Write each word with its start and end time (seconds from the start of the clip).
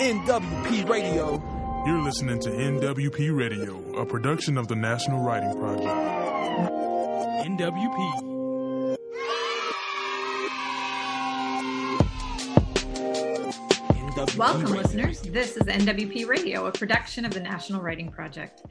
NWP 0.00 0.88
Radio. 0.88 1.42
You're 1.84 2.00
listening 2.00 2.40
to 2.40 2.48
NWP 2.48 3.36
Radio, 3.36 4.00
a 4.00 4.06
production 4.06 4.56
of 4.56 4.66
the 4.66 4.74
National 4.74 5.22
Writing 5.22 5.52
Project. 5.58 5.84
NWP. 7.46 8.96
Welcome, 14.38 14.72
listeners. 14.72 15.20
This 15.20 15.58
is 15.58 15.64
NWP 15.64 16.26
Radio, 16.26 16.64
a 16.64 16.72
production 16.72 17.26
of 17.26 17.34
the 17.34 17.40
National 17.40 17.82
Writing 17.82 18.10
Project. 18.10 18.62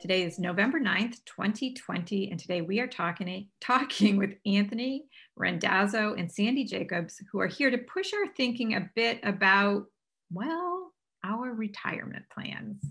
Today 0.00 0.22
is 0.22 0.38
November 0.38 0.78
9th, 0.78 1.24
2020, 1.24 2.30
and 2.30 2.38
today 2.38 2.60
we 2.60 2.78
are 2.78 2.86
talking, 2.86 3.48
talking 3.60 4.18
with 4.18 4.34
Anthony 4.46 5.06
Randazzo 5.34 6.14
and 6.14 6.30
Sandy 6.30 6.64
Jacobs, 6.64 7.20
who 7.32 7.40
are 7.40 7.48
here 7.48 7.72
to 7.72 7.78
push 7.78 8.12
our 8.14 8.32
thinking 8.36 8.74
a 8.74 8.88
bit 8.94 9.18
about, 9.24 9.86
well, 10.30 10.92
our 11.24 11.52
retirement 11.52 12.24
plans. 12.32 12.82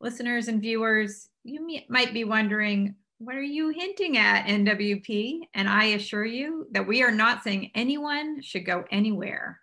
Listeners 0.00 0.48
and 0.48 0.60
viewers, 0.60 1.28
you 1.44 1.82
might 1.88 2.12
be 2.12 2.24
wondering, 2.24 2.94
what 3.18 3.34
are 3.34 3.42
you 3.42 3.70
hinting 3.70 4.16
at, 4.16 4.46
NWP? 4.46 5.40
And 5.54 5.68
I 5.68 5.86
assure 5.86 6.24
you 6.24 6.68
that 6.70 6.86
we 6.86 7.02
are 7.02 7.10
not 7.10 7.42
saying 7.42 7.72
anyone 7.74 8.42
should 8.42 8.64
go 8.64 8.84
anywhere. 8.90 9.60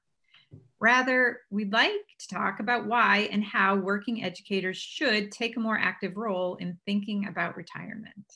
Rather, 0.79 1.39
we'd 1.49 1.71
like 1.71 1.91
to 2.19 2.27
talk 2.27 2.59
about 2.59 2.85
why 2.85 3.29
and 3.31 3.43
how 3.43 3.75
working 3.75 4.23
educators 4.23 4.77
should 4.77 5.31
take 5.31 5.55
a 5.55 5.61
more 5.61 5.77
active 5.77 6.17
role 6.17 6.55
in 6.57 6.77
thinking 6.85 7.27
about 7.27 7.55
retirement. 7.55 8.33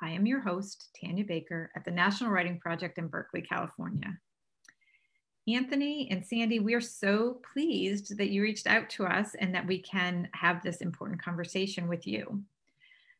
I 0.00 0.10
am 0.10 0.26
your 0.26 0.40
host, 0.40 0.88
Tanya 1.00 1.24
Baker, 1.24 1.70
at 1.74 1.84
the 1.84 1.90
National 1.90 2.30
Writing 2.30 2.60
Project 2.60 2.98
in 2.98 3.08
Berkeley, 3.08 3.42
California. 3.42 4.18
Anthony 5.46 6.08
and 6.10 6.24
Sandy, 6.24 6.58
we 6.58 6.72
are 6.74 6.80
so 6.80 7.40
pleased 7.52 8.16
that 8.16 8.30
you 8.30 8.42
reached 8.42 8.66
out 8.66 8.88
to 8.90 9.04
us 9.04 9.34
and 9.38 9.54
that 9.54 9.66
we 9.66 9.78
can 9.78 10.28
have 10.32 10.62
this 10.62 10.78
important 10.78 11.22
conversation 11.22 11.86
with 11.86 12.06
you. 12.06 12.42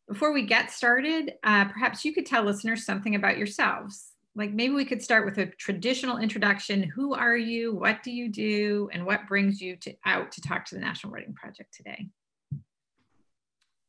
Before 0.09 0.33
we 0.33 0.47
get 0.47 0.71
started, 0.71 1.35
uh, 1.45 1.67
perhaps 1.67 2.05
you 2.05 2.15
could 2.15 2.27
tell 2.27 2.43
listeners 2.43 2.87
something 2.87 3.15
about 3.15 3.37
yourselves. 3.37 4.13
Like 4.35 4.53
maybe 4.53 4.75
we 4.75 4.85
could 4.87 5.03
start 5.03 5.27
with 5.27 5.39
a 5.39 5.47
traditional 5.47 6.19
introduction. 6.19 6.83
Who 6.83 7.15
are 7.15 7.37
you? 7.37 7.75
What 7.75 8.03
do 8.03 8.11
you 8.11 8.31
do? 8.31 8.89
And 8.93 9.05
what 9.05 9.29
brings 9.29 9.61
you 9.61 9.77
to, 9.77 9.95
out 10.07 10.33
to 10.33 10.41
talk 10.41 10.65
to 10.67 10.75
the 10.75 10.81
National 10.81 11.13
Writing 11.13 11.35
Project 11.35 11.75
today? 11.75 12.07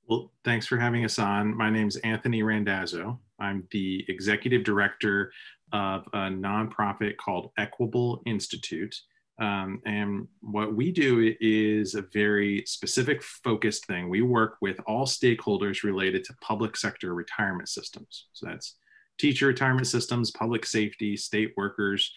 Well, 0.08 0.31
thanks 0.44 0.67
for 0.67 0.77
having 0.77 1.03
us 1.03 1.17
on. 1.17 1.55
My 1.55 1.70
name 1.70 1.88
is 1.88 1.95
Anthony 1.97 2.44
Randazzo. 2.44 3.20
I'm 3.39 3.67
the 3.72 4.05
executive 4.08 4.64
director 4.64 5.31
of 5.73 6.05
a 6.13 6.30
nonprofit 6.30 7.17
called 7.17 7.52
Equable 7.58 8.21
Institute. 8.25 8.95
Um, 9.39 9.81
and 9.85 10.27
what 10.41 10.73
we 10.73 10.91
do 10.91 11.35
is 11.41 11.95
a 11.95 12.05
very 12.13 12.63
specific, 12.66 13.21
focused 13.21 13.86
thing. 13.86 14.08
We 14.08 14.21
work 14.21 14.58
with 14.61 14.80
all 14.88 15.05
stakeholders 15.05 15.83
related 15.83 16.23
to 16.25 16.36
public 16.41 16.77
sector 16.77 17.13
retirement 17.13 17.67
systems. 17.67 18.27
So 18.33 18.47
that's 18.47 18.75
teacher 19.17 19.47
retirement 19.47 19.88
systems, 19.88 20.31
public 20.31 20.66
safety, 20.66 21.17
state 21.17 21.53
workers. 21.58 22.13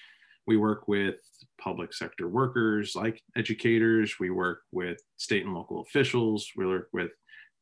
We 0.47 0.57
work 0.57 0.87
with 0.87 1.17
public 1.61 1.93
sector 1.93 2.29
workers 2.29 2.95
like 2.95 3.21
educators. 3.37 4.19
We 4.21 4.31
work 4.31 4.61
with 4.71 4.99
state 5.17 5.45
and 5.45 5.55
local 5.55 5.81
officials. 5.81 6.49
We 6.57 6.67
work 6.67 6.89
with 6.93 7.11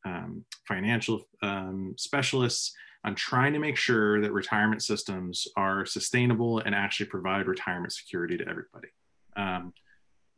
um, 0.04 0.44
financial 0.68 1.24
um, 1.42 1.94
specialists 1.96 2.72
on 3.06 3.14
trying 3.14 3.52
to 3.52 3.60
make 3.60 3.76
sure 3.76 4.20
that 4.20 4.32
retirement 4.32 4.82
systems 4.82 5.46
are 5.56 5.86
sustainable 5.86 6.58
and 6.58 6.74
actually 6.74 7.06
provide 7.06 7.46
retirement 7.46 7.92
security 7.92 8.36
to 8.36 8.48
everybody. 8.48 8.88
Um, 9.36 9.72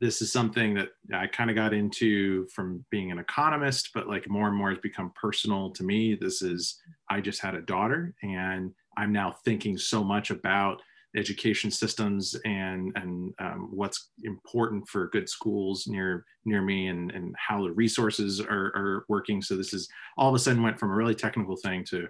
this 0.00 0.20
is 0.20 0.30
something 0.30 0.74
that 0.74 0.90
I 1.12 1.26
kind 1.26 1.48
of 1.48 1.56
got 1.56 1.72
into 1.72 2.46
from 2.48 2.84
being 2.90 3.10
an 3.10 3.18
economist, 3.18 3.90
but 3.94 4.06
like 4.06 4.28
more 4.28 4.48
and 4.48 4.56
more 4.56 4.68
has 4.68 4.78
become 4.78 5.12
personal 5.20 5.70
to 5.72 5.82
me. 5.82 6.14
This 6.14 6.42
is, 6.42 6.80
I 7.10 7.20
just 7.20 7.40
had 7.40 7.54
a 7.54 7.62
daughter 7.62 8.14
and 8.22 8.72
I'm 8.98 9.12
now 9.12 9.34
thinking 9.44 9.78
so 9.78 10.04
much 10.04 10.30
about 10.30 10.82
education 11.16 11.70
systems 11.70 12.36
and 12.44 12.92
and 12.96 13.32
um, 13.40 13.70
what's 13.72 14.10
important 14.24 14.86
for 14.86 15.08
good 15.08 15.26
schools 15.26 15.86
near 15.86 16.24
near 16.44 16.60
me 16.60 16.88
and 16.88 17.10
and 17.12 17.34
how 17.38 17.62
the 17.64 17.72
resources 17.72 18.42
are, 18.42 18.66
are 18.76 19.06
working 19.08 19.40
so 19.40 19.56
this 19.56 19.72
is 19.72 19.88
all 20.18 20.28
of 20.28 20.34
a 20.34 20.38
sudden 20.38 20.62
went 20.62 20.78
from 20.78 20.90
a 20.90 20.94
really 20.94 21.14
technical 21.14 21.56
thing 21.56 21.82
to 21.82 22.06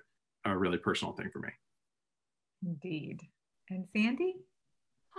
a 0.48 0.59
really 0.59 0.78
personal 0.78 1.12
thing 1.14 1.31
for 1.32 1.41
me 1.41 1.50
indeed 2.62 3.20
and 3.70 3.86
sandy 3.92 4.36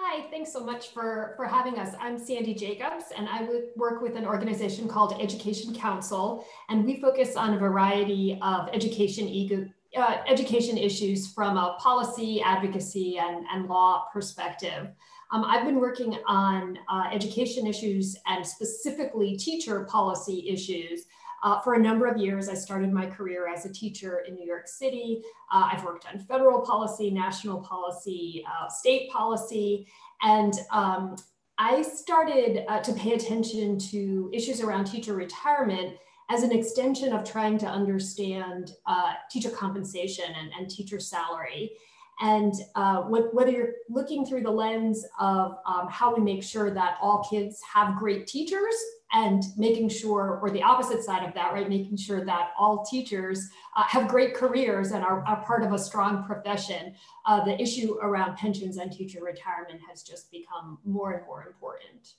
Hi, 0.02 0.30
thanks 0.32 0.54
so 0.54 0.64
much 0.64 0.94
for, 0.94 1.34
for 1.36 1.46
having 1.46 1.78
us. 1.78 1.94
I'm 2.00 2.18
Sandy 2.18 2.54
Jacobs, 2.54 3.06
and 3.18 3.28
I 3.28 3.50
work 3.76 4.02
with 4.02 4.16
an 4.16 4.26
organization 4.26 4.88
called 4.88 5.12
EducationCounsel, 5.20 6.46
and 6.70 6.86
we 6.86 7.02
focus 7.02 7.36
on 7.36 7.54
a 7.54 7.58
variety 7.58 8.40
of 8.42 8.70
education 8.72 9.74
uh, 9.98 10.18
education 10.28 10.78
issues 10.78 11.34
from 11.34 11.58
a 11.58 11.76
policy, 11.80 12.42
advocacy, 12.42 13.18
and, 13.18 13.46
and 13.52 13.68
law 13.68 14.06
perspective. 14.14 14.88
Um, 15.32 15.44
I've 15.44 15.66
been 15.66 15.80
working 15.80 16.18
on 16.28 16.78
uh, 16.88 17.10
education 17.12 17.68
issues 17.68 18.16
and 18.26 18.46
specifically 18.46 19.36
teacher 19.36 19.84
policy 19.86 20.50
issues 20.50 21.06
uh, 21.44 21.60
for 21.62 21.74
a 21.76 21.80
number 21.80 22.08
of 22.08 22.18
years. 22.18 22.50
I 22.50 22.54
started 22.54 22.92
my 22.92 23.06
career 23.06 23.48
as 23.48 23.66
a 23.66 23.74
teacher 23.74 24.24
in 24.28 24.36
New 24.36 24.46
York 24.46 24.68
City. 24.68 25.22
Uh, 25.52 25.70
I've 25.72 25.84
worked 25.84 26.06
on 26.12 26.20
federal 26.20 26.62
policy, 26.62 27.12
national 27.12 27.62
policy, 27.62 28.44
uh, 28.48 28.68
state 28.70 29.10
policy, 29.12 29.88
and 30.22 30.54
um, 30.72 31.16
I 31.58 31.82
started 31.82 32.64
uh, 32.70 32.80
to 32.80 32.94
pay 32.94 33.14
attention 33.14 33.78
to 33.92 34.30
issues 34.34 34.62
around 34.62 34.86
teacher 34.86 35.14
retirement 35.14 35.98
as 36.30 36.44
an 36.44 36.52
extension 36.52 37.12
of 37.12 37.30
trying 37.30 37.58
to 37.58 37.66
understand 37.66 38.74
uh, 38.86 39.14
teacher 39.32 39.50
compensation 39.50 40.26
and, 40.40 40.52
and, 40.58 40.70
teacher 40.70 41.00
salary. 41.00 41.72
And 42.22 42.54
uh, 42.76 43.04
whether 43.04 43.52
you're 43.52 43.74
looking 43.90 44.26
through 44.26 44.42
the 44.42 44.52
lens 44.52 45.06
of 45.20 45.58
um, 45.66 45.88
how 45.90 46.14
we 46.14 46.22
make 46.22 46.44
sure 46.44 46.70
that 46.72 46.98
all 47.02 47.26
kids 47.30 47.62
have 47.74 47.98
great 47.98 48.28
teachers 48.28 48.76
and 49.12 49.44
making 49.58 49.90
sure, 49.90 50.40
or 50.42 50.52
the 50.52 50.62
opposite 50.62 51.04
side 51.04 51.28
of 51.28 51.34
that, 51.34 51.54
right, 51.54 51.68
making 51.68 51.98
sure 51.98 52.24
that 52.26 52.50
all 52.60 52.86
teachers 52.86 53.50
uh, 53.76 53.84
have 53.84 54.08
great 54.08 54.36
careers 54.36 54.92
and 54.92 55.04
are, 55.04 55.26
are, 55.26 55.44
part 55.46 55.64
of 55.64 55.74
a 55.74 55.80
strong 55.80 56.24
profession, 56.26 56.94
uh, 57.26 57.44
the 57.44 57.60
issue 57.60 57.98
around 58.02 58.36
pensions 58.36 58.78
and 58.78 58.92
teacher 58.92 59.24
retirement 59.24 59.80
has 59.90 60.04
just 60.04 60.30
become 60.32 60.78
more 60.86 61.14
and 61.14 61.26
more 61.26 61.48
important. 61.48 62.14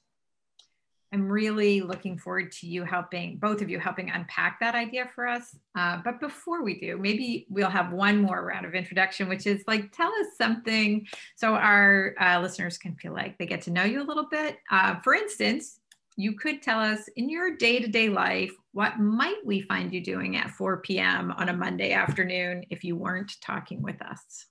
I'm 1.12 1.28
really 1.28 1.80
looking 1.80 2.16
forward 2.16 2.52
to 2.52 2.68
you 2.68 2.84
helping, 2.84 3.36
both 3.38 3.62
of 3.62 3.68
you 3.68 3.80
helping 3.80 4.10
unpack 4.10 4.60
that 4.60 4.76
idea 4.76 5.10
for 5.12 5.26
us. 5.26 5.56
Uh, 5.74 5.98
but 6.04 6.20
before 6.20 6.62
we 6.62 6.78
do, 6.78 6.96
maybe 6.98 7.46
we'll 7.50 7.68
have 7.68 7.92
one 7.92 8.18
more 8.18 8.44
round 8.44 8.64
of 8.64 8.74
introduction, 8.74 9.28
which 9.28 9.46
is 9.46 9.64
like, 9.66 9.90
tell 9.90 10.08
us 10.08 10.26
something 10.38 11.06
so 11.34 11.54
our 11.54 12.14
uh, 12.20 12.38
listeners 12.40 12.78
can 12.78 12.94
feel 12.94 13.12
like 13.12 13.36
they 13.38 13.46
get 13.46 13.62
to 13.62 13.72
know 13.72 13.82
you 13.82 14.00
a 14.00 14.04
little 14.04 14.28
bit. 14.30 14.58
Uh, 14.70 15.00
for 15.00 15.14
instance, 15.14 15.80
you 16.16 16.34
could 16.34 16.62
tell 16.62 16.78
us 16.78 17.08
in 17.16 17.28
your 17.28 17.56
day 17.56 17.80
to 17.80 17.88
day 17.88 18.08
life, 18.08 18.52
what 18.72 19.00
might 19.00 19.44
we 19.44 19.62
find 19.62 19.92
you 19.92 20.04
doing 20.04 20.36
at 20.36 20.50
4 20.50 20.76
p.m. 20.78 21.32
on 21.32 21.48
a 21.48 21.56
Monday 21.56 21.92
afternoon 21.92 22.64
if 22.70 22.84
you 22.84 22.94
weren't 22.94 23.32
talking 23.40 23.82
with 23.82 24.00
us? 24.00 24.46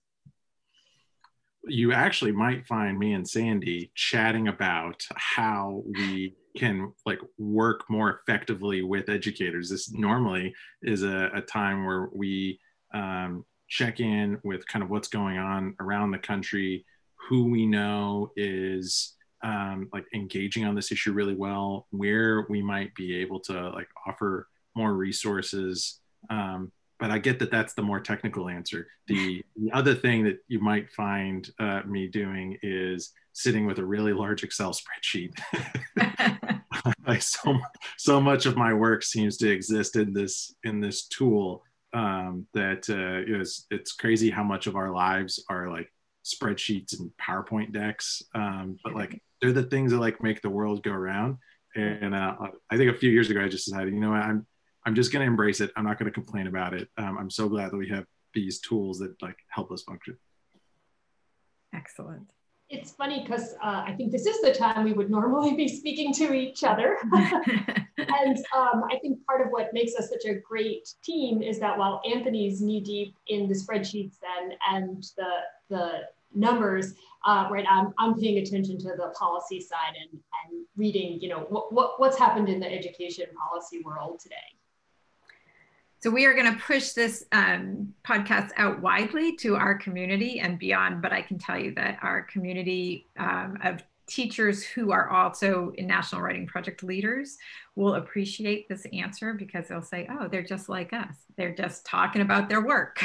You 1.65 1.93
actually 1.93 2.31
might 2.31 2.67
find 2.67 2.97
me 2.97 3.13
and 3.13 3.27
Sandy 3.27 3.91
chatting 3.95 4.47
about 4.47 5.03
how 5.15 5.83
we 5.85 6.35
can 6.59 6.93
like 7.05 7.19
work 7.37 7.89
more 7.89 8.19
effectively 8.21 8.81
with 8.81 9.09
educators. 9.09 9.69
This 9.69 9.91
normally 9.91 10.53
is 10.83 11.03
a, 11.03 11.31
a 11.33 11.41
time 11.41 11.85
where 11.85 12.09
we 12.13 12.59
um, 12.93 13.45
check 13.67 13.99
in 13.99 14.39
with 14.43 14.67
kind 14.67 14.83
of 14.83 14.89
what's 14.89 15.07
going 15.07 15.37
on 15.37 15.75
around 15.79 16.11
the 16.11 16.19
country, 16.19 16.85
who 17.15 17.45
we 17.45 17.65
know 17.65 18.31
is 18.35 19.15
um, 19.43 19.89
like 19.93 20.05
engaging 20.13 20.65
on 20.65 20.75
this 20.75 20.91
issue 20.91 21.13
really 21.13 21.35
well, 21.35 21.87
where 21.91 22.45
we 22.49 22.61
might 22.61 22.93
be 22.95 23.15
able 23.17 23.39
to 23.41 23.69
like 23.69 23.87
offer 24.05 24.47
more 24.75 24.93
resources. 24.93 25.99
Um, 26.29 26.71
but 26.99 27.11
I 27.11 27.17
get 27.17 27.39
that 27.39 27.51
that's 27.51 27.73
the 27.73 27.81
more 27.81 28.01
technical 28.01 28.49
answer. 28.49 28.87
The, 29.07 29.43
the 29.55 29.71
other 29.71 29.95
thing 29.95 30.23
that 30.25 30.39
you 30.47 30.59
might 30.59 30.91
find 30.91 31.49
uh, 31.59 31.81
me 31.85 32.07
doing 32.07 32.57
is 32.61 33.13
sitting 33.39 33.65
with 33.65 33.79
a 33.79 33.85
really 33.85 34.13
large 34.13 34.43
Excel 34.43 34.73
spreadsheet. 34.73 35.31
like 37.07 37.21
so, 37.21 37.57
so 37.97 38.21
much 38.21 38.45
of 38.45 38.57
my 38.57 38.73
work 38.73 39.03
seems 39.03 39.37
to 39.37 39.49
exist 39.49 39.95
in 39.95 40.13
this 40.13 40.53
in 40.63 40.79
this 40.79 41.07
tool 41.07 41.63
um, 41.93 42.45
that 42.53 42.89
uh, 42.89 43.39
is 43.39 43.65
it's 43.71 43.93
crazy 43.93 44.29
how 44.29 44.43
much 44.43 44.67
of 44.67 44.75
our 44.75 44.91
lives 44.91 45.43
are 45.49 45.69
like 45.69 45.91
spreadsheets 46.25 46.99
and 46.99 47.11
PowerPoint 47.21 47.71
decks. 47.71 48.21
Um, 48.35 48.77
but 48.83 48.93
like 48.93 49.21
they're 49.41 49.53
the 49.53 49.63
things 49.63 49.91
that 49.91 49.99
like 49.99 50.21
make 50.21 50.41
the 50.41 50.49
world 50.49 50.83
go 50.83 50.91
around. 50.91 51.37
And 51.75 52.13
uh, 52.13 52.35
I 52.69 52.77
think 52.77 52.91
a 52.91 52.97
few 52.97 53.09
years 53.09 53.29
ago, 53.29 53.43
I 53.43 53.47
just 53.47 53.65
decided, 53.65 53.93
you 53.93 53.99
know 53.99 54.11
what, 54.11 54.21
I'm 54.21 54.45
I'm 54.85 54.95
just 54.95 55.11
going 55.11 55.23
to 55.25 55.27
embrace 55.27 55.61
it. 55.61 55.71
I'm 55.75 55.83
not 55.85 55.99
going 55.99 56.11
to 56.11 56.13
complain 56.13 56.47
about 56.47 56.73
it. 56.73 56.87
Um, 56.97 57.17
I'm 57.17 57.29
so 57.29 57.47
glad 57.47 57.71
that 57.71 57.77
we 57.77 57.89
have 57.89 58.05
these 58.33 58.59
tools 58.59 58.99
that 58.99 59.21
like 59.21 59.37
help 59.49 59.71
us 59.71 59.83
function. 59.83 60.17
Excellent. 61.73 62.31
It's 62.69 62.91
funny 62.91 63.23
because 63.23 63.55
uh, 63.63 63.83
I 63.85 63.93
think 63.97 64.11
this 64.11 64.25
is 64.25 64.41
the 64.41 64.53
time 64.53 64.85
we 64.85 64.93
would 64.93 65.09
normally 65.09 65.55
be 65.55 65.67
speaking 65.67 66.13
to 66.15 66.33
each 66.33 66.63
other. 66.63 66.97
and 67.97 68.37
um, 68.55 68.83
I 68.89 68.97
think 69.01 69.25
part 69.25 69.41
of 69.41 69.47
what 69.49 69.73
makes 69.73 69.95
us 69.95 70.09
such 70.09 70.25
a 70.25 70.35
great 70.35 70.87
team 71.03 71.41
is 71.41 71.59
that 71.59 71.77
while 71.77 72.01
Anthony's 72.09 72.61
knee 72.61 72.81
deep 72.81 73.15
in 73.27 73.47
the 73.47 73.55
spreadsheets 73.55 74.17
and, 74.39 74.53
and 74.69 75.03
the, 75.17 75.29
the 75.69 75.91
numbers, 76.33 76.93
uh, 77.25 77.47
right, 77.51 77.65
I'm, 77.69 77.93
I'm 77.97 78.19
paying 78.19 78.37
attention 78.37 78.77
to 78.79 78.89
the 78.89 79.13
policy 79.17 79.59
side 79.59 79.95
and, 79.99 80.19
and 80.21 80.65
reading, 80.77 81.19
you 81.19 81.29
know, 81.29 81.47
what, 81.49 81.73
what, 81.73 81.99
what's 81.99 82.17
happened 82.17 82.49
in 82.49 82.59
the 82.59 82.71
education 82.71 83.25
policy 83.49 83.81
world 83.83 84.19
today. 84.19 84.35
So 86.01 86.09
we 86.09 86.25
are 86.25 86.33
going 86.33 86.53
to 86.53 86.59
push 86.61 86.91
this 86.91 87.25
um, 87.33 87.93
podcast 88.05 88.51
out 88.55 88.81
widely 88.81 89.35
to 89.37 89.57
our 89.57 89.77
community 89.77 90.39
and 90.39 90.57
beyond. 90.57 91.01
But 91.01 91.11
I 91.11 91.21
can 91.21 91.37
tell 91.37 91.59
you 91.59 91.73
that 91.75 91.99
our 92.01 92.21
community 92.21 93.07
um, 93.17 93.57
of 93.63 93.83
teachers 94.07 94.63
who 94.63 94.91
are 94.91 95.09
also 95.09 95.73
in 95.75 95.87
National 95.87 96.21
Writing 96.21 96.47
Project 96.47 96.83
leaders 96.83 97.37
will 97.75 97.95
appreciate 97.95 98.69
this 98.69 98.85
answer 98.93 99.33
because 99.33 99.67
they'll 99.67 99.81
say, 99.81 100.07
"Oh, 100.09 100.29
they're 100.29 100.41
just 100.41 100.69
like 100.69 100.93
us. 100.93 101.15
They're 101.35 101.55
just 101.55 101.85
talking 101.85 102.21
about 102.21 102.47
their 102.47 102.61
work." 102.61 103.01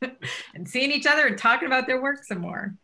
and 0.54 0.66
seeing 0.66 0.90
each 0.90 1.06
other 1.06 1.26
and 1.26 1.36
talking 1.36 1.66
about 1.66 1.86
their 1.86 2.00
work 2.00 2.24
some 2.24 2.40
more. 2.40 2.74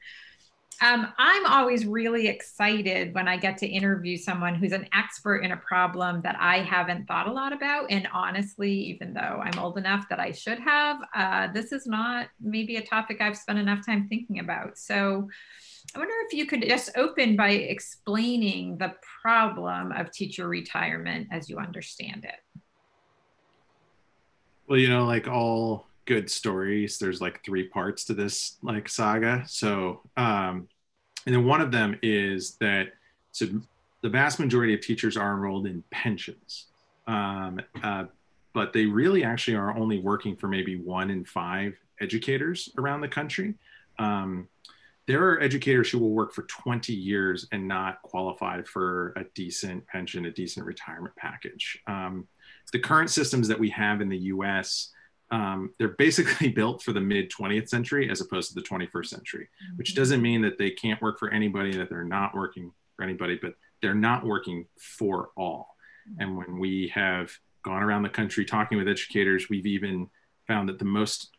Um, 0.80 1.12
I'm 1.18 1.46
always 1.46 1.86
really 1.86 2.26
excited 2.26 3.14
when 3.14 3.28
I 3.28 3.36
get 3.36 3.58
to 3.58 3.66
interview 3.66 4.16
someone 4.16 4.54
who's 4.54 4.72
an 4.72 4.88
expert 4.92 5.38
in 5.38 5.52
a 5.52 5.56
problem 5.56 6.20
that 6.22 6.36
I 6.40 6.58
haven't 6.58 7.06
thought 7.06 7.28
a 7.28 7.32
lot 7.32 7.52
about. 7.52 7.90
And 7.90 8.08
honestly, 8.12 8.72
even 8.72 9.14
though 9.14 9.40
I'm 9.42 9.58
old 9.58 9.78
enough 9.78 10.08
that 10.10 10.20
I 10.20 10.32
should 10.32 10.58
have, 10.58 10.98
uh, 11.14 11.52
this 11.52 11.72
is 11.72 11.86
not 11.86 12.28
maybe 12.40 12.76
a 12.76 12.82
topic 12.82 13.20
I've 13.20 13.36
spent 13.36 13.58
enough 13.58 13.86
time 13.86 14.08
thinking 14.08 14.40
about. 14.40 14.76
So 14.76 15.28
I 15.94 15.98
wonder 15.98 16.14
if 16.26 16.36
you 16.36 16.46
could 16.46 16.62
just 16.62 16.90
open 16.96 17.36
by 17.36 17.50
explaining 17.50 18.78
the 18.78 18.94
problem 19.22 19.92
of 19.92 20.10
teacher 20.10 20.48
retirement 20.48 21.28
as 21.30 21.48
you 21.48 21.58
understand 21.58 22.24
it. 22.24 22.60
Well, 24.66 24.78
you 24.78 24.88
know, 24.88 25.04
like 25.04 25.28
all 25.28 25.86
good 26.06 26.30
stories. 26.30 26.98
There's 26.98 27.20
like 27.20 27.44
three 27.44 27.68
parts 27.68 28.04
to 28.04 28.14
this 28.14 28.56
like 28.62 28.88
saga. 28.88 29.44
So 29.46 30.02
um 30.16 30.68
and 31.26 31.34
then 31.34 31.44
one 31.44 31.60
of 31.60 31.70
them 31.72 31.98
is 32.02 32.56
that 32.56 32.88
so 33.32 33.46
the 34.02 34.10
vast 34.10 34.38
majority 34.38 34.74
of 34.74 34.80
teachers 34.80 35.16
are 35.16 35.32
enrolled 35.32 35.66
in 35.66 35.82
pensions. 35.90 36.66
Um, 37.06 37.60
uh, 37.82 38.04
but 38.52 38.72
they 38.72 38.84
really 38.84 39.24
actually 39.24 39.56
are 39.56 39.76
only 39.76 39.98
working 39.98 40.36
for 40.36 40.46
maybe 40.46 40.76
one 40.76 41.10
in 41.10 41.24
five 41.24 41.74
educators 42.00 42.68
around 42.78 43.00
the 43.00 43.08
country. 43.08 43.54
Um, 43.98 44.48
there 45.06 45.26
are 45.28 45.40
educators 45.40 45.90
who 45.90 45.98
will 45.98 46.12
work 46.12 46.32
for 46.32 46.42
20 46.42 46.92
years 46.92 47.46
and 47.52 47.66
not 47.66 48.00
qualify 48.02 48.62
for 48.62 49.12
a 49.16 49.24
decent 49.34 49.86
pension 49.86 50.26
a 50.26 50.30
decent 50.30 50.64
retirement 50.66 51.14
package. 51.16 51.78
Um, 51.86 52.26
the 52.72 52.78
current 52.78 53.10
systems 53.10 53.48
that 53.48 53.58
we 53.58 53.70
have 53.70 54.00
in 54.00 54.08
the 54.08 54.18
us 54.18 54.92
um, 55.34 55.74
they're 55.78 55.88
basically 55.88 56.48
built 56.60 56.82
for 56.82 56.92
the 56.92 57.00
mid 57.00 57.30
20th 57.30 57.68
century 57.68 58.08
as 58.08 58.20
opposed 58.20 58.48
to 58.48 58.54
the 58.54 58.66
21st 58.66 59.06
century, 59.06 59.48
which 59.74 59.90
mm-hmm. 59.90 60.00
doesn't 60.00 60.22
mean 60.22 60.40
that 60.42 60.58
they 60.58 60.70
can't 60.70 61.02
work 61.02 61.18
for 61.18 61.30
anybody, 61.30 61.76
that 61.76 61.90
they're 61.90 62.04
not 62.04 62.34
working 62.36 62.70
for 62.96 63.02
anybody, 63.02 63.36
but 63.42 63.54
they're 63.82 63.94
not 63.94 64.24
working 64.24 64.66
for 64.78 65.30
all. 65.36 65.76
Mm-hmm. 66.08 66.22
And 66.22 66.36
when 66.36 66.58
we 66.60 66.92
have 66.94 67.32
gone 67.64 67.82
around 67.82 68.04
the 68.04 68.10
country 68.10 68.44
talking 68.44 68.78
with 68.78 68.86
educators, 68.86 69.48
we've 69.50 69.66
even 69.66 70.08
found 70.46 70.68
that 70.68 70.78
the 70.78 70.84
most 70.84 71.30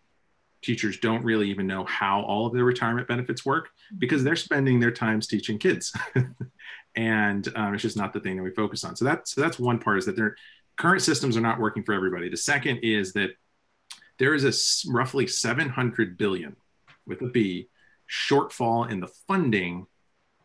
teachers 0.62 0.98
don't 0.98 1.24
really 1.24 1.50
even 1.50 1.68
know 1.68 1.86
how 1.86 2.22
all 2.24 2.48
of 2.48 2.54
their 2.54 2.66
retirement 2.66 3.08
benefits 3.08 3.46
work 3.46 3.68
mm-hmm. 3.68 4.00
because 4.00 4.26
they're 4.26 4.36
spending 4.36 4.78
their 4.78 4.92
times 4.92 5.26
teaching 5.26 5.58
kids. 5.58 5.96
and 6.98 7.48
um, 7.56 7.74
it's 7.74 7.84
just 7.84 7.96
not 7.96 8.12
the 8.12 8.20
thing 8.20 8.36
that 8.36 8.44
we 8.44 8.52
focus 8.52 8.84
on. 8.84 8.98
So 8.98 9.06
that's, 9.06 9.34
so 9.36 9.40
that's 9.40 9.58
one 9.58 9.80
part 9.80 10.00
is 10.00 10.06
that 10.06 10.18
their 10.18 10.36
current 10.76 11.02
systems 11.02 11.38
are 11.38 11.42
not 11.42 11.62
working 11.62 11.84
for 11.84 11.94
everybody. 11.94 12.28
The 12.28 12.36
second 12.36 12.80
is 12.80 13.14
that 13.14 13.30
there 14.20 14.34
is 14.34 14.44
a 14.46 14.92
roughly 14.92 15.28
700 15.28 16.18
billion 16.18 16.56
with 17.06 17.22
a 17.22 17.28
B 17.28 17.70
shortfall 18.10 18.90
in 18.90 19.00
the 19.00 19.12
funding 19.28 19.88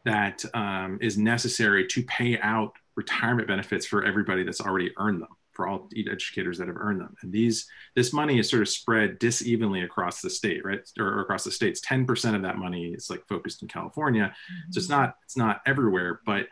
that 0.05 0.45
um, 0.55 0.99
is 1.01 1.19
necessary 1.19 1.87
to 1.87 2.03
pay 2.05 2.39
out 2.41 2.73
retirement 2.97 3.49
benefits 3.49 3.87
for 3.87 4.05
everybody 4.05 4.43
that's 4.43 4.61
already 4.61 4.93
earned 4.99 5.23
them 5.23 5.29
for 5.53 5.67
all 5.67 5.89
educators 6.09 6.59
that 6.59 6.69
have 6.69 6.77
earned 6.77 7.01
them. 7.01 7.15
And 7.23 7.33
these 7.33 7.69
this 7.95 8.13
money 8.13 8.39
is 8.39 8.49
sort 8.49 8.63
of 8.63 8.69
spread 8.69 9.19
disevenly 9.19 9.83
across 9.83 10.23
the 10.23 10.31
state 10.31 10.65
right? 10.65 10.81
Or 10.99 11.21
across 11.21 11.45
the 11.45 11.51
states. 11.51 11.81
10% 11.81 12.35
of 12.35 12.43
that 12.43 12.57
money 12.57 12.93
is 12.95 13.11
like 13.11 13.27
focused 13.29 13.63
in 13.63 13.69
california. 13.69 14.25
Mm-hmm. 14.25 14.73
so 14.73 14.79
it's 14.79 14.89
not 14.89 15.17
it's 15.25 15.37
not 15.37 15.61
everywhere 15.67 16.21
but 16.25 16.47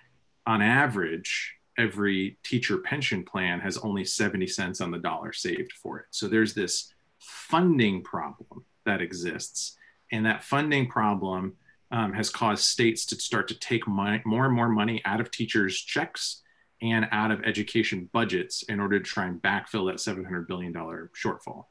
on 0.47 0.61
average 0.63 1.55
every 1.79 2.39
teacher 2.43 2.79
pension 2.79 3.23
plan 3.25 3.61
has 3.61 3.79
only 3.79 4.05
70 4.05 4.47
cents 4.49 4.81
on 4.81 4.91
the 4.91 4.99
dollar 4.99 5.33
saved 5.33 5.73
for 5.73 6.01
it. 6.01 6.07
So 6.11 6.27
there's 6.27 6.53
this 6.53 6.93
funding 7.19 8.03
problem 8.03 8.65
that 8.85 9.01
exists. 9.01 9.77
And 10.11 10.27
that 10.27 10.45
funding 10.45 10.89
problem 10.89 11.57
um, 11.91 12.13
has 12.13 12.31
caused 12.31 12.65
states 12.65 13.07
to 13.07 13.17
start 13.17 13.49
to 13.49 13.59
take 13.59 13.87
money, 13.87 14.23
more 14.25 14.47
and 14.47 14.55
more 14.55 14.69
money 14.69 15.03
out 15.05 15.21
of 15.21 15.31
teachers' 15.31 15.79
checks 15.79 16.43
and 16.81 17.09
out 17.11 17.31
of 17.31 17.43
education 17.45 18.09
budgets 18.13 18.63
in 18.65 18.81
order 18.81 18.99
to 18.99 19.05
try 19.05 19.27
and 19.27 19.43
backfill 19.43 19.91
that 19.91 19.97
$700 19.97 20.47
billion 20.47 20.73
shortfall. 20.73 21.65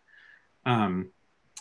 Um, 0.65 1.11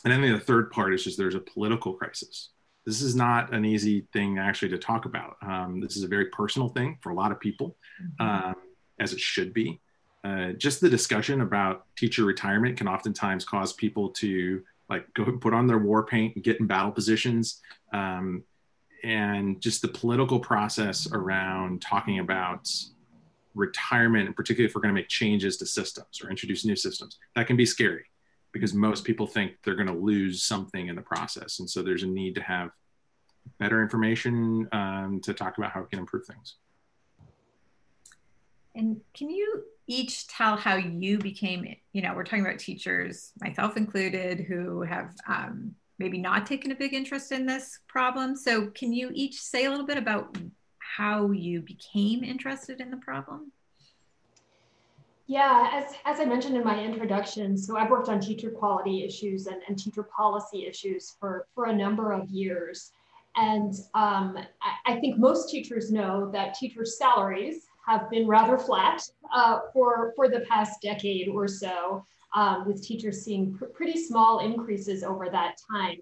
and 0.05 0.13
then 0.13 0.33
the 0.33 0.41
third 0.41 0.71
part 0.71 0.95
is 0.95 1.05
just 1.05 1.19
there's 1.19 1.35
a 1.35 1.41
political 1.41 1.95
crisis. 1.95 2.51
This 2.85 3.03
is 3.03 3.15
not 3.15 3.53
an 3.53 3.65
easy 3.65 4.07
thing 4.13 4.39
actually 4.39 4.69
to 4.71 4.79
talk 4.79 5.05
about. 5.05 5.37
Um, 5.43 5.81
this 5.81 5.97
is 5.97 6.05
a 6.05 6.09
very 6.09 6.27
personal 6.27 6.69
thing 6.69 6.99
for 7.01 7.11
a 7.11 7.15
lot 7.15 7.33
of 7.33 7.41
people, 7.41 7.77
mm-hmm. 8.03 8.49
um, 8.49 8.55
as 9.01 9.13
it 9.13 9.21
should 9.21 9.53
be. 9.53 9.81
Uh, 10.27 10.53
just 10.53 10.81
the 10.81 10.91
discussion 10.91 11.41
about 11.41 11.87
teacher 11.97 12.25
retirement 12.25 12.77
can 12.77 12.89
oftentimes 12.89 13.45
cause 13.45 13.73
people 13.73 14.09
to 14.09 14.61
like 14.91 15.13
go 15.15 15.25
put 15.41 15.55
on 15.55 15.69
their 15.69 15.79
war 15.79 16.05
paint 16.05 16.35
and 16.35 16.43
get 16.43 16.59
in 16.59 16.67
battle 16.67 16.91
positions. 16.91 17.61
Um, 17.93 18.43
and 19.05 19.61
just 19.61 19.83
the 19.83 19.89
political 19.89 20.41
process 20.41 21.07
around 21.13 21.81
talking 21.81 22.19
about 22.19 22.69
retirement 23.55 24.27
and 24.27 24.35
particularly 24.35 24.69
if 24.69 24.75
we're 24.75 24.81
going 24.81 24.93
to 24.93 25.01
make 25.01 25.09
changes 25.09 25.59
to 25.59 25.67
systems 25.67 26.21
or 26.23 26.29
introduce 26.29 26.65
new 26.65 26.77
systems 26.77 27.19
that 27.35 27.47
can 27.47 27.57
be 27.57 27.65
scary 27.65 28.05
because 28.53 28.75
most 28.75 29.05
people 29.05 29.27
think 29.27 29.53
they're 29.63 29.77
going 29.77 29.87
to 29.87 29.95
lose 29.95 30.43
something 30.43 30.89
in 30.89 30.97
the 30.97 31.03
process. 31.03 31.61
And 31.61 31.71
so 31.71 31.83
there's 31.83 32.03
a 32.03 32.07
need 32.07 32.35
to 32.35 32.43
have 32.43 32.71
better 33.59 33.81
information 33.81 34.69
um, 34.73 35.21
to 35.23 35.33
talk 35.33 35.57
about 35.59 35.71
how 35.71 35.83
we 35.83 35.87
can 35.87 36.01
improve 36.01 36.27
things. 36.27 36.57
And 38.75 39.01
can 39.15 39.31
you 39.31 39.63
each 39.87 40.27
tell 40.27 40.57
how 40.57 40.77
you 40.77 41.19
became, 41.19 41.77
you 41.93 42.03
know, 42.03 42.15
we're 42.15 42.25
talking 42.25 42.45
about 42.45 42.59
teachers, 42.59 43.33
myself 43.41 43.77
included, 43.77 44.41
who 44.41 44.83
have 44.83 45.15
um, 45.29 45.75
maybe 45.99 46.19
not 46.19 46.47
taken 46.47 46.73
a 46.73 46.75
big 46.75 46.93
interest 46.93 47.33
in 47.33 47.47
this 47.47 47.81
problem. 47.87 48.37
So, 48.37 48.67
can 48.69 48.93
you 48.93 49.11
each 49.15 49.41
say 49.41 49.65
a 49.67 49.71
little 49.71 49.87
bit 49.87 49.99
about 49.99 50.37
how 50.79 51.31
you 51.31 51.61
became 51.61 52.25
interested 52.25 52.81
in 52.81 52.91
the 52.91 52.97
problem? 52.97 53.53
Yeah, 55.29 55.71
as, 55.73 55.95
as 56.05 56.21
I 56.21 56.25
mentioned 56.25 56.57
in 56.57 56.65
my 56.65 56.81
introduction, 56.83 57.59
so 57.59 57.77
I've 57.77 57.91
worked 57.91 58.09
on 58.09 58.21
teacher 58.21 58.51
quality 58.51 59.05
issues 59.05 59.49
and, 59.49 59.61
and 59.67 59.77
teacher 59.77 60.05
policy 60.05 60.67
issues 60.67 61.17
for, 61.19 61.47
for 61.53 61.67
a 61.67 61.75
number 61.75 62.13
of 62.13 62.29
years. 62.31 62.93
And 63.35 63.75
um, 63.95 64.39
I, 64.63 64.95
I 64.95 65.01
think 65.01 65.19
most 65.19 65.51
teachers 65.51 65.91
know 65.91 66.31
that 66.33 66.55
teacher 66.55 66.85
salaries 66.85 67.66
have 67.87 68.11
been 68.11 68.27
rather 68.27 68.59
flat 68.59 69.03
uh, 69.35 69.61
for, 69.73 70.13
for 70.17 70.29
the 70.29 70.41
past 70.41 70.83
decade 70.83 71.29
or 71.29 71.47
so, 71.47 72.05
um, 72.35 72.67
with 72.67 72.83
teachers 72.83 73.25
seeing 73.25 73.55
pr 73.55 73.67
pretty 73.67 73.99
small 73.99 74.41
increases 74.41 75.03
over 75.03 75.29
that 75.31 75.57
time. 75.71 75.99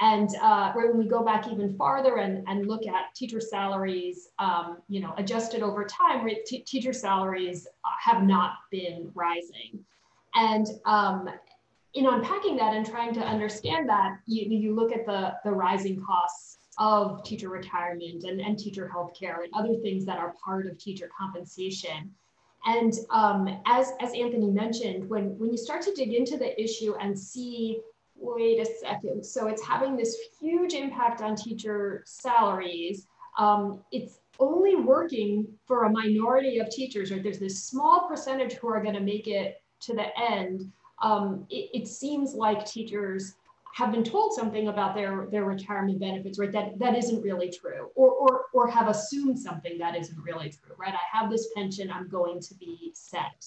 And 0.00 0.30
uh, 0.40 0.72
when 0.74 0.96
we 0.96 1.06
go 1.06 1.24
back 1.24 1.48
even 1.48 1.76
farther 1.76 2.18
and, 2.18 2.46
and 2.46 2.66
look 2.66 2.86
at 2.86 3.14
teacher 3.16 3.40
salaries, 3.40 4.28
um, 4.38 4.78
you 4.88 5.00
know, 5.00 5.12
adjusted 5.16 5.60
over 5.62 5.84
time, 5.84 6.26
teacher 6.46 6.92
salaries 6.92 7.66
have 8.00 8.22
not 8.22 8.52
been 8.70 9.10
rising. 9.14 9.84
And 10.34 10.66
um, 10.86 11.28
in 11.94 12.06
unpacking 12.06 12.56
that 12.56 12.74
and 12.74 12.86
trying 12.86 13.12
to 13.14 13.20
understand 13.20 13.88
that, 13.88 14.18
you, 14.26 14.46
you 14.48 14.74
look 14.74 14.92
at 14.92 15.04
the, 15.04 15.34
the 15.44 15.50
rising 15.50 16.00
costs 16.00 16.57
of 16.78 17.22
teacher 17.24 17.48
retirement 17.48 18.24
and, 18.24 18.40
and 18.40 18.58
teacher 18.58 18.90
healthcare 18.94 19.42
and 19.42 19.52
other 19.54 19.74
things 19.82 20.04
that 20.04 20.18
are 20.18 20.34
part 20.44 20.66
of 20.66 20.78
teacher 20.78 21.10
compensation. 21.18 22.10
And 22.64 22.92
um, 23.10 23.60
as, 23.66 23.92
as 24.00 24.12
Anthony 24.12 24.50
mentioned, 24.50 25.08
when, 25.08 25.38
when 25.38 25.50
you 25.50 25.56
start 25.56 25.82
to 25.82 25.92
dig 25.94 26.12
into 26.12 26.36
the 26.36 26.60
issue 26.60 26.94
and 27.00 27.18
see, 27.18 27.80
wait 28.16 28.60
a 28.60 28.66
second, 28.80 29.24
so 29.24 29.48
it's 29.48 29.64
having 29.64 29.96
this 29.96 30.16
huge 30.40 30.74
impact 30.74 31.22
on 31.22 31.36
teacher 31.36 32.02
salaries, 32.06 33.06
um, 33.38 33.80
it's 33.92 34.18
only 34.40 34.76
working 34.76 35.46
for 35.66 35.84
a 35.84 35.90
minority 35.90 36.58
of 36.58 36.68
teachers, 36.70 37.10
or 37.10 37.20
there's 37.20 37.38
this 37.38 37.64
small 37.64 38.08
percentage 38.08 38.54
who 38.54 38.68
are 38.68 38.82
going 38.82 38.94
to 38.94 39.00
make 39.00 39.28
it 39.28 39.62
to 39.80 39.94
the 39.94 40.06
end. 40.18 40.70
Um, 41.00 41.46
it, 41.48 41.70
it 41.72 41.88
seems 41.88 42.34
like 42.34 42.64
teachers 42.64 43.34
have 43.78 43.92
been 43.92 44.02
told 44.02 44.32
something 44.32 44.66
about 44.66 44.92
their 44.96 45.28
their 45.30 45.44
retirement 45.44 46.00
benefits 46.00 46.36
right? 46.36 46.50
That 46.50 46.78
that 46.80 46.96
isn't 46.96 47.22
really 47.22 47.48
true 47.50 47.90
or 47.94 48.10
or 48.10 48.46
or 48.52 48.68
have 48.68 48.88
assumed 48.88 49.38
something 49.38 49.78
that 49.78 49.94
isn't 49.94 50.18
really 50.20 50.50
true 50.50 50.74
right? 50.76 50.92
I 50.92 51.16
have 51.16 51.30
this 51.30 51.48
pension 51.54 51.88
i'm 51.90 52.08
going 52.08 52.40
to 52.40 52.54
be 52.56 52.90
set. 52.94 53.40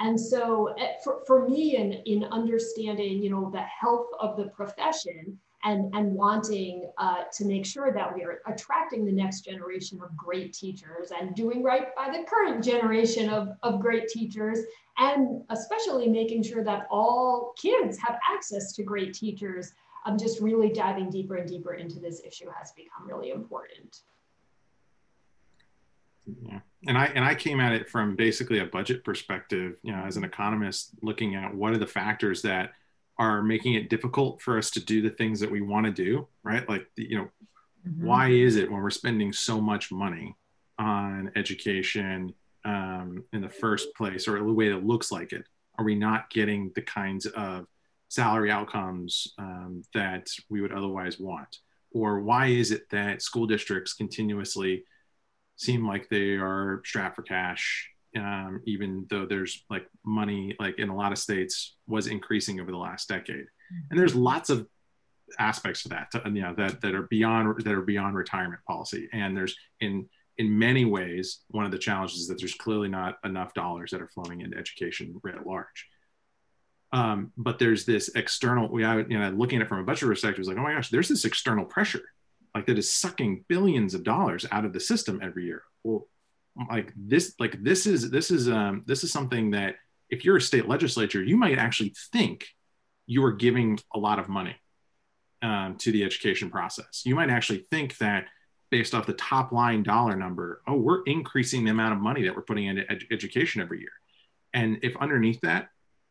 And 0.00 0.18
so 0.18 0.68
eh, 0.78 0.92
for, 1.04 1.22
for 1.26 1.46
me 1.48 1.76
in 1.76 1.92
in 2.12 2.24
understanding 2.24 3.22
you 3.22 3.28
know 3.28 3.50
the 3.50 3.66
health 3.80 4.08
of 4.18 4.38
the 4.38 4.46
profession 4.58 5.38
and 5.64 5.94
and 5.94 6.12
wanting 6.12 6.88
uh, 6.98 7.24
to 7.32 7.44
make 7.44 7.66
sure 7.66 7.92
that 7.92 8.14
we 8.14 8.22
are 8.22 8.40
attracting 8.46 9.04
the 9.04 9.12
next 9.12 9.42
generation 9.42 10.00
of 10.02 10.16
great 10.16 10.52
teachers 10.52 11.10
and 11.18 11.34
doing 11.34 11.62
right 11.62 11.94
by 11.96 12.10
the 12.10 12.24
current 12.24 12.62
generation 12.62 13.28
of, 13.28 13.48
of 13.62 13.80
great 13.80 14.08
teachers 14.08 14.60
and 14.98 15.42
especially 15.50 16.08
making 16.08 16.42
sure 16.42 16.64
that 16.64 16.86
all 16.90 17.54
kids 17.56 17.98
have 17.98 18.18
access 18.28 18.72
to 18.72 18.82
great 18.82 19.14
teachers. 19.14 19.72
I'm 20.04 20.18
just 20.18 20.40
really 20.40 20.70
diving 20.70 21.10
deeper 21.10 21.36
and 21.36 21.48
deeper 21.48 21.74
into 21.74 21.98
this 21.98 22.20
issue 22.24 22.48
has 22.56 22.72
become 22.72 23.06
really 23.06 23.30
important. 23.30 24.02
Yeah. 26.42 26.60
And 26.86 26.96
I 26.96 27.06
and 27.06 27.24
I 27.24 27.34
came 27.34 27.58
at 27.58 27.72
it 27.72 27.88
from 27.88 28.14
basically 28.14 28.60
a 28.60 28.66
budget 28.66 29.02
perspective, 29.02 29.76
you 29.82 29.92
know, 29.92 30.02
as 30.04 30.16
an 30.16 30.24
economist 30.24 30.90
looking 31.02 31.34
at 31.34 31.54
what 31.54 31.72
are 31.72 31.78
the 31.78 31.86
factors 31.86 32.42
that 32.42 32.72
are 33.18 33.42
making 33.42 33.74
it 33.74 33.90
difficult 33.90 34.40
for 34.40 34.58
us 34.58 34.70
to 34.70 34.80
do 34.84 35.02
the 35.02 35.10
things 35.10 35.40
that 35.40 35.50
we 35.50 35.60
want 35.60 35.86
to 35.86 35.92
do, 35.92 36.26
right? 36.42 36.68
Like, 36.68 36.86
you 36.96 37.18
know, 37.18 37.28
mm-hmm. 37.86 38.06
why 38.06 38.28
is 38.30 38.56
it 38.56 38.70
when 38.70 38.82
we're 38.82 38.90
spending 38.90 39.32
so 39.32 39.60
much 39.60 39.90
money 39.90 40.36
on 40.78 41.32
education, 41.34 42.32
um, 42.64 43.24
in 43.32 43.40
the 43.40 43.48
first 43.48 43.94
place, 43.96 44.28
or 44.28 44.38
the 44.38 44.52
way 44.52 44.68
it 44.68 44.84
looks 44.84 45.10
like 45.10 45.32
it? 45.32 45.44
Are 45.78 45.84
we 45.84 45.94
not 45.94 46.30
getting 46.30 46.70
the 46.74 46.82
kinds 46.82 47.26
of 47.26 47.66
salary 48.08 48.50
outcomes 48.50 49.34
um, 49.38 49.82
that 49.94 50.28
we 50.48 50.60
would 50.60 50.72
otherwise 50.72 51.18
want? 51.18 51.58
Or 51.92 52.20
why 52.20 52.46
is 52.46 52.70
it 52.70 52.88
that 52.90 53.22
school 53.22 53.46
districts 53.46 53.94
continuously 53.94 54.84
seem 55.56 55.86
like 55.86 56.08
they 56.08 56.36
are 56.36 56.82
strapped 56.84 57.16
for 57.16 57.22
cash, 57.22 57.90
um, 58.16 58.62
even 58.64 59.06
though 59.10 59.26
there's 59.26 59.64
like 59.70 59.86
money, 60.04 60.56
like 60.58 60.78
in 60.78 60.88
a 60.88 60.96
lot 60.96 61.12
of 61.12 61.18
states, 61.18 61.76
was 61.86 62.06
increasing 62.06 62.60
over 62.60 62.70
the 62.70 62.76
last 62.76 63.08
decade? 63.08 63.46
And 63.90 63.98
there's 63.98 64.14
lots 64.14 64.50
of 64.50 64.66
aspects 65.38 65.82
to 65.82 65.90
that, 65.90 66.10
to, 66.12 66.22
you 66.24 66.40
know, 66.40 66.54
that 66.56 66.80
that 66.80 66.94
are 66.94 67.02
beyond 67.02 67.62
that 67.64 67.74
are 67.74 67.82
beyond 67.82 68.16
retirement 68.16 68.62
policy. 68.66 69.08
And 69.12 69.36
there's 69.36 69.56
in 69.80 70.08
in 70.38 70.58
many 70.58 70.84
ways, 70.84 71.40
one 71.48 71.64
of 71.64 71.72
the 71.72 71.78
challenges 71.78 72.20
is 72.20 72.28
that 72.28 72.38
there's 72.38 72.54
clearly 72.54 72.88
not 72.88 73.18
enough 73.24 73.52
dollars 73.54 73.90
that 73.90 74.00
are 74.00 74.08
flowing 74.08 74.40
into 74.40 74.56
education 74.56 75.20
writ 75.22 75.44
large. 75.44 75.86
Um, 76.92 77.32
but 77.36 77.58
there's 77.58 77.84
this 77.84 78.08
external, 78.14 78.68
we, 78.68 78.82
you 78.82 79.18
know, 79.18 79.28
looking 79.30 79.60
at 79.60 79.66
it 79.66 79.68
from 79.68 79.80
a 79.80 79.84
budget 79.84 80.08
perspective, 80.08 80.38
it's 80.38 80.48
like, 80.48 80.56
oh 80.56 80.62
my 80.62 80.72
gosh, 80.72 80.88
there's 80.88 81.08
this 81.08 81.24
external 81.24 81.64
pressure, 81.64 82.04
like 82.54 82.66
that 82.66 82.78
is 82.78 82.90
sucking 82.90 83.44
billions 83.48 83.94
of 83.94 84.04
dollars 84.04 84.46
out 84.50 84.64
of 84.64 84.72
the 84.72 84.80
system 84.80 85.20
every 85.22 85.44
year. 85.44 85.64
Well, 85.82 86.08
like 86.70 86.92
this, 86.96 87.34
like 87.38 87.62
this 87.62 87.86
is 87.86 88.10
this 88.10 88.30
is 88.30 88.48
um, 88.48 88.82
this 88.86 89.04
is 89.04 89.12
something 89.12 89.52
that 89.52 89.76
if 90.10 90.24
you're 90.24 90.36
a 90.36 90.40
state 90.40 90.68
legislature, 90.68 91.22
you 91.22 91.36
might 91.36 91.58
actually 91.58 91.94
think 92.12 92.46
you 93.06 93.24
are 93.24 93.32
giving 93.32 93.78
a 93.94 93.98
lot 93.98 94.18
of 94.18 94.28
money 94.28 94.56
um, 95.42 95.76
to 95.78 95.92
the 95.92 96.04
education 96.04 96.50
process. 96.50 97.02
You 97.04 97.14
might 97.14 97.30
actually 97.30 97.66
think 97.70 97.96
that 97.98 98.26
based 98.70 98.94
off 98.94 99.06
the 99.06 99.14
top 99.14 99.52
line 99.52 99.82
dollar 99.82 100.16
number, 100.16 100.62
oh, 100.66 100.76
we're 100.76 101.02
increasing 101.04 101.64
the 101.64 101.70
amount 101.70 101.94
of 101.94 102.00
money 102.00 102.24
that 102.24 102.36
we're 102.36 102.42
putting 102.42 102.66
into 102.66 102.90
ed- 102.90 103.04
education 103.10 103.62
every 103.62 103.80
year. 103.80 103.92
And 104.52 104.78
if 104.82 104.96
underneath 104.96 105.40
that, 105.42 105.68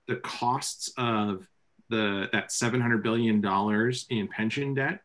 the 0.07 0.17
costs 0.17 0.91
of 0.97 1.47
the 1.89 2.29
that 2.33 2.51
700 2.51 3.03
billion 3.03 3.41
dollars 3.41 4.05
in 4.09 4.27
pension 4.27 4.73
debt 4.73 5.01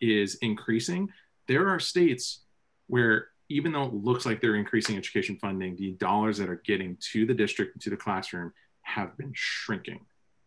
is 0.00 0.36
increasing, 0.36 1.08
there 1.48 1.68
are 1.68 1.80
states 1.80 2.44
where 2.86 3.28
even 3.50 3.72
though 3.72 3.84
it 3.84 3.92
looks 3.94 4.24
like 4.24 4.40
they're 4.40 4.54
increasing 4.54 4.96
education 4.96 5.36
funding, 5.36 5.76
the 5.76 5.92
dollars 5.92 6.38
that 6.38 6.48
are 6.48 6.62
getting 6.64 6.96
to 7.12 7.26
the 7.26 7.34
district 7.34 7.74
and 7.74 7.82
to 7.82 7.90
the 7.90 7.96
classroom 7.96 8.52
have 8.82 9.16
been 9.18 9.32
shrinking 9.34 10.00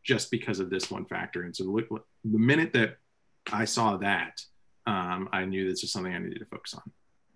just 0.03 0.31
because 0.31 0.59
of 0.59 0.69
this 0.69 0.89
one 0.89 1.05
factor. 1.05 1.43
And 1.43 1.55
so 1.55 1.63
the 1.63 2.39
minute 2.39 2.73
that 2.73 2.97
I 3.51 3.65
saw 3.65 3.97
that, 3.97 4.41
um, 4.87 5.29
I 5.31 5.45
knew 5.45 5.69
this 5.69 5.81
was 5.81 5.91
something 5.91 6.13
I 6.13 6.19
needed 6.19 6.39
to 6.39 6.45
focus 6.45 6.73
on. 6.73 6.91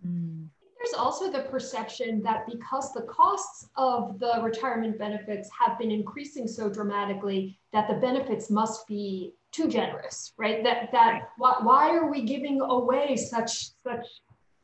Mm. 0.05 0.47
There's 0.77 0.93
also 0.93 1.31
the 1.31 1.43
perception 1.49 2.21
that 2.23 2.45
because 2.45 2.93
the 2.93 3.01
costs 3.01 3.67
of 3.75 4.19
the 4.19 4.39
retirement 4.41 4.97
benefits 4.97 5.49
have 5.59 5.77
been 5.77 5.91
increasing 5.91 6.47
so 6.47 6.69
dramatically, 6.69 7.59
that 7.73 7.87
the 7.89 7.95
benefits 7.95 8.49
must 8.49 8.87
be 8.87 9.33
too 9.51 9.67
generous, 9.67 10.33
right? 10.37 10.63
That 10.63 10.91
that 10.91 11.29
why, 11.37 11.55
why 11.61 11.89
are 11.95 12.09
we 12.09 12.23
giving 12.23 12.61
away 12.61 13.15
such 13.15 13.71
such 13.83 14.05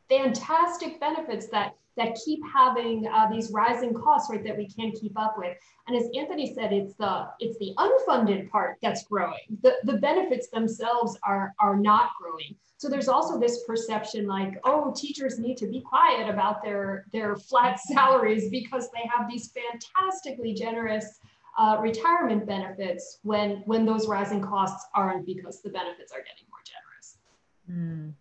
fantastic 0.09 0.99
benefits 0.99 1.47
that 1.49 1.75
that 1.95 2.17
keep 2.25 2.39
having 2.51 3.05
uh, 3.05 3.29
these 3.31 3.51
rising 3.51 3.93
costs, 3.93 4.27
right, 4.31 4.43
that 4.43 4.57
we 4.57 4.67
can't 4.67 4.95
keep 4.99 5.13
up 5.15 5.35
with. 5.37 5.55
And 5.87 5.95
as 5.95 6.09
Anthony 6.17 6.51
said, 6.55 6.73
it's 6.73 6.95
the 6.95 7.27
it's 7.39 7.57
the 7.59 7.73
unfunded 7.77 8.49
part 8.49 8.77
that's 8.81 9.05
growing. 9.05 9.59
The 9.61 9.75
the 9.83 9.97
benefits 9.97 10.49
themselves 10.49 11.17
are 11.23 11.53
are 11.59 11.75
not 11.75 12.09
growing. 12.19 12.55
So 12.83 12.89
there's 12.89 13.07
also 13.07 13.39
this 13.39 13.63
perception 13.63 14.27
like, 14.27 14.59
oh, 14.65 14.93
teachers 14.93 15.39
need 15.39 15.55
to 15.55 15.67
be 15.67 15.79
quiet 15.79 16.29
about 16.29 16.61
their, 16.61 17.05
their 17.13 17.37
flat 17.37 17.79
salaries 17.87 18.49
because 18.49 18.89
they 18.91 19.09
have 19.15 19.29
these 19.29 19.53
fantastically 19.53 20.53
generous 20.53 21.21
uh, 21.57 21.77
retirement 21.79 22.45
benefits 22.45 23.19
when, 23.23 23.63
when 23.67 23.85
those 23.85 24.09
rising 24.09 24.41
costs 24.41 24.85
aren't 24.93 25.25
because 25.25 25.61
the 25.61 25.69
benefits 25.69 26.11
are 26.11 26.19
getting 26.19 26.45
more 26.49 26.59
generous. 26.65 27.17
Mm. 27.71 28.13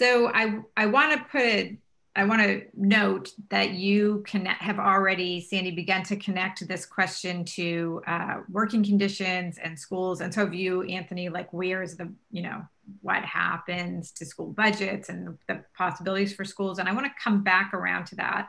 So 0.00 0.28
I, 0.32 0.60
I 0.78 0.86
want 0.86 1.12
to 1.12 1.26
put 1.30 1.76
I 2.16 2.24
want 2.24 2.40
to 2.42 2.62
note 2.74 3.30
that 3.50 3.74
you 3.74 4.24
can 4.26 4.44
have 4.44 4.80
already, 4.80 5.40
Sandy, 5.40 5.70
begun 5.70 6.02
to 6.04 6.16
connect 6.16 6.66
this 6.66 6.84
question 6.84 7.44
to 7.44 8.02
uh, 8.06 8.38
working 8.50 8.82
conditions 8.82 9.58
and 9.62 9.78
schools. 9.78 10.20
And 10.20 10.34
so 10.34 10.44
have 10.44 10.52
you, 10.52 10.82
Anthony, 10.82 11.28
like 11.28 11.52
where's 11.52 11.96
the, 11.96 12.12
you 12.32 12.42
know, 12.42 12.62
what 13.02 13.22
happens 13.22 14.10
to 14.12 14.26
school 14.26 14.48
budgets 14.48 15.08
and 15.08 15.38
the 15.46 15.62
possibilities 15.78 16.34
for 16.34 16.44
schools. 16.44 16.80
And 16.80 16.88
I 16.88 16.92
want 16.92 17.06
to 17.06 17.12
come 17.22 17.44
back 17.44 17.72
around 17.74 18.06
to 18.06 18.16
that. 18.16 18.48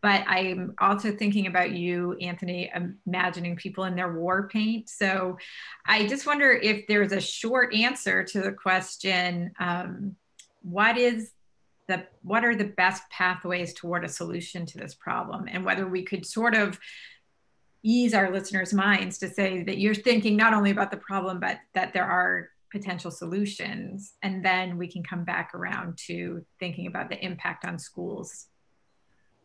But 0.00 0.24
I'm 0.28 0.74
also 0.78 1.10
thinking 1.10 1.48
about 1.48 1.72
you, 1.72 2.16
Anthony, 2.20 2.70
imagining 3.04 3.56
people 3.56 3.82
in 3.84 3.96
their 3.96 4.12
war 4.12 4.46
paint. 4.46 4.88
So 4.88 5.38
I 5.86 6.06
just 6.06 6.24
wonder 6.24 6.52
if 6.52 6.86
there's 6.86 7.10
a 7.10 7.20
short 7.20 7.74
answer 7.74 8.22
to 8.22 8.40
the 8.40 8.52
question 8.52 9.50
um, 9.58 10.14
what 10.62 10.96
is 10.96 11.32
the 11.88 12.06
what 12.22 12.44
are 12.44 12.54
the 12.54 12.64
best 12.64 13.02
pathways 13.10 13.74
toward 13.74 14.04
a 14.04 14.08
solution 14.08 14.66
to 14.66 14.78
this 14.78 14.94
problem? 14.94 15.46
And 15.48 15.64
whether 15.64 15.86
we 15.86 16.02
could 16.02 16.24
sort 16.24 16.54
of 16.54 16.78
ease 17.82 18.14
our 18.14 18.30
listeners 18.30 18.72
minds 18.72 19.18
to 19.18 19.28
say 19.28 19.64
that 19.64 19.78
you're 19.78 19.94
thinking 19.94 20.36
not 20.36 20.54
only 20.54 20.70
about 20.70 20.90
the 20.92 20.96
problem 20.96 21.40
but 21.40 21.58
that 21.74 21.92
there 21.92 22.04
are 22.04 22.48
potential 22.70 23.10
solutions. 23.10 24.14
And 24.22 24.44
then 24.44 24.78
we 24.78 24.88
can 24.88 25.02
come 25.02 25.24
back 25.24 25.54
around 25.54 25.98
to 26.06 26.44
thinking 26.58 26.86
about 26.86 27.10
the 27.10 27.22
impact 27.22 27.64
on 27.64 27.78
schools. 27.78 28.46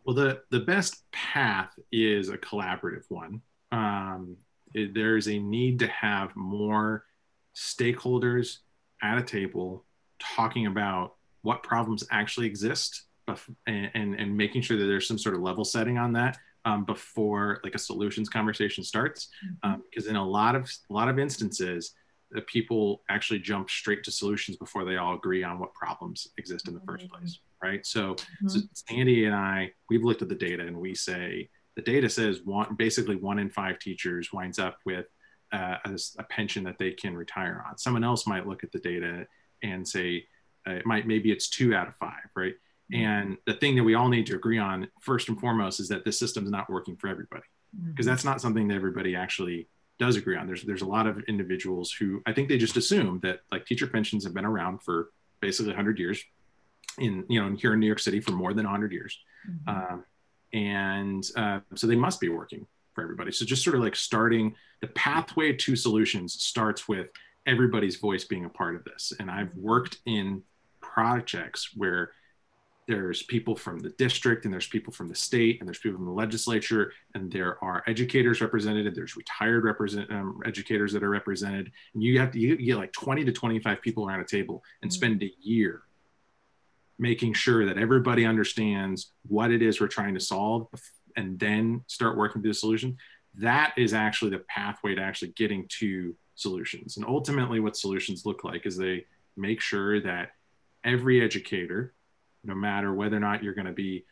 Well 0.05 0.15
the 0.15 0.41
the 0.49 0.61
best 0.61 1.03
path 1.11 1.77
is 1.91 2.29
a 2.29 2.37
collaborative 2.37 3.03
one. 3.09 3.41
Um, 3.71 4.37
it, 4.73 4.93
there's 4.93 5.27
a 5.27 5.37
need 5.37 5.79
to 5.79 5.87
have 5.87 6.35
more 6.35 7.05
stakeholders 7.55 8.59
at 9.01 9.17
a 9.17 9.23
table 9.23 9.83
talking 10.19 10.65
about 10.67 11.15
what 11.41 11.63
problems 11.63 12.03
actually 12.11 12.47
exist 12.47 13.03
and, 13.67 13.91
and, 13.93 14.15
and 14.15 14.35
making 14.35 14.61
sure 14.61 14.77
that 14.77 14.85
there's 14.85 15.07
some 15.07 15.17
sort 15.17 15.35
of 15.35 15.41
level 15.41 15.65
setting 15.65 15.97
on 15.97 16.13
that 16.13 16.37
um, 16.65 16.83
before 16.83 17.59
like 17.63 17.75
a 17.75 17.79
solutions 17.79 18.27
conversation 18.27 18.83
starts 18.83 19.29
mm-hmm. 19.45 19.71
um, 19.71 19.83
because 19.89 20.07
in 20.07 20.15
a 20.15 20.25
lot 20.25 20.55
of 20.55 20.69
a 20.89 20.93
lot 20.93 21.07
of 21.07 21.17
instances 21.17 21.93
the 22.31 22.41
people 22.41 23.01
actually 23.09 23.39
jump 23.39 23.69
straight 23.69 24.03
to 24.03 24.11
solutions 24.11 24.57
before 24.57 24.83
they 24.83 24.97
all 24.97 25.15
agree 25.15 25.43
on 25.43 25.59
what 25.59 25.73
problems 25.73 26.27
exist 26.37 26.67
in 26.67 26.73
the 26.73 26.81
first 26.81 27.05
mm-hmm. 27.05 27.15
place 27.15 27.39
right 27.63 27.85
so, 27.85 28.15
mm-hmm. 28.15 28.47
so 28.49 28.59
sandy 28.73 29.25
and 29.25 29.35
i 29.35 29.71
we've 29.89 30.03
looked 30.03 30.21
at 30.21 30.29
the 30.29 30.35
data 30.35 30.65
and 30.65 30.75
we 30.75 30.93
say 30.93 31.49
the 31.75 31.81
data 31.81 32.09
says 32.09 32.41
one 32.43 32.75
basically 32.75 33.15
one 33.15 33.39
in 33.39 33.49
five 33.49 33.79
teachers 33.79 34.33
winds 34.33 34.59
up 34.59 34.77
with 34.85 35.05
uh, 35.53 35.77
a, 35.85 35.97
a 36.19 36.23
pension 36.23 36.65
that 36.65 36.77
they 36.77 36.91
can 36.91 37.15
retire 37.15 37.63
on 37.69 37.77
someone 37.77 38.03
else 38.03 38.27
might 38.27 38.45
look 38.45 38.65
at 38.65 38.71
the 38.73 38.79
data 38.79 39.25
and 39.63 39.87
say 39.87 40.25
uh, 40.67 40.73
it 40.73 40.85
might 40.85 41.07
maybe 41.07 41.31
it's 41.31 41.49
two 41.49 41.73
out 41.75 41.87
of 41.87 41.95
five, 41.95 42.29
right? 42.35 42.55
Mm-hmm. 42.91 43.03
And 43.03 43.37
the 43.45 43.53
thing 43.53 43.75
that 43.75 43.83
we 43.83 43.95
all 43.95 44.09
need 44.09 44.25
to 44.27 44.35
agree 44.35 44.57
on 44.57 44.87
first 45.01 45.29
and 45.29 45.39
foremost 45.39 45.79
is 45.79 45.89
that 45.89 46.05
this 46.05 46.19
system 46.19 46.45
is 46.45 46.51
not 46.51 46.69
working 46.69 46.95
for 46.95 47.07
everybody, 47.07 47.43
because 47.71 48.05
mm-hmm. 48.05 48.11
that's 48.11 48.23
not 48.23 48.41
something 48.41 48.67
that 48.67 48.75
everybody 48.75 49.15
actually 49.15 49.67
does 49.99 50.15
agree 50.15 50.37
on. 50.37 50.47
There's 50.47 50.63
there's 50.63 50.81
a 50.81 50.87
lot 50.87 51.07
of 51.07 51.19
individuals 51.27 51.91
who 51.91 52.21
I 52.25 52.33
think 52.33 52.49
they 52.49 52.57
just 52.57 52.77
assume 52.77 53.19
that 53.23 53.41
like 53.51 53.65
teacher 53.65 53.87
pensions 53.87 54.23
have 54.23 54.33
been 54.33 54.45
around 54.45 54.83
for 54.83 55.09
basically 55.41 55.71
100 55.71 55.99
years, 55.99 56.23
in 56.97 57.25
you 57.29 57.41
know 57.41 57.55
here 57.55 57.73
in 57.73 57.79
New 57.79 57.87
York 57.87 57.99
City 57.99 58.19
for 58.19 58.31
more 58.31 58.53
than 58.53 58.65
100 58.65 58.91
years, 58.91 59.19
mm-hmm. 59.49 59.93
um, 59.93 60.05
and 60.53 61.29
uh, 61.35 61.59
so 61.75 61.87
they 61.87 61.95
must 61.95 62.19
be 62.19 62.29
working 62.29 62.65
for 62.93 63.03
everybody. 63.03 63.31
So 63.31 63.45
just 63.45 63.63
sort 63.63 63.75
of 63.75 63.81
like 63.81 63.95
starting 63.95 64.55
the 64.81 64.87
pathway 64.87 65.53
to 65.53 65.75
solutions 65.75 66.41
starts 66.41 66.87
with 66.87 67.09
everybody's 67.47 67.95
voice 67.95 68.25
being 68.25 68.45
a 68.45 68.49
part 68.49 68.75
of 68.75 68.83
this. 68.83 69.13
And 69.19 69.31
I've 69.31 69.55
worked 69.55 69.99
in 70.05 70.43
projects 70.81 71.71
where 71.75 72.11
there's 72.87 73.23
people 73.23 73.55
from 73.55 73.79
the 73.79 73.89
district 73.91 74.45
and 74.45 74.53
there's 74.53 74.67
people 74.67 74.93
from 74.93 75.09
the 75.09 75.15
state 75.15 75.59
and 75.59 75.67
there's 75.67 75.79
people 75.79 75.97
from 75.97 76.05
the 76.05 76.11
legislature 76.11 76.93
and 77.15 77.31
there 77.31 77.61
are 77.63 77.83
educators 77.85 78.39
represented 78.39 78.93
there's 78.95 79.17
retired 79.17 79.65
represent 79.65 80.09
um, 80.09 80.39
educators 80.45 80.93
that 80.93 81.03
are 81.03 81.09
represented 81.09 81.69
and 81.93 82.01
you 82.01 82.17
have 82.17 82.31
to 82.31 82.39
you 82.39 82.55
get 82.55 82.77
like 82.77 82.93
20 82.93 83.25
to 83.25 83.31
25 83.31 83.81
people 83.81 84.07
around 84.07 84.21
a 84.21 84.25
table 84.25 84.63
and 84.81 84.89
mm-hmm. 84.89 84.95
spend 84.95 85.21
a 85.21 85.31
year 85.41 85.81
making 86.97 87.33
sure 87.33 87.65
that 87.65 87.77
everybody 87.77 88.25
understands 88.25 89.11
what 89.27 89.51
it 89.51 89.61
is 89.61 89.81
we're 89.81 89.87
trying 89.87 90.13
to 90.13 90.19
solve 90.19 90.67
and 91.17 91.37
then 91.39 91.83
start 91.87 92.15
working 92.15 92.41
through 92.41 92.51
the 92.51 92.57
solution 92.57 92.95
that 93.35 93.73
is 93.77 93.93
actually 93.93 94.31
the 94.31 94.43
pathway 94.47 94.95
to 94.95 95.01
actually 95.01 95.29
getting 95.35 95.65
to 95.67 96.15
solutions 96.37 96.97
and 96.97 97.05
ultimately 97.05 97.59
what 97.59 97.75
solutions 97.75 98.25
look 98.25 98.43
like 98.43 98.65
is 98.65 98.77
they 98.77 99.03
make 99.35 99.59
sure 99.59 99.99
that 99.99 100.31
every 100.83 101.21
educator 101.21 101.93
no 102.43 102.55
matter 102.55 102.93
whether 102.93 103.17
or 103.17 103.19
not 103.19 103.43
you're 103.43 103.55
going 103.55 103.67
to 103.67 103.73
be 103.73 104.05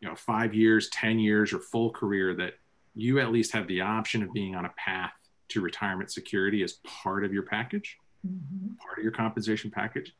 you 0.00 0.08
know 0.08 0.14
five 0.14 0.54
years 0.54 0.88
ten 0.88 1.18
years 1.18 1.52
or 1.52 1.58
full 1.58 1.90
career 1.90 2.34
that 2.34 2.54
you 2.94 3.20
at 3.20 3.30
least 3.30 3.52
have 3.52 3.66
the 3.68 3.80
option 3.80 4.22
of 4.22 4.32
being 4.32 4.54
on 4.54 4.64
a 4.64 4.72
path 4.76 5.12
to 5.48 5.60
retirement 5.60 6.10
security 6.10 6.62
as 6.62 6.74
part 6.84 7.24
of 7.24 7.32
your 7.32 7.42
package 7.42 7.98
mm-hmm. 8.26 8.74
part 8.76 8.98
of 8.98 9.04
your 9.04 9.12
compensation 9.12 9.70
package 9.70 10.14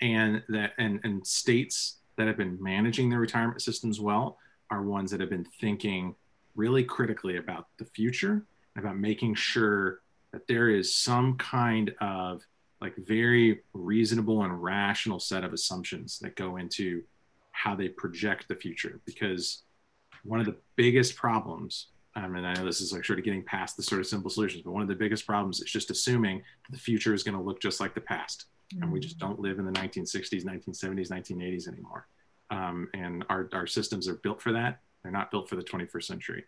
and 0.00 0.42
that 0.48 0.72
and 0.78 0.98
and 1.04 1.26
states 1.26 1.98
that 2.16 2.26
have 2.26 2.36
been 2.36 2.58
managing 2.60 3.10
their 3.10 3.20
retirement 3.20 3.60
systems 3.60 4.00
well 4.00 4.38
are 4.70 4.82
ones 4.82 5.10
that 5.10 5.20
have 5.20 5.30
been 5.30 5.46
thinking 5.60 6.14
really 6.54 6.84
critically 6.84 7.36
about 7.36 7.68
the 7.78 7.84
future 7.84 8.46
about 8.76 8.96
making 8.96 9.34
sure 9.34 10.01
that 10.32 10.46
there 10.46 10.68
is 10.70 10.94
some 10.94 11.36
kind 11.36 11.92
of 12.00 12.42
like 12.80 12.96
very 12.96 13.60
reasonable 13.74 14.42
and 14.42 14.62
rational 14.62 15.20
set 15.20 15.44
of 15.44 15.52
assumptions 15.52 16.18
that 16.20 16.36
go 16.36 16.56
into 16.56 17.02
how 17.52 17.74
they 17.76 17.88
project 17.88 18.48
the 18.48 18.54
future 18.54 19.00
because 19.04 19.62
one 20.24 20.40
of 20.40 20.46
the 20.46 20.56
biggest 20.76 21.16
problems 21.16 21.88
um, 22.14 22.36
and 22.36 22.46
I 22.46 22.54
know 22.54 22.64
this 22.64 22.80
is 22.80 22.92
like 22.92 23.04
sort 23.04 23.18
of 23.18 23.24
getting 23.24 23.42
past 23.42 23.76
the 23.76 23.82
sort 23.82 24.00
of 24.00 24.06
simple 24.06 24.30
solutions, 24.30 24.62
but 24.62 24.72
one 24.72 24.82
of 24.82 24.88
the 24.88 24.94
biggest 24.94 25.26
problems 25.26 25.60
is 25.60 25.70
just 25.70 25.90
assuming 25.90 26.42
the 26.70 26.78
future 26.78 27.14
is 27.14 27.22
going 27.22 27.36
to 27.36 27.42
look 27.42 27.60
just 27.60 27.80
like 27.80 27.94
the 27.94 28.00
past. 28.00 28.46
Mm-hmm. 28.72 28.82
And 28.82 28.92
we 28.92 29.00
just 29.00 29.18
don't 29.18 29.40
live 29.40 29.58
in 29.58 29.64
the 29.64 29.72
1960s, 29.72 30.44
1970s, 30.44 31.10
1980s 31.10 31.68
anymore. 31.68 32.06
Um, 32.50 32.88
and 32.92 33.24
our, 33.30 33.48
our 33.54 33.66
systems 33.66 34.08
are 34.08 34.16
built 34.16 34.42
for 34.42 34.52
that. 34.52 34.80
They're 35.02 35.12
not 35.12 35.30
built 35.30 35.48
for 35.48 35.56
the 35.56 35.62
21st 35.62 36.04
century. 36.04 36.44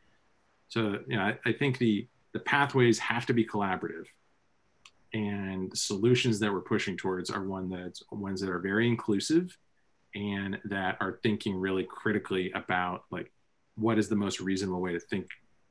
So, 0.68 0.98
you 1.08 1.16
know, 1.16 1.22
I, 1.22 1.38
I 1.46 1.52
think 1.52 1.78
the, 1.78 2.06
the 2.34 2.40
pathways 2.40 2.98
have 2.98 3.24
to 3.26 3.32
be 3.32 3.46
collaborative. 3.46 4.04
And 5.14 5.70
the 5.70 5.76
solutions 5.76 6.40
that 6.40 6.52
we're 6.52 6.60
pushing 6.60 6.96
towards 6.96 7.30
are 7.30 7.44
one 7.44 7.70
that's 7.70 8.02
ones 8.10 8.40
that 8.40 8.50
are 8.50 8.58
very 8.58 8.88
inclusive 8.88 9.56
and 10.14 10.58
that 10.64 10.96
are 11.00 11.18
thinking 11.22 11.56
really 11.56 11.84
critically 11.84 12.52
about 12.52 13.04
like 13.10 13.32
what 13.76 13.98
is 13.98 14.08
the 14.08 14.16
most 14.16 14.40
reasonable 14.40 14.80
way 14.80 14.92
to 14.92 15.00
think 15.00 15.26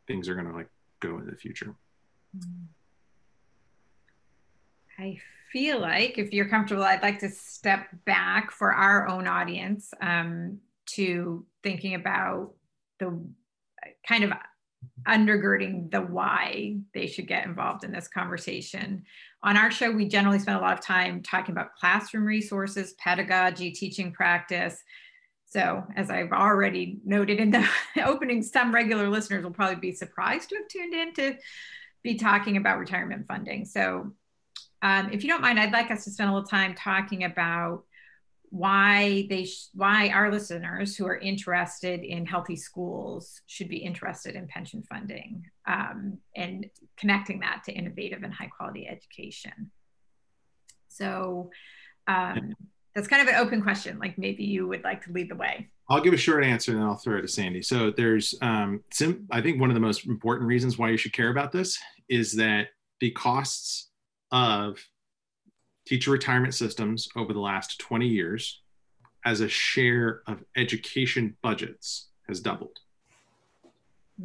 things 0.07 0.27
are 0.27 0.33
going 0.33 0.47
to 0.47 0.53
like 0.53 0.69
go 0.99 1.17
in 1.17 1.25
the 1.25 1.35
future 1.35 1.75
i 4.99 5.17
feel 5.51 5.79
like 5.79 6.17
if 6.17 6.33
you're 6.33 6.49
comfortable 6.49 6.83
i'd 6.83 7.01
like 7.01 7.19
to 7.19 7.29
step 7.29 7.87
back 8.05 8.51
for 8.51 8.73
our 8.73 9.07
own 9.07 9.27
audience 9.27 9.93
um, 10.01 10.59
to 10.85 11.45
thinking 11.61 11.95
about 11.95 12.53
the 12.99 13.17
kind 14.05 14.23
of 14.25 14.33
undergirding 15.07 15.91
the 15.91 16.01
why 16.01 16.77
they 16.93 17.07
should 17.07 17.27
get 17.27 17.45
involved 17.45 17.83
in 17.83 17.91
this 17.91 18.07
conversation. 18.07 19.03
On 19.43 19.57
our 19.57 19.71
show, 19.71 19.91
we 19.91 20.07
generally 20.07 20.39
spend 20.39 20.57
a 20.57 20.61
lot 20.61 20.77
of 20.77 20.85
time 20.85 21.21
talking 21.21 21.51
about 21.51 21.75
classroom 21.75 22.25
resources, 22.25 22.93
pedagogy, 22.93 23.71
teaching 23.71 24.11
practice. 24.11 24.81
So, 25.45 25.83
as 25.95 26.09
I've 26.09 26.31
already 26.31 26.99
noted 27.05 27.39
in 27.39 27.51
the 27.51 27.67
opening, 28.05 28.41
some 28.41 28.73
regular 28.73 29.09
listeners 29.09 29.43
will 29.43 29.51
probably 29.51 29.75
be 29.75 29.91
surprised 29.91 30.49
to 30.49 30.55
have 30.55 30.67
tuned 30.67 30.93
in 30.93 31.13
to 31.15 31.37
be 32.01 32.15
talking 32.15 32.57
about 32.57 32.79
retirement 32.79 33.27
funding. 33.27 33.65
So, 33.65 34.13
um, 34.81 35.11
if 35.11 35.23
you 35.23 35.29
don't 35.29 35.41
mind, 35.41 35.59
I'd 35.59 35.71
like 35.71 35.91
us 35.91 36.05
to 36.05 36.11
spend 36.11 36.29
a 36.29 36.33
little 36.33 36.47
time 36.47 36.73
talking 36.73 37.23
about 37.23 37.83
why 38.53 39.25
they 39.31 39.45
sh- 39.45 39.69
why 39.73 40.09
our 40.09 40.31
listeners 40.31 40.95
who 40.95 41.07
are 41.07 41.17
interested 41.17 42.03
in 42.03 42.23
healthy 42.23 42.55
schools 42.55 43.41
should 43.47 43.67
be 43.67 43.77
interested 43.77 44.35
in 44.35 44.45
pension 44.45 44.83
funding 44.83 45.43
um, 45.67 46.19
and 46.35 46.67
connecting 46.95 47.39
that 47.39 47.63
to 47.65 47.71
innovative 47.71 48.21
and 48.21 48.31
high 48.31 48.51
quality 48.55 48.87
education. 48.87 49.71
So 50.87 51.49
um, 52.05 52.53
that's 52.93 53.07
kind 53.07 53.27
of 53.27 53.27
an 53.27 53.39
open 53.39 53.63
question 53.63 53.97
like 53.97 54.19
maybe 54.19 54.43
you 54.43 54.67
would 54.67 54.83
like 54.83 55.03
to 55.05 55.11
lead 55.11 55.31
the 55.31 55.35
way. 55.35 55.67
I'll 55.89 56.01
give 56.01 56.13
a 56.13 56.17
short 56.17 56.43
answer 56.43 56.73
and 56.73 56.79
then 56.79 56.87
i'll 56.87 56.95
throw 56.95 57.17
it 57.17 57.23
to 57.23 57.27
sandy. 57.27 57.63
So 57.63 57.89
there's 57.89 58.35
um, 58.43 58.83
sim- 58.91 59.27
i 59.31 59.41
think 59.41 59.59
one 59.59 59.71
of 59.71 59.73
the 59.73 59.79
most 59.79 60.05
important 60.05 60.47
reasons 60.47 60.77
why 60.77 60.91
you 60.91 60.97
should 60.97 61.13
care 61.13 61.31
about 61.31 61.51
this 61.51 61.79
is 62.07 62.33
that 62.33 62.67
the 62.99 63.09
costs 63.09 63.89
of 64.31 64.77
teacher 65.85 66.11
retirement 66.11 66.53
systems 66.53 67.09
over 67.15 67.33
the 67.33 67.39
last 67.39 67.79
20 67.79 68.07
years 68.07 68.61
as 69.25 69.41
a 69.41 69.47
share 69.47 70.21
of 70.27 70.43
education 70.55 71.35
budgets 71.41 72.09
has 72.27 72.39
doubled. 72.39 72.79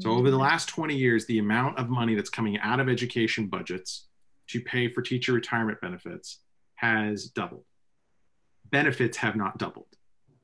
So, 0.00 0.10
over 0.10 0.30
the 0.30 0.38
last 0.38 0.68
20 0.68 0.94
years, 0.94 1.24
the 1.26 1.38
amount 1.38 1.78
of 1.78 1.88
money 1.88 2.14
that's 2.14 2.30
coming 2.30 2.58
out 2.58 2.78
of 2.78 2.88
education 2.88 3.46
budgets 3.46 4.06
to 4.48 4.60
pay 4.60 4.92
for 4.92 5.02
teacher 5.02 5.32
retirement 5.32 5.80
benefits 5.80 6.40
has 6.74 7.26
doubled. 7.26 7.64
Benefits 8.70 9.16
have 9.16 9.34
not 9.34 9.58
doubled, 9.58 9.88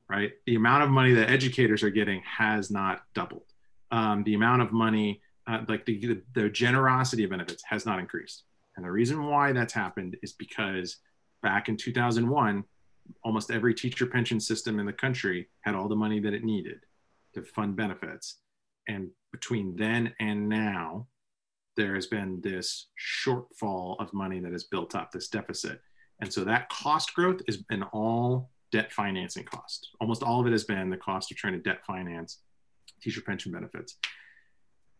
right? 0.09 0.33
The 0.45 0.55
amount 0.55 0.83
of 0.83 0.89
money 0.89 1.13
that 1.13 1.29
educators 1.29 1.83
are 1.83 1.89
getting 1.91 2.21
has 2.23 2.71
not 2.71 3.03
doubled. 3.13 3.45
Um, 3.91 4.23
the 4.23 4.33
amount 4.33 4.63
of 4.63 4.71
money, 4.71 5.21
uh, 5.47 5.61
like 5.67 5.85
the, 5.85 5.99
the, 6.05 6.21
the 6.33 6.49
generosity 6.49 7.23
of 7.23 7.29
benefits, 7.29 7.63
has 7.69 7.85
not 7.85 7.99
increased. 7.99 8.43
And 8.75 8.85
the 8.85 8.91
reason 8.91 9.25
why 9.25 9.51
that's 9.51 9.73
happened 9.73 10.17
is 10.21 10.33
because 10.33 10.97
back 11.41 11.69
in 11.69 11.77
2001, 11.77 12.63
almost 13.23 13.51
every 13.51 13.73
teacher 13.73 14.05
pension 14.05 14.39
system 14.39 14.79
in 14.79 14.85
the 14.85 14.93
country 14.93 15.47
had 15.61 15.75
all 15.75 15.87
the 15.87 15.95
money 15.95 16.19
that 16.19 16.33
it 16.33 16.43
needed 16.43 16.79
to 17.33 17.43
fund 17.43 17.75
benefits. 17.75 18.37
And 18.87 19.09
between 19.31 19.75
then 19.75 20.13
and 20.19 20.49
now, 20.49 21.07
there 21.77 21.95
has 21.95 22.07
been 22.07 22.39
this 22.41 22.87
shortfall 22.99 23.99
of 23.99 24.13
money 24.13 24.39
that 24.39 24.51
has 24.51 24.63
built 24.63 24.95
up, 24.95 25.11
this 25.11 25.27
deficit. 25.27 25.81
And 26.21 26.31
so 26.31 26.43
that 26.45 26.69
cost 26.69 27.13
growth 27.13 27.41
has 27.47 27.57
been 27.57 27.83
all 27.83 28.49
debt 28.71 28.91
financing 28.91 29.43
cost. 29.43 29.89
Almost 29.99 30.23
all 30.23 30.39
of 30.39 30.47
it 30.47 30.51
has 30.51 30.63
been 30.63 30.89
the 30.89 30.97
cost 30.97 31.31
of 31.31 31.37
trying 31.37 31.53
to 31.53 31.59
debt 31.59 31.85
finance 31.85 32.39
teacher 33.01 33.21
pension 33.21 33.51
benefits. 33.51 33.97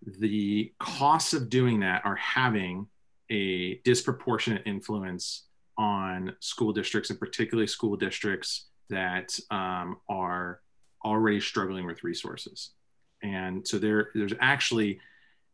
The 0.06 0.74
costs 0.80 1.34
of 1.34 1.50
doing 1.50 1.80
that 1.80 2.06
are 2.06 2.16
having 2.16 2.88
a 3.32 3.76
disproportionate 3.84 4.64
influence 4.66 5.46
on 5.78 6.36
school 6.40 6.72
districts 6.72 7.10
and 7.10 7.20
particularly 7.20 7.68
school 7.68 7.96
districts 7.96 8.68
that 8.90 9.38
um, 9.52 9.98
are 10.10 10.62
already 11.04 11.40
struggling 11.40 11.86
with 11.86 12.04
resources. 12.04 12.72
And 13.24 13.68
so 13.68 13.78
there, 13.78 14.10
there's 14.14 14.34
actually 14.40 15.00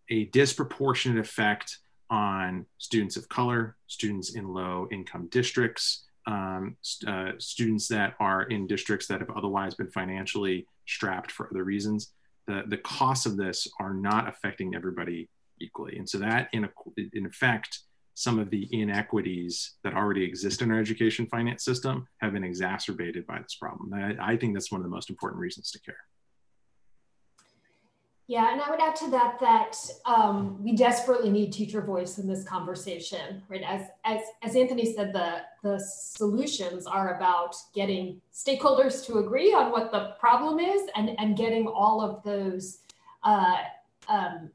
a 0.09 0.25
disproportionate 0.25 1.19
effect 1.19 1.79
on 2.09 2.65
students 2.77 3.15
of 3.15 3.29
color, 3.29 3.77
students 3.87 4.35
in 4.35 4.47
low 4.53 4.87
income 4.91 5.27
districts, 5.31 6.05
um, 6.27 6.75
uh, 7.07 7.31
students 7.37 7.87
that 7.87 8.15
are 8.19 8.43
in 8.43 8.67
districts 8.67 9.07
that 9.07 9.21
have 9.21 9.29
otherwise 9.31 9.73
been 9.75 9.89
financially 9.89 10.67
strapped 10.85 11.31
for 11.31 11.49
other 11.49 11.63
reasons. 11.63 12.11
The, 12.47 12.63
the 12.67 12.77
costs 12.77 13.25
of 13.25 13.37
this 13.37 13.67
are 13.79 13.93
not 13.93 14.27
affecting 14.27 14.75
everybody 14.75 15.29
equally. 15.61 15.97
And 15.97 16.09
so 16.09 16.17
that 16.19 16.49
in, 16.53 16.67
in 17.13 17.25
effect 17.25 17.79
some 18.13 18.39
of 18.39 18.49
the 18.49 18.67
inequities 18.71 19.75
that 19.83 19.93
already 19.93 20.23
exist 20.23 20.61
in 20.61 20.71
our 20.71 20.79
education 20.79 21.25
finance 21.27 21.63
system 21.63 22.07
have 22.17 22.33
been 22.33 22.43
exacerbated 22.43 23.25
by 23.25 23.39
this 23.41 23.55
problem. 23.55 23.93
I, 23.93 24.33
I 24.33 24.37
think 24.37 24.53
that's 24.53 24.71
one 24.71 24.81
of 24.81 24.85
the 24.85 24.91
most 24.91 25.09
important 25.09 25.39
reasons 25.39 25.71
to 25.71 25.79
care. 25.79 25.95
Yeah, 28.27 28.53
and 28.53 28.61
I 28.61 28.69
would 28.69 28.79
add 28.79 28.95
to 28.97 29.09
that 29.11 29.39
that 29.41 29.75
um, 30.05 30.63
we 30.63 30.73
desperately 30.73 31.29
need 31.29 31.51
teacher 31.51 31.81
voice 31.81 32.17
in 32.17 32.29
this 32.29 32.45
conversation, 32.45 33.43
right? 33.49 33.63
As 33.67 33.87
as 34.05 34.21
as 34.41 34.55
Anthony 34.55 34.93
said, 34.93 35.11
the 35.11 35.41
the 35.63 35.77
solutions 35.79 36.87
are 36.87 37.17
about 37.17 37.55
getting 37.73 38.21
stakeholders 38.33 39.05
to 39.07 39.17
agree 39.17 39.53
on 39.53 39.69
what 39.69 39.91
the 39.91 40.13
problem 40.17 40.59
is, 40.59 40.83
and 40.95 41.09
and 41.19 41.35
getting 41.35 41.67
all 41.67 41.99
of 41.99 42.23
those 42.23 42.83
uh, 43.23 43.57
um, 44.07 44.49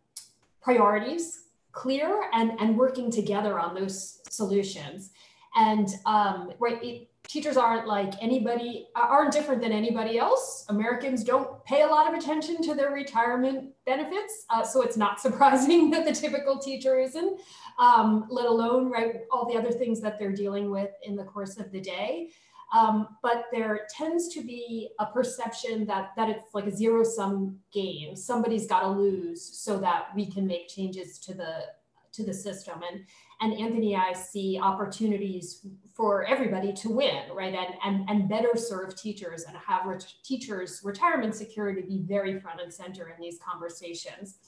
priorities 0.67 1.45
clear 1.71 2.25
and, 2.33 2.59
and 2.59 2.77
working 2.77 3.09
together 3.09 3.61
on 3.61 3.73
those 3.73 4.19
solutions. 4.29 5.11
And 5.55 5.89
um, 6.07 6.51
right, 6.59 6.83
it, 6.83 7.09
teachers 7.29 7.57
aren't 7.57 7.87
like 7.87 8.15
anybody 8.21 8.89
aren't 8.97 9.33
different 9.33 9.61
than 9.61 9.73
anybody 9.73 10.17
else 10.17 10.65
americans 10.69 11.25
don't 11.25 11.65
pay 11.65 11.83
a 11.83 11.87
lot 11.87 12.07
of 12.07 12.15
attention 12.17 12.63
to 12.63 12.73
their 12.73 12.93
retirement 12.93 13.71
benefits 13.85 14.45
uh, 14.51 14.63
so 14.63 14.81
it's 14.81 14.97
not 14.97 15.21
surprising 15.27 15.91
that 15.91 16.05
the 16.05 16.13
typical 16.13 16.57
teacher 16.57 17.01
isn't 17.01 17.41
um, 17.81 18.27
let 18.31 18.47
alone 18.47 18.89
right 18.93 19.23
all 19.33 19.45
the 19.53 19.59
other 19.59 19.73
things 19.73 20.01
that 20.01 20.21
they're 20.21 20.31
dealing 20.33 20.71
with 20.71 20.91
in 21.03 21.17
the 21.17 21.25
course 21.25 21.59
of 21.59 21.73
the 21.73 21.81
day 21.81 22.31
um, 22.75 23.09
but 23.23 23.45
there 23.53 23.87
tends 23.91 24.29
to 24.35 24.43
be 24.43 24.91
a 24.99 25.07
perception 25.07 25.87
that 25.87 26.11
that 26.17 26.29
it's 26.29 26.55
like 26.55 26.67
a 26.67 26.75
zero 26.75 27.05
sum 27.05 27.59
game 27.73 28.17
somebody's 28.17 28.67
got 28.67 28.81
to 28.81 28.89
lose 28.89 29.43
so 29.43 29.79
that 29.79 30.09
we 30.15 30.31
can 30.31 30.47
make 30.47 30.69
changes 30.69 31.19
to 31.19 31.35
the 31.35 31.65
to 32.13 32.25
the 32.25 32.35
system 32.35 32.81
and 32.91 33.05
and 33.41 33.53
Anthony 33.53 33.95
I 33.95 34.13
see 34.13 34.59
opportunities 34.63 35.67
for 35.95 36.25
everybody 36.25 36.73
to 36.73 36.91
win, 36.91 37.25
right? 37.35 37.55
And, 37.55 37.75
and, 37.85 38.09
and 38.09 38.29
better 38.29 38.57
serve 38.57 38.97
teachers 38.97 39.45
and 39.45 39.57
have 39.57 39.87
ret- 39.87 40.13
teachers' 40.25 40.81
retirement 40.83 41.35
security 41.35 41.83
be 41.83 42.03
very 42.03 42.41
front 42.41 42.61
and 42.63 42.73
center 42.73 43.09
in 43.09 43.21
these 43.21 43.39
conversations. 43.39 44.39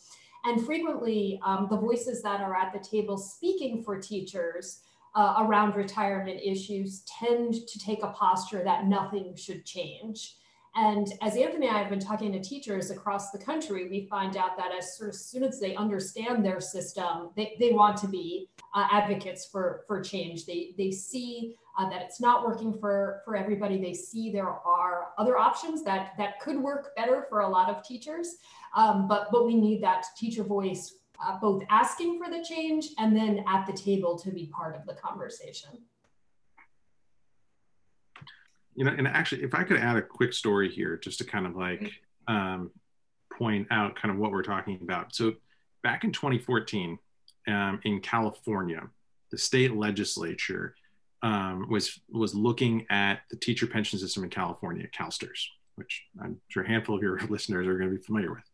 And 0.45 0.65
frequently, 0.65 1.41
um, 1.45 1.67
the 1.71 1.77
voices 1.77 2.23
that 2.23 2.41
are 2.41 2.55
at 2.55 2.73
the 2.73 2.79
table 2.79 3.19
speaking 3.19 3.83
for 3.83 3.99
teachers 3.99 4.81
uh, 5.15 5.37
around 5.41 5.75
retirement 5.75 6.41
issues 6.45 7.03
tend 7.21 7.55
to 7.55 7.79
take 7.79 8.03
a 8.03 8.09
posture 8.09 8.63
that 8.65 8.87
nothing 8.87 9.35
should 9.37 9.65
change. 9.65 10.37
And 10.75 11.09
as 11.23 11.37
Anthony 11.37 11.67
and 11.67 11.77
I 11.77 11.81
have 11.81 11.91
been 11.91 11.99
talking 11.99 12.31
to 12.33 12.41
teachers 12.41 12.91
across 12.91 13.31
the 13.31 13.39
country, 13.39 13.89
we 13.89 14.07
find 14.09 14.37
out 14.37 14.57
that 14.57 14.71
as 14.77 14.97
sort 14.97 15.09
of 15.09 15.17
soon 15.17 15.43
as 15.43 15.59
they 15.59 15.75
understand 15.75 16.45
their 16.45 16.61
system, 16.61 17.31
they, 17.37 17.57
they 17.59 17.73
want 17.73 17.97
to 17.99 18.07
be 18.07 18.49
uh, 18.75 18.87
advocates 18.93 19.47
for, 19.47 19.83
for 19.89 20.01
change. 20.01 20.47
They, 20.47 20.75
they 20.79 20.93
see 20.93 21.57
uh, 21.79 21.89
that 21.91 22.03
it's 22.03 22.21
not 22.21 22.47
working 22.47 22.79
for, 22.79 23.23
for 23.25 23.35
everybody. 23.35 23.81
They 23.81 23.95
see 23.95 24.31
there 24.31 24.49
are 24.49 25.09
other 25.17 25.37
options 25.37 25.83
that, 25.85 26.13
that 26.19 26.39
could 26.41 26.61
work 26.61 26.95
better 26.95 27.27
for 27.29 27.41
a 27.41 27.49
lot 27.49 27.71
of 27.71 27.83
teachers. 27.83 28.37
Um, 28.77 29.09
but, 29.09 29.29
but 29.33 29.47
we 29.47 29.55
need 29.55 29.83
that 29.83 30.05
teacher 30.17 30.45
voice 30.45 30.95
uh, 31.23 31.39
both 31.39 31.63
asking 31.71 32.23
for 32.23 32.31
the 32.31 32.45
change 32.45 32.89
and 32.99 33.17
then 33.17 33.45
at 33.47 33.67
the 33.67 33.73
table 33.73 34.19
to 34.19 34.31
be 34.31 34.47
part 34.47 34.77
of 34.77 34.87
the 34.87 34.95
conversation. 34.95 35.71
You 38.75 38.85
know, 38.85 38.95
and 38.97 39.09
actually, 39.09 39.43
if 39.43 39.55
I 39.55 39.65
could 39.65 39.79
add 39.79 39.97
a 39.97 40.03
quick 40.03 40.33
story 40.33 40.71
here, 40.71 40.97
just 40.97 41.19
to 41.19 41.25
kind 41.25 41.47
of 41.47 41.57
like 41.57 41.93
um, 42.29 42.71
point 43.37 43.67
out 43.71 43.97
kind 43.97 44.15
of 44.15 44.21
what 44.21 44.31
we're 44.31 44.43
talking 44.43 44.79
about. 44.81 45.15
So, 45.15 45.35
back 45.83 46.05
in 46.05 46.13
2014, 46.13 46.97
um, 47.49 47.81
in 47.85 48.01
California, 48.01 48.83
the 49.31 49.39
state 49.39 49.75
legislature 49.75 50.77
um, 51.23 51.69
was 51.69 52.01
was 52.09 52.35
looking 52.35 52.87
at 52.91 53.23
the 53.31 53.37
teacher 53.37 53.67
pension 53.67 53.99
system 53.99 54.23
in 54.23 54.31
California, 54.31 54.87
CalSTRS, 54.97 55.47
which 55.75 56.05
I'm 56.23 56.41
sure 56.49 56.63
a 56.63 56.69
handful 56.69 56.95
of 56.97 57.03
your 57.03 57.19
listeners 57.29 57.67
are 57.67 57.77
going 57.77 57.91
to 57.91 57.97
be 57.97 58.03
familiar 58.03 58.31
with. 58.31 58.45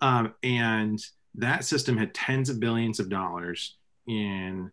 Um, 0.00 0.34
and 0.42 0.98
that 1.38 1.64
system 1.64 1.96
had 1.96 2.12
tens 2.14 2.50
of 2.50 2.60
billions 2.60 2.98
of 3.00 3.08
dollars 3.08 3.76
in 4.06 4.70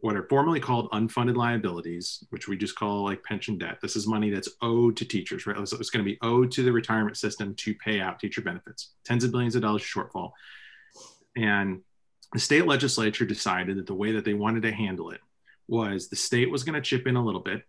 what 0.00 0.16
are 0.16 0.26
formally 0.28 0.58
called 0.58 0.90
unfunded 0.90 1.36
liabilities, 1.36 2.24
which 2.30 2.48
we 2.48 2.56
just 2.56 2.74
call 2.74 3.04
like 3.04 3.22
pension 3.22 3.58
debt. 3.58 3.78
This 3.80 3.96
is 3.96 4.06
money 4.06 4.30
that's 4.30 4.48
owed 4.60 4.96
to 4.96 5.04
teachers, 5.04 5.46
right? 5.46 5.68
So 5.68 5.76
it's 5.78 5.90
going 5.90 6.04
to 6.04 6.10
be 6.10 6.18
owed 6.22 6.50
to 6.52 6.62
the 6.62 6.72
retirement 6.72 7.16
system 7.16 7.54
to 7.56 7.74
pay 7.74 8.00
out 8.00 8.18
teacher 8.18 8.40
benefits, 8.40 8.92
tens 9.04 9.24
of 9.24 9.30
billions 9.30 9.54
of 9.54 9.62
dollars 9.62 9.82
shortfall. 9.82 10.32
And 11.36 11.82
the 12.32 12.40
state 12.40 12.66
legislature 12.66 13.26
decided 13.26 13.76
that 13.76 13.86
the 13.86 13.94
way 13.94 14.12
that 14.12 14.24
they 14.24 14.34
wanted 14.34 14.62
to 14.62 14.72
handle 14.72 15.10
it 15.10 15.20
was 15.68 16.08
the 16.08 16.16
state 16.16 16.50
was 16.50 16.64
going 16.64 16.74
to 16.74 16.80
chip 16.80 17.06
in 17.06 17.16
a 17.16 17.24
little 17.24 17.40
bit. 17.40 17.62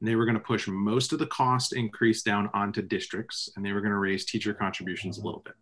And 0.00 0.08
they 0.08 0.16
were 0.16 0.24
going 0.24 0.34
to 0.34 0.40
push 0.40 0.66
most 0.66 1.12
of 1.12 1.18
the 1.18 1.26
cost 1.26 1.74
increase 1.74 2.22
down 2.22 2.48
onto 2.54 2.80
districts, 2.80 3.50
and 3.54 3.64
they 3.64 3.72
were 3.72 3.82
going 3.82 3.92
to 3.92 3.98
raise 3.98 4.24
teacher 4.24 4.54
contributions 4.54 5.18
a 5.18 5.24
little 5.24 5.42
bit. 5.44 5.54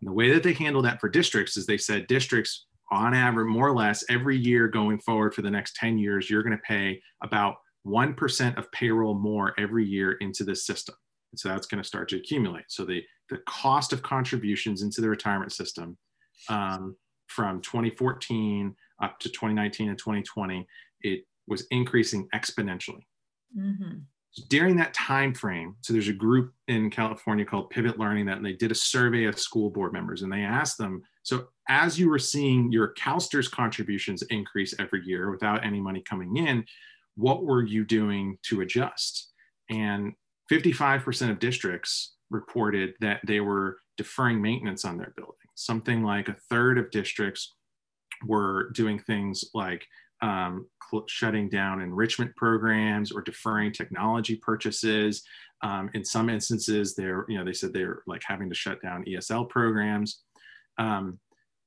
And 0.00 0.08
the 0.08 0.12
way 0.12 0.30
that 0.32 0.42
they 0.42 0.52
handled 0.52 0.84
that 0.84 1.00
for 1.00 1.08
districts 1.08 1.56
is 1.56 1.66
they 1.66 1.78
said 1.78 2.06
districts, 2.06 2.66
on 2.90 3.14
average, 3.14 3.46
more 3.46 3.68
or 3.68 3.74
less, 3.74 4.04
every 4.08 4.36
year 4.36 4.66
going 4.66 4.98
forward 4.98 5.34
for 5.34 5.42
the 5.42 5.50
next 5.50 5.76
10 5.76 5.98
years, 5.98 6.28
you're 6.28 6.42
going 6.42 6.56
to 6.56 6.62
pay 6.62 7.00
about 7.22 7.56
1% 7.86 8.58
of 8.58 8.72
payroll 8.72 9.14
more 9.14 9.54
every 9.58 9.84
year 9.84 10.12
into 10.20 10.44
this 10.44 10.66
system. 10.66 10.94
And 11.32 11.38
so 11.38 11.48
that's 11.48 11.66
going 11.66 11.82
to 11.82 11.86
start 11.86 12.08
to 12.08 12.16
accumulate. 12.16 12.64
So 12.68 12.84
the, 12.84 13.02
the 13.28 13.38
cost 13.46 13.92
of 13.92 14.02
contributions 14.02 14.82
into 14.82 15.00
the 15.00 15.08
retirement 15.08 15.52
system 15.52 15.96
um, 16.48 16.96
from 17.28 17.60
2014 17.60 18.74
up 19.02 19.18
to 19.20 19.28
2019 19.28 19.88
and 19.88 19.98
2020, 19.98 20.66
it 21.02 21.24
was 21.46 21.66
increasing 21.70 22.28
exponentially. 22.34 23.04
Mm-hmm. 23.56 23.98
During 24.48 24.76
that 24.76 24.94
time 24.94 25.34
frame, 25.34 25.76
so 25.80 25.92
there's 25.92 26.08
a 26.08 26.12
group 26.12 26.52
in 26.68 26.90
California 26.90 27.44
called 27.44 27.70
Pivot 27.70 27.98
Learning 27.98 28.26
that 28.26 28.36
and 28.36 28.46
they 28.46 28.52
did 28.52 28.70
a 28.70 28.76
survey 28.76 29.24
of 29.24 29.38
school 29.38 29.70
board 29.70 29.92
members 29.92 30.22
and 30.22 30.32
they 30.32 30.42
asked 30.42 30.78
them, 30.78 31.02
so 31.22 31.48
as 31.68 31.98
you 31.98 32.08
were 32.08 32.18
seeing 32.18 32.70
your 32.70 32.94
CalSTRS 32.94 33.50
contributions 33.50 34.22
increase 34.22 34.74
every 34.78 35.02
year 35.04 35.30
without 35.30 35.64
any 35.64 35.80
money 35.80 36.02
coming 36.08 36.36
in, 36.36 36.64
what 37.16 37.44
were 37.44 37.64
you 37.64 37.84
doing 37.84 38.38
to 38.44 38.60
adjust? 38.60 39.30
And 39.68 40.12
55% 40.50 41.30
of 41.30 41.38
districts 41.38 42.14
reported 42.30 42.94
that 43.00 43.20
they 43.26 43.40
were 43.40 43.78
deferring 43.96 44.40
maintenance 44.40 44.84
on 44.84 44.96
their 44.96 45.12
building 45.16 45.34
something 45.60 46.02
like 46.02 46.28
a 46.28 46.36
third 46.48 46.78
of 46.78 46.90
districts 46.90 47.54
were 48.26 48.70
doing 48.70 48.98
things 48.98 49.44
like 49.54 49.86
um, 50.22 50.66
shutting 51.06 51.48
down 51.48 51.80
enrichment 51.80 52.34
programs 52.36 53.12
or 53.12 53.22
deferring 53.22 53.72
technology 53.72 54.36
purchases. 54.36 55.22
Um, 55.62 55.90
in 55.94 56.04
some 56.04 56.30
instances, 56.30 56.94
they're, 56.94 57.24
you 57.28 57.38
know, 57.38 57.44
they 57.44 57.52
said 57.52 57.72
they're 57.72 58.02
like 58.06 58.22
having 58.26 58.48
to 58.48 58.54
shut 58.54 58.80
down 58.82 59.04
ESL 59.04 59.48
programs. 59.48 60.22
Um, 60.78 61.18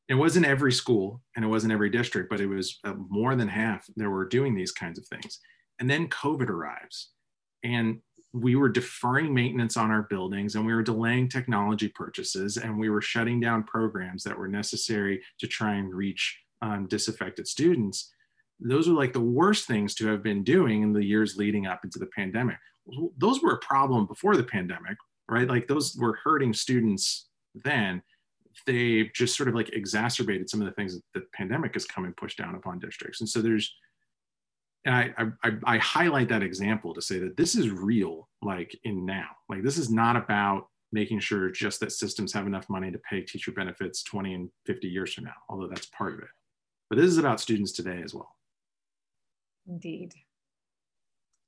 it 0.09 0.15
wasn't 0.15 0.45
every 0.45 0.71
school 0.71 1.21
and 1.35 1.45
it 1.45 1.47
wasn't 1.47 1.73
every 1.73 1.89
district, 1.89 2.29
but 2.29 2.41
it 2.41 2.47
was 2.47 2.79
uh, 2.83 2.93
more 3.09 3.35
than 3.35 3.47
half 3.47 3.85
that 3.95 4.09
were 4.09 4.27
doing 4.27 4.55
these 4.55 4.71
kinds 4.71 4.99
of 4.99 5.05
things. 5.07 5.39
And 5.79 5.89
then 5.89 6.09
COVID 6.09 6.49
arrives. 6.49 7.11
And 7.63 7.99
we 8.33 8.55
were 8.55 8.69
deferring 8.69 9.33
maintenance 9.33 9.77
on 9.77 9.91
our 9.91 10.03
buildings 10.03 10.55
and 10.55 10.65
we 10.65 10.73
were 10.73 10.81
delaying 10.81 11.29
technology 11.29 11.87
purchases 11.87 12.57
and 12.57 12.77
we 12.77 12.89
were 12.89 13.01
shutting 13.01 13.39
down 13.39 13.63
programs 13.63 14.23
that 14.23 14.37
were 14.37 14.47
necessary 14.47 15.21
to 15.39 15.47
try 15.47 15.75
and 15.75 15.93
reach 15.93 16.39
um, 16.63 16.87
disaffected 16.87 17.47
students 17.47 18.11
those 18.63 18.87
are 18.87 18.93
like 18.93 19.13
the 19.13 19.19
worst 19.19 19.67
things 19.67 19.93
to 19.95 20.07
have 20.07 20.23
been 20.23 20.43
doing 20.43 20.83
in 20.83 20.93
the 20.93 21.03
years 21.03 21.37
leading 21.37 21.67
up 21.67 21.81
into 21.83 21.99
the 21.99 22.07
pandemic. 22.07 22.57
Those 23.17 23.41
were 23.41 23.53
a 23.53 23.59
problem 23.59 24.05
before 24.05 24.35
the 24.35 24.43
pandemic 24.43 24.97
right? 25.27 25.47
Like 25.47 25.67
those 25.67 25.95
were 25.95 26.19
hurting 26.23 26.53
students 26.53 27.29
then. 27.55 28.01
They 28.65 29.09
just 29.15 29.35
sort 29.35 29.49
of 29.49 29.55
like 29.55 29.69
exacerbated 29.73 30.49
some 30.49 30.61
of 30.61 30.67
the 30.67 30.73
things 30.73 30.95
that 30.95 31.03
the 31.13 31.25
pandemic 31.33 31.73
has 31.73 31.85
come 31.85 32.05
and 32.05 32.15
pushed 32.15 32.37
down 32.37 32.55
upon 32.55 32.79
districts. 32.79 33.21
And 33.21 33.29
so 33.29 33.41
there's 33.41 33.73
and 34.85 34.93
I, 34.93 35.13
I, 35.45 35.51
I 35.63 35.77
highlight 35.77 36.27
that 36.27 36.43
example 36.43 36.93
to 36.93 37.01
say 37.01 37.17
that 37.19 37.37
this 37.37 37.55
is 37.55 37.69
real 37.69 38.27
like 38.41 38.77
in 38.83 39.05
now. 39.05 39.29
Like 39.47 39.63
this 39.63 39.77
is 39.77 39.89
not 39.89 40.17
about 40.17 40.67
making 40.91 41.21
sure 41.21 41.49
just 41.49 41.79
that 41.79 41.93
systems 41.93 42.33
have 42.33 42.45
enough 42.45 42.69
money 42.69 42.91
to 42.91 42.99
pay 42.99 43.21
teacher 43.21 43.53
benefits 43.53 44.03
20 44.03 44.33
and 44.33 44.49
50 44.65 44.87
years 44.87 45.13
from 45.13 45.23
now 45.23 45.33
although 45.49 45.67
that's 45.67 45.87
part 45.87 46.13
of 46.13 46.19
it. 46.19 46.29
But 46.89 46.97
this 46.97 47.07
is 47.07 47.17
about 47.17 47.39
students 47.39 47.71
today 47.71 48.01
as 48.03 48.13
well 48.13 48.35
indeed. 49.67 50.13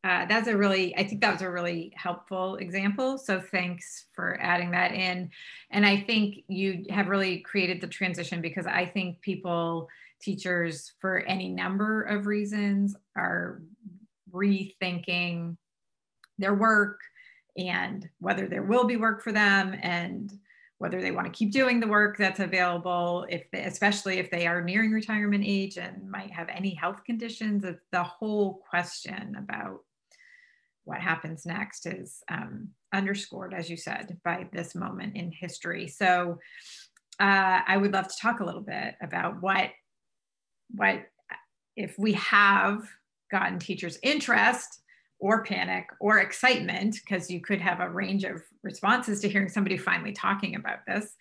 Uh, 0.04 0.24
that's 0.28 0.48
a 0.48 0.56
really 0.56 0.96
i 0.98 1.04
think 1.04 1.20
that 1.20 1.34
was 1.34 1.42
a 1.42 1.50
really 1.50 1.92
helpful 1.96 2.58
example. 2.58 3.18
So 3.18 3.42
thanks 3.42 4.06
for 4.14 4.38
adding 4.40 4.72
that 4.72 4.92
in. 4.92 5.32
And 5.72 5.86
i 5.86 6.00
think 6.00 6.44
you 6.48 6.86
have 6.90 7.08
really 7.08 7.40
created 7.40 7.82
the 7.82 7.88
transition 7.88 8.42
because 8.42 8.68
i 8.68 8.86
think 8.86 9.22
people 9.22 9.90
teachers 10.22 10.94
for 11.00 11.20
any 11.20 11.50
number 11.50 12.04
of 12.04 12.26
reasons 12.26 12.96
are 13.16 13.62
rethinking 14.32 15.58
their 16.38 16.54
work 16.54 17.00
and 17.58 18.10
whether 18.20 18.48
there 18.48 18.64
will 18.64 18.86
be 18.86 18.98
work 18.98 19.24
for 19.24 19.32
them 19.32 19.76
and 19.82 20.32
whether 20.86 21.02
they 21.02 21.10
want 21.10 21.26
to 21.26 21.36
keep 21.36 21.52
doing 21.52 21.80
the 21.80 21.88
work 21.88 22.16
that's 22.16 22.40
available 22.40 23.26
if 23.28 23.50
they, 23.50 23.64
especially 23.64 24.20
if 24.20 24.30
they 24.30 24.46
are 24.46 24.62
nearing 24.62 24.92
retirement 24.92 25.44
age 25.44 25.80
and 25.80 26.08
might 26.08 26.30
have 26.30 26.48
any 26.48 26.76
health 26.76 27.04
conditions 27.04 27.66
the 27.92 28.04
whole 28.04 28.62
question 28.70 29.36
about 29.36 29.80
what 30.84 31.00
happens 31.00 31.44
next 31.44 31.88
is 31.88 32.22
um, 32.30 32.70
underscored 32.94 33.52
as 33.52 33.68
you 33.68 33.76
said 33.76 34.16
by 34.24 34.48
this 34.54 34.76
moment 34.76 35.16
in 35.16 35.32
history. 35.32 35.88
So 35.88 36.38
uh, 37.20 37.62
i 37.68 37.78
would 37.78 37.94
love 37.94 38.08
to 38.08 38.18
talk 38.22 38.42
a 38.42 38.46
little 38.46 38.62
bit 38.62 38.94
about 39.02 39.42
what 39.42 39.72
what 40.76 41.00
if 41.76 41.98
we 41.98 42.14
have 42.14 42.88
gotten 43.32 43.58
teachers 43.58 43.98
interest 44.04 44.82
or 45.20 45.44
panic 45.44 45.88
or 46.00 46.20
excitement 46.20 46.96
because 47.04 47.30
you 47.30 47.42
could 47.42 47.62
have 47.62 47.80
a 47.80 47.90
range 47.90 48.24
of 48.24 48.42
responses 48.64 49.20
to 49.22 49.30
hearing 49.30 49.50
somebody 49.50 49.78
finally 49.78 50.12
talking 50.12 50.56
about 50.56 50.80
this 50.88 51.16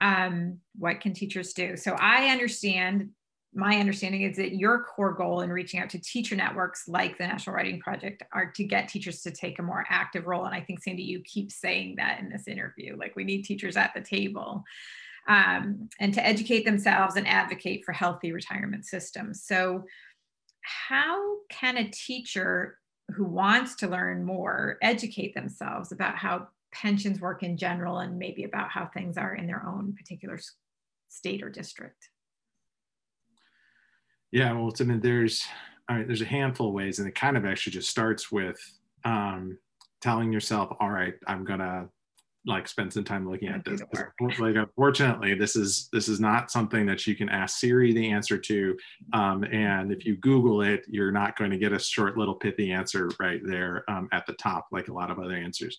um, 0.00 0.58
what 0.78 1.00
can 1.00 1.12
teachers 1.12 1.52
do 1.52 1.76
so 1.76 1.96
i 1.98 2.30
understand 2.30 3.10
my 3.54 3.76
understanding 3.76 4.22
is 4.22 4.36
that 4.36 4.54
your 4.54 4.84
core 4.84 5.12
goal 5.12 5.42
in 5.42 5.50
reaching 5.50 5.78
out 5.78 5.90
to 5.90 6.00
teacher 6.00 6.34
networks 6.34 6.88
like 6.88 7.18
the 7.18 7.26
National 7.26 7.54
Writing 7.54 7.80
Project 7.80 8.22
are 8.32 8.50
to 8.50 8.64
get 8.64 8.88
teachers 8.88 9.20
to 9.22 9.30
take 9.30 9.58
a 9.58 9.62
more 9.62 9.84
active 9.90 10.26
role. 10.26 10.46
And 10.46 10.54
I 10.54 10.62
think, 10.62 10.82
Sandy, 10.82 11.02
you 11.02 11.20
keep 11.20 11.52
saying 11.52 11.96
that 11.98 12.18
in 12.20 12.30
this 12.30 12.48
interview 12.48 12.96
like, 12.96 13.14
we 13.14 13.24
need 13.24 13.42
teachers 13.42 13.76
at 13.76 13.92
the 13.94 14.00
table 14.00 14.64
um, 15.28 15.88
and 16.00 16.14
to 16.14 16.26
educate 16.26 16.64
themselves 16.64 17.16
and 17.16 17.28
advocate 17.28 17.84
for 17.84 17.92
healthy 17.92 18.32
retirement 18.32 18.86
systems. 18.86 19.44
So, 19.44 19.84
how 20.62 21.20
can 21.50 21.76
a 21.76 21.88
teacher 21.90 22.78
who 23.14 23.24
wants 23.24 23.74
to 23.76 23.88
learn 23.88 24.24
more 24.24 24.78
educate 24.82 25.34
themselves 25.34 25.92
about 25.92 26.16
how 26.16 26.48
pensions 26.72 27.20
work 27.20 27.42
in 27.42 27.56
general 27.56 27.98
and 27.98 28.18
maybe 28.18 28.44
about 28.44 28.70
how 28.70 28.86
things 28.86 29.16
are 29.16 29.34
in 29.34 29.46
their 29.46 29.64
own 29.66 29.94
particular 29.94 30.38
state 31.08 31.42
or 31.42 31.50
district? 31.50 32.08
Yeah, 34.30 34.52
well, 34.52 34.72
I 34.80 34.84
mean, 34.84 35.00
there's, 35.00 35.44
I 35.88 35.98
mean, 35.98 36.06
there's 36.06 36.22
a 36.22 36.26
handful 36.26 36.68
of 36.68 36.74
ways, 36.74 36.98
and 36.98 37.06
it 37.06 37.14
kind 37.14 37.36
of 37.36 37.44
actually 37.44 37.74
just 37.74 37.90
starts 37.90 38.32
with 38.32 38.58
um, 39.04 39.58
telling 40.00 40.32
yourself, 40.32 40.74
"All 40.80 40.90
right, 40.90 41.14
I'm 41.26 41.44
gonna 41.44 41.88
like 42.46 42.66
spend 42.68 42.92
some 42.92 43.04
time 43.04 43.28
looking 43.30 43.48
at 43.48 43.64
this." 43.64 43.82
Like, 44.38 44.56
unfortunately, 44.56 45.34
this 45.34 45.56
is 45.56 45.88
this 45.92 46.08
is 46.08 46.20
not 46.20 46.50
something 46.50 46.86
that 46.86 47.06
you 47.06 47.14
can 47.14 47.28
ask 47.28 47.58
Siri 47.58 47.92
the 47.92 48.10
answer 48.10 48.38
to, 48.38 48.76
um, 49.12 49.44
and 49.44 49.92
if 49.92 50.04
you 50.04 50.16
Google 50.16 50.62
it, 50.62 50.84
you're 50.88 51.12
not 51.12 51.36
going 51.36 51.50
to 51.50 51.58
get 51.58 51.72
a 51.72 51.78
short 51.78 52.16
little 52.16 52.34
pithy 52.34 52.72
answer 52.72 53.10
right 53.20 53.40
there 53.44 53.84
um, 53.88 54.08
at 54.12 54.26
the 54.26 54.34
top, 54.34 54.66
like 54.72 54.88
a 54.88 54.92
lot 54.92 55.10
of 55.10 55.18
other 55.18 55.36
answers. 55.36 55.78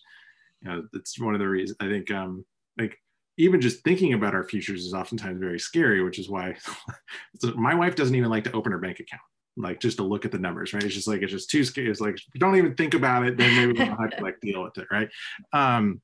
You 0.62 0.70
know, 0.70 0.88
it's 0.94 1.18
one 1.20 1.34
of 1.34 1.40
the 1.40 1.48
reasons 1.48 1.76
I 1.80 1.88
think, 1.88 2.10
um, 2.10 2.44
like 2.78 2.98
even 3.36 3.60
just 3.60 3.82
thinking 3.82 4.14
about 4.14 4.34
our 4.34 4.44
futures 4.44 4.84
is 4.84 4.94
oftentimes 4.94 5.40
very 5.40 5.58
scary, 5.58 6.02
which 6.02 6.18
is 6.18 6.28
why 6.28 6.56
so 7.40 7.52
my 7.54 7.74
wife 7.74 7.96
doesn't 7.96 8.14
even 8.14 8.30
like 8.30 8.44
to 8.44 8.52
open 8.52 8.72
her 8.72 8.78
bank 8.78 9.00
account, 9.00 9.22
like 9.56 9.80
just 9.80 9.96
to 9.98 10.04
look 10.04 10.24
at 10.24 10.32
the 10.32 10.38
numbers, 10.38 10.72
right? 10.72 10.82
It's 10.82 10.94
just 10.94 11.08
like, 11.08 11.22
it's 11.22 11.32
just 11.32 11.50
too 11.50 11.64
scary. 11.64 11.90
It's 11.90 12.00
like, 12.00 12.16
don't 12.38 12.56
even 12.56 12.74
think 12.74 12.94
about 12.94 13.26
it, 13.26 13.36
then 13.36 13.54
maybe 13.56 13.72
we 13.72 13.86
don't 13.86 14.00
have 14.00 14.16
to 14.16 14.22
like 14.22 14.40
deal 14.40 14.62
with 14.62 14.78
it, 14.78 14.86
right? 14.90 15.08
Um, 15.52 16.00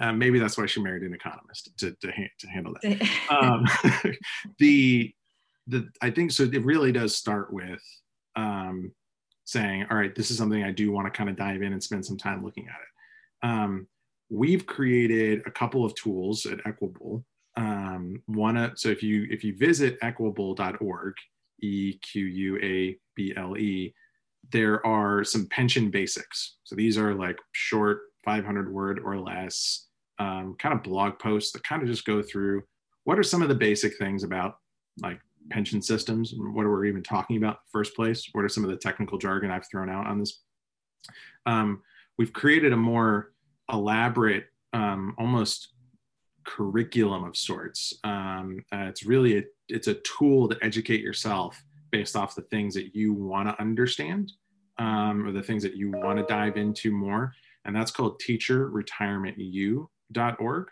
uh, 0.00 0.12
maybe 0.12 0.38
that's 0.38 0.58
why 0.58 0.66
she 0.66 0.80
married 0.80 1.02
an 1.02 1.14
economist 1.14 1.70
to, 1.78 1.90
to, 2.00 2.12
to 2.38 2.46
handle 2.48 2.74
that. 2.82 3.08
um, 3.30 3.64
the, 4.58 5.12
the, 5.66 5.88
I 6.00 6.10
think 6.10 6.32
so. 6.32 6.44
It 6.44 6.64
really 6.64 6.92
does 6.92 7.14
start 7.14 7.52
with 7.52 7.82
um, 8.34 8.92
saying, 9.44 9.86
all 9.90 9.96
right, 9.96 10.14
this 10.14 10.30
is 10.30 10.38
something 10.38 10.62
I 10.62 10.72
do 10.72 10.92
want 10.92 11.06
to 11.06 11.16
kind 11.16 11.30
of 11.30 11.36
dive 11.36 11.62
in 11.62 11.72
and 11.72 11.82
spend 11.82 12.04
some 12.04 12.16
time 12.18 12.44
looking 12.44 12.68
at 12.68 12.74
it. 12.74 13.48
Um, 13.48 13.86
we've 14.28 14.66
created 14.66 15.42
a 15.46 15.50
couple 15.50 15.84
of 15.84 15.94
tools 15.94 16.46
at 16.46 16.60
Equable. 16.66 17.24
Um, 17.56 18.22
one, 18.26 18.72
so 18.76 18.90
if 18.90 19.02
you 19.02 19.26
if 19.30 19.42
you 19.42 19.56
visit 19.56 19.96
equable.org, 20.02 21.14
e 21.62 21.98
q 22.02 22.26
u 22.26 22.58
a 22.62 22.98
b 23.14 23.32
l 23.34 23.56
e, 23.56 23.94
there 24.52 24.84
are 24.86 25.24
some 25.24 25.46
pension 25.46 25.90
basics. 25.90 26.56
So 26.64 26.74
these 26.76 26.98
are 26.98 27.14
like 27.14 27.38
short, 27.52 28.00
500 28.24 28.70
word 28.70 29.00
or 29.02 29.18
less, 29.18 29.85
um, 30.18 30.56
kind 30.58 30.74
of 30.74 30.82
blog 30.82 31.18
posts 31.18 31.52
that 31.52 31.64
kind 31.64 31.82
of 31.82 31.88
just 31.88 32.04
go 32.04 32.22
through 32.22 32.62
what 33.04 33.18
are 33.18 33.22
some 33.22 33.42
of 33.42 33.48
the 33.48 33.54
basic 33.54 33.96
things 33.98 34.24
about 34.24 34.58
like 35.00 35.20
pension 35.50 35.80
systems 35.80 36.32
and 36.32 36.54
what 36.54 36.64
are 36.64 36.78
we 36.78 36.88
even 36.88 37.02
talking 37.02 37.36
about 37.36 37.54
in 37.54 37.58
the 37.66 37.78
first 37.78 37.94
place? 37.94 38.28
What 38.32 38.44
are 38.44 38.48
some 38.48 38.64
of 38.64 38.70
the 38.70 38.76
technical 38.76 39.18
jargon 39.18 39.50
I've 39.50 39.68
thrown 39.70 39.88
out 39.88 40.06
on 40.06 40.18
this? 40.18 40.42
Um, 41.46 41.82
we've 42.18 42.32
created 42.32 42.72
a 42.72 42.76
more 42.76 43.32
elaborate, 43.72 44.46
um, 44.72 45.14
almost 45.18 45.68
curriculum 46.44 47.24
of 47.24 47.36
sorts. 47.36 47.94
Um, 48.04 48.64
uh, 48.72 48.86
it's 48.88 49.04
really 49.04 49.38
a, 49.38 49.42
it's 49.68 49.88
a 49.88 49.94
tool 49.94 50.48
to 50.48 50.58
educate 50.62 51.00
yourself 51.00 51.62
based 51.90 52.16
off 52.16 52.34
the 52.34 52.42
things 52.42 52.74
that 52.74 52.94
you 52.94 53.12
want 53.12 53.48
to 53.48 53.60
understand 53.60 54.32
um, 54.78 55.26
or 55.26 55.32
the 55.32 55.42
things 55.42 55.62
that 55.62 55.76
you 55.76 55.90
want 55.90 56.18
to 56.18 56.24
dive 56.24 56.56
into 56.56 56.90
more. 56.90 57.32
And 57.64 57.74
that's 57.74 57.90
called 57.90 58.20
teacherretirementu.org. 60.12 60.68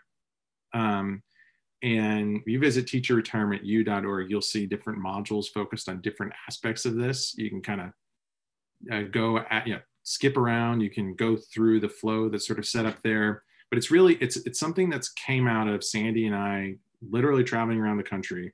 Um, 0.73 1.23
and 1.83 2.41
you 2.47 2.59
visit 2.59 2.85
teacherretirementu.org, 2.87 4.29
you'll 4.29 4.41
see 4.41 4.65
different 4.65 5.03
modules 5.03 5.47
focused 5.47 5.87
on 5.87 6.01
different 6.01 6.33
aspects 6.47 6.85
of 6.85 6.95
this. 6.95 7.35
You 7.37 7.49
can 7.49 7.61
kind 7.61 7.81
of 7.81 7.87
uh, 8.91 9.03
go 9.11 9.39
at, 9.49 9.67
you 9.67 9.75
know, 9.75 9.81
skip 10.05 10.37
around 10.37 10.81
you 10.81 10.89
can 10.89 11.15
go 11.15 11.35
through 11.35 11.79
the 11.79 11.89
flow 11.89 12.29
that's 12.29 12.45
sort 12.45 12.59
of 12.59 12.65
set 12.65 12.85
up 12.85 13.01
there 13.01 13.43
but 13.71 13.77
it's 13.77 13.89
really 13.89 14.15
it's 14.15 14.37
it's 14.37 14.59
something 14.59 14.87
that's 14.87 15.09
came 15.09 15.47
out 15.47 15.67
of 15.67 15.83
sandy 15.83 16.27
and 16.27 16.35
i 16.35 16.75
literally 17.09 17.43
traveling 17.43 17.79
around 17.79 17.97
the 17.97 18.03
country 18.03 18.53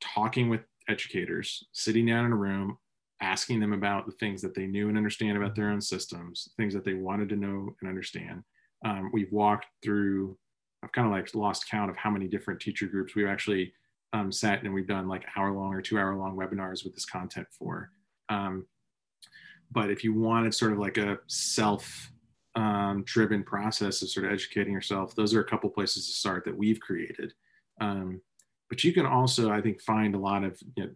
talking 0.00 0.48
with 0.48 0.62
educators 0.88 1.64
sitting 1.72 2.06
down 2.06 2.24
in 2.24 2.32
a 2.32 2.36
room 2.36 2.78
asking 3.20 3.60
them 3.60 3.74
about 3.74 4.06
the 4.06 4.12
things 4.12 4.40
that 4.40 4.54
they 4.54 4.66
knew 4.66 4.88
and 4.88 4.96
understand 4.96 5.36
about 5.36 5.54
their 5.54 5.68
own 5.68 5.82
systems 5.82 6.48
things 6.56 6.72
that 6.72 6.84
they 6.84 6.94
wanted 6.94 7.28
to 7.28 7.36
know 7.36 7.74
and 7.80 7.88
understand 7.88 8.42
um, 8.84 9.10
we've 9.12 9.32
walked 9.32 9.66
through 9.82 10.36
i've 10.82 10.92
kind 10.92 11.06
of 11.06 11.12
like 11.12 11.34
lost 11.34 11.68
count 11.68 11.90
of 11.90 11.96
how 11.96 12.10
many 12.10 12.28
different 12.28 12.60
teacher 12.60 12.86
groups 12.86 13.14
we've 13.14 13.26
actually 13.26 13.72
um, 14.12 14.30
sat 14.30 14.62
and 14.62 14.72
we've 14.72 14.86
done 14.86 15.08
like 15.08 15.24
hour 15.36 15.52
long 15.52 15.74
or 15.74 15.82
two 15.82 15.98
hour 15.98 16.14
long 16.16 16.36
webinars 16.36 16.84
with 16.84 16.94
this 16.94 17.06
content 17.06 17.46
for 17.50 17.90
um, 18.28 18.66
but 19.70 19.90
if 19.90 20.04
you 20.04 20.14
wanted 20.14 20.54
sort 20.54 20.72
of 20.72 20.78
like 20.78 20.98
a 20.98 21.18
self 21.26 22.10
um, 22.54 23.02
driven 23.04 23.42
process 23.42 24.02
of 24.02 24.10
sort 24.10 24.26
of 24.26 24.32
educating 24.32 24.72
yourself, 24.72 25.14
those 25.14 25.34
are 25.34 25.40
a 25.40 25.48
couple 25.48 25.68
places 25.70 26.06
to 26.06 26.12
start 26.12 26.44
that 26.44 26.56
we've 26.56 26.80
created. 26.80 27.32
Um, 27.80 28.20
but 28.68 28.84
you 28.84 28.92
can 28.92 29.06
also, 29.06 29.50
I 29.50 29.60
think, 29.60 29.82
find 29.82 30.14
a 30.14 30.18
lot 30.18 30.44
of 30.44 30.58
you 30.76 30.84
know, 30.84 30.90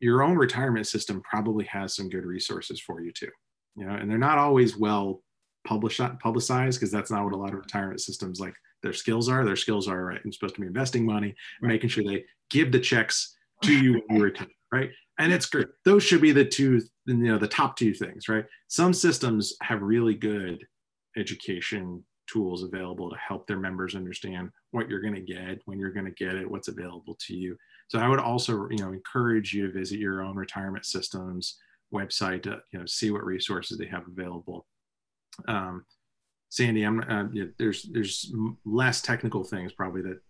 your 0.00 0.22
own 0.22 0.36
retirement 0.36 0.86
system 0.86 1.22
probably 1.22 1.64
has 1.66 1.94
some 1.94 2.08
good 2.08 2.24
resources 2.24 2.80
for 2.80 3.00
you 3.02 3.12
too. 3.12 3.30
You 3.76 3.86
know, 3.86 3.94
and 3.94 4.10
they're 4.10 4.18
not 4.18 4.38
always 4.38 4.76
well 4.76 5.22
published 5.66 6.00
publicized 6.20 6.78
because 6.78 6.92
that's 6.92 7.10
not 7.10 7.24
what 7.24 7.32
a 7.32 7.36
lot 7.36 7.52
of 7.52 7.58
retirement 7.58 8.00
systems 8.00 8.40
like 8.40 8.54
their 8.82 8.92
skills 8.92 9.28
are. 9.28 9.44
Their 9.44 9.56
skills 9.56 9.88
are 9.88 10.04
right. 10.04 10.20
Supposed 10.32 10.56
to 10.56 10.60
be 10.60 10.66
investing 10.66 11.06
money, 11.06 11.34
right. 11.62 11.68
making 11.68 11.90
sure 11.90 12.04
they 12.04 12.24
give 12.50 12.72
the 12.72 12.80
checks 12.80 13.36
to 13.62 13.72
you 13.72 14.02
when 14.06 14.18
you 14.18 14.24
retire, 14.24 14.48
right? 14.72 14.90
And 15.18 15.32
it's 15.32 15.46
great. 15.46 15.68
Those 15.84 16.02
should 16.02 16.20
be 16.20 16.32
the 16.32 16.44
two 16.44 16.82
you 17.06 17.14
know 17.14 17.38
the 17.38 17.48
top 17.48 17.76
two 17.76 17.92
things 17.92 18.28
right 18.28 18.44
some 18.68 18.92
systems 18.92 19.54
have 19.62 19.82
really 19.82 20.14
good 20.14 20.64
education 21.16 22.02
tools 22.26 22.62
available 22.62 23.10
to 23.10 23.16
help 23.16 23.46
their 23.46 23.58
members 23.58 23.94
understand 23.94 24.48
what 24.70 24.88
you're 24.88 25.00
going 25.00 25.14
to 25.14 25.20
get 25.20 25.60
when 25.66 25.78
you're 25.78 25.92
going 25.92 26.06
to 26.06 26.12
get 26.12 26.34
it 26.34 26.50
what's 26.50 26.68
available 26.68 27.16
to 27.20 27.34
you 27.34 27.56
so 27.88 27.98
i 27.98 28.08
would 28.08 28.18
also 28.18 28.66
you 28.70 28.78
know 28.78 28.92
encourage 28.92 29.52
you 29.52 29.66
to 29.66 29.72
visit 29.72 29.98
your 29.98 30.22
own 30.22 30.36
retirement 30.36 30.86
systems 30.86 31.58
website 31.92 32.42
to 32.42 32.58
you 32.72 32.78
know 32.78 32.86
see 32.86 33.10
what 33.10 33.24
resources 33.24 33.76
they 33.76 33.86
have 33.86 34.06
available 34.08 34.66
um, 35.48 35.84
sandy 36.48 36.82
i'm 36.82 37.00
uh, 37.00 37.24
there's 37.58 37.84
there's 37.84 38.32
less 38.64 39.00
technical 39.00 39.44
things 39.44 39.72
probably 39.72 40.02
that 40.02 40.20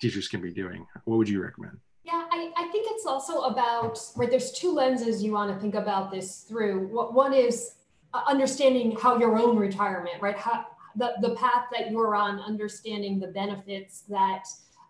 teachers 0.00 0.28
can 0.28 0.40
be 0.40 0.52
doing 0.52 0.86
what 1.04 1.16
would 1.18 1.28
you 1.28 1.42
recommend 1.42 1.78
yeah, 2.04 2.24
I, 2.32 2.50
I 2.56 2.68
think 2.72 2.88
it's 2.90 3.06
also 3.06 3.42
about, 3.42 3.98
right, 4.16 4.28
there's 4.28 4.50
two 4.50 4.72
lenses 4.72 5.22
you 5.22 5.32
want 5.32 5.54
to 5.54 5.60
think 5.60 5.74
about 5.74 6.10
this 6.10 6.40
through. 6.40 6.88
One 6.88 7.32
is 7.32 7.74
uh, 8.12 8.22
understanding 8.26 8.96
how 9.00 9.18
your 9.18 9.38
own 9.38 9.56
retirement, 9.56 10.20
right, 10.20 10.36
how, 10.36 10.66
the, 10.96 11.14
the 11.22 11.34
path 11.36 11.66
that 11.72 11.90
you're 11.90 12.14
on, 12.14 12.40
understanding 12.40 13.20
the 13.20 13.28
benefits 13.28 14.02
that 14.08 14.44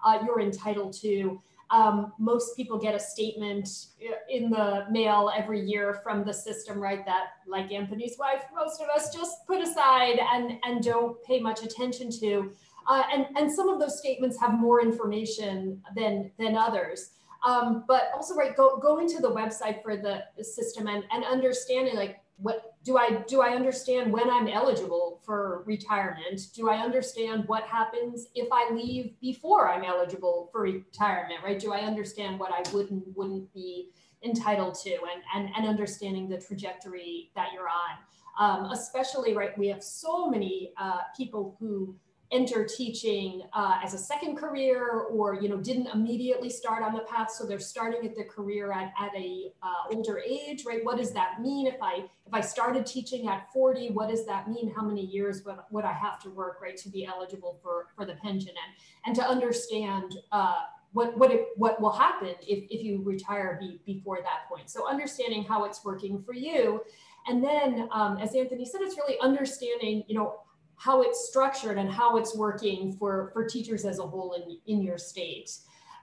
uh, 0.04 0.20
you're 0.24 0.40
entitled 0.40 0.94
to. 0.94 1.40
Um, 1.72 2.12
most 2.18 2.54
people 2.54 2.78
get 2.78 2.94
a 2.94 3.00
statement 3.00 3.66
uh, 4.06 4.14
in 4.28 4.50
the 4.50 4.85
mail 4.90 5.32
every 5.35 5.61
year 5.61 6.00
from 6.04 6.22
the 6.22 6.35
system, 6.35 6.78
right? 6.78 7.04
That, 7.06 7.28
like 7.48 7.72
Anthony's 7.72 8.16
wife, 8.18 8.42
most 8.54 8.82
of 8.82 8.88
us 8.94 9.14
just 9.14 9.46
put 9.46 9.62
aside 9.62 10.20
and, 10.35 10.58
and 10.64 10.85
don't 10.85 11.16
pay 11.24 11.40
much 11.40 11.62
attention 11.62 12.11
to. 12.20 12.52
Uh, 12.87 13.04
and, 13.12 13.26
and 13.37 13.50
some 13.50 13.68
of 13.70 13.80
those 13.80 13.98
statements 13.98 14.38
have 14.38 14.52
more 14.52 14.82
information 14.82 15.80
than, 15.96 16.30
than 16.38 16.56
others. 16.56 17.12
Um, 17.44 17.85
but 17.88 18.11
also, 18.14 18.35
right, 18.35 18.54
go, 18.54 18.76
going 18.76 19.08
to 19.08 19.22
the 19.22 19.30
website 19.30 19.82
for 19.82 19.96
the 19.96 20.24
system 20.44 20.87
and, 20.88 21.04
and 21.11 21.24
understanding 21.24 21.96
like, 21.96 22.21
what 22.42 22.74
do 22.85 22.98
I 22.98 23.22
do? 23.28 23.40
I 23.40 23.50
understand 23.50 24.12
when 24.12 24.28
I'm 24.28 24.48
eligible 24.48 25.20
for 25.24 25.62
retirement. 25.66 26.40
Do 26.55 26.68
I 26.68 26.78
understand 26.78 27.44
what 27.46 27.62
happens 27.64 28.26
if 28.35 28.48
I 28.50 28.70
leave 28.72 29.18
before 29.20 29.70
I'm 29.70 29.85
eligible 29.85 30.48
for 30.50 30.62
retirement? 30.62 31.40
Right? 31.44 31.59
Do 31.59 31.72
I 31.72 31.81
understand 31.81 32.40
what 32.40 32.52
I 32.52 32.68
wouldn't 32.72 33.05
wouldn't 33.16 33.52
be 33.55 33.90
entitled 34.24 34.74
to, 34.74 34.90
and 34.90 35.22
and, 35.35 35.55
and 35.57 35.66
understanding 35.66 36.28
the 36.28 36.38
trajectory 36.38 37.31
that 37.35 37.48
you're 37.55 37.68
on. 37.68 37.98
Um, 38.38 38.70
especially 38.70 39.37
right, 39.37 39.57
we 39.59 39.68
have 39.68 39.83
so 39.83 40.28
many 40.28 40.72
uh, 40.81 41.00
people 41.16 41.57
who 41.61 41.94
enter 42.32 42.64
teaching 42.64 43.42
uh, 43.52 43.78
as 43.84 43.94
a 43.94 43.98
second 43.98 44.36
career 44.36 45.06
or 45.10 45.34
you 45.34 45.48
know 45.48 45.58
didn't 45.58 45.88
immediately 45.88 46.48
start 46.48 46.82
on 46.82 46.94
the 46.94 47.00
path. 47.00 47.30
So 47.30 47.44
they're 47.44 47.58
starting 47.58 48.06
at 48.06 48.14
their 48.14 48.24
career 48.24 48.72
at, 48.72 48.92
at 48.98 49.14
a 49.14 49.52
uh, 49.62 49.94
older 49.94 50.18
age 50.18 50.64
right? 50.66 50.84
What 50.84 50.96
does 50.96 51.12
that 51.12 51.40
mean 51.40 51.66
if 51.66 51.80
i 51.82 52.04
if 52.26 52.32
i 52.32 52.40
started 52.40 52.86
teaching 52.86 53.28
at 53.28 53.52
40 53.52 53.90
what 53.90 54.08
does 54.08 54.24
that 54.26 54.48
mean? 54.48 54.72
How 54.74 54.82
many 54.82 55.04
years 55.04 55.44
would, 55.44 55.56
would 55.70 55.84
i 55.84 55.92
have 55.92 56.18
to 56.20 56.30
work 56.30 56.60
right 56.62 56.76
to 56.78 56.88
be 56.88 57.04
eligible 57.04 57.58
for 57.62 57.88
for 57.96 58.04
the 58.06 58.14
pension? 58.14 58.50
And 58.50 58.72
and 59.04 59.16
to 59.16 59.28
understand 59.28 60.16
uh, 60.30 60.60
what 60.92 61.16
what 61.18 61.30
it, 61.30 61.48
what 61.56 61.80
will 61.80 61.92
happen 61.92 62.34
if, 62.46 62.64
if 62.70 62.82
you 62.82 63.02
retire 63.02 63.58
be, 63.60 63.80
before 63.86 64.18
that 64.18 64.48
point. 64.48 64.70
So 64.70 64.88
understanding 64.88 65.44
how 65.44 65.64
it's 65.64 65.84
working 65.84 66.22
for 66.22 66.34
you, 66.34 66.82
and 67.26 67.42
then 67.42 67.88
um, 67.92 68.18
as 68.18 68.34
Anthony 68.34 68.64
said, 68.64 68.80
it's 68.82 68.96
really 68.96 69.18
understanding 69.20 70.04
you 70.06 70.16
know 70.16 70.40
how 70.82 71.00
it's 71.02 71.28
structured 71.28 71.78
and 71.78 71.88
how 71.88 72.16
it's 72.16 72.36
working 72.36 72.92
for 72.92 73.30
for 73.32 73.46
teachers 73.46 73.84
as 73.84 73.98
a 74.00 74.02
whole 74.02 74.32
in 74.32 74.58
in 74.66 74.82
your 74.82 74.98
state. 74.98 75.50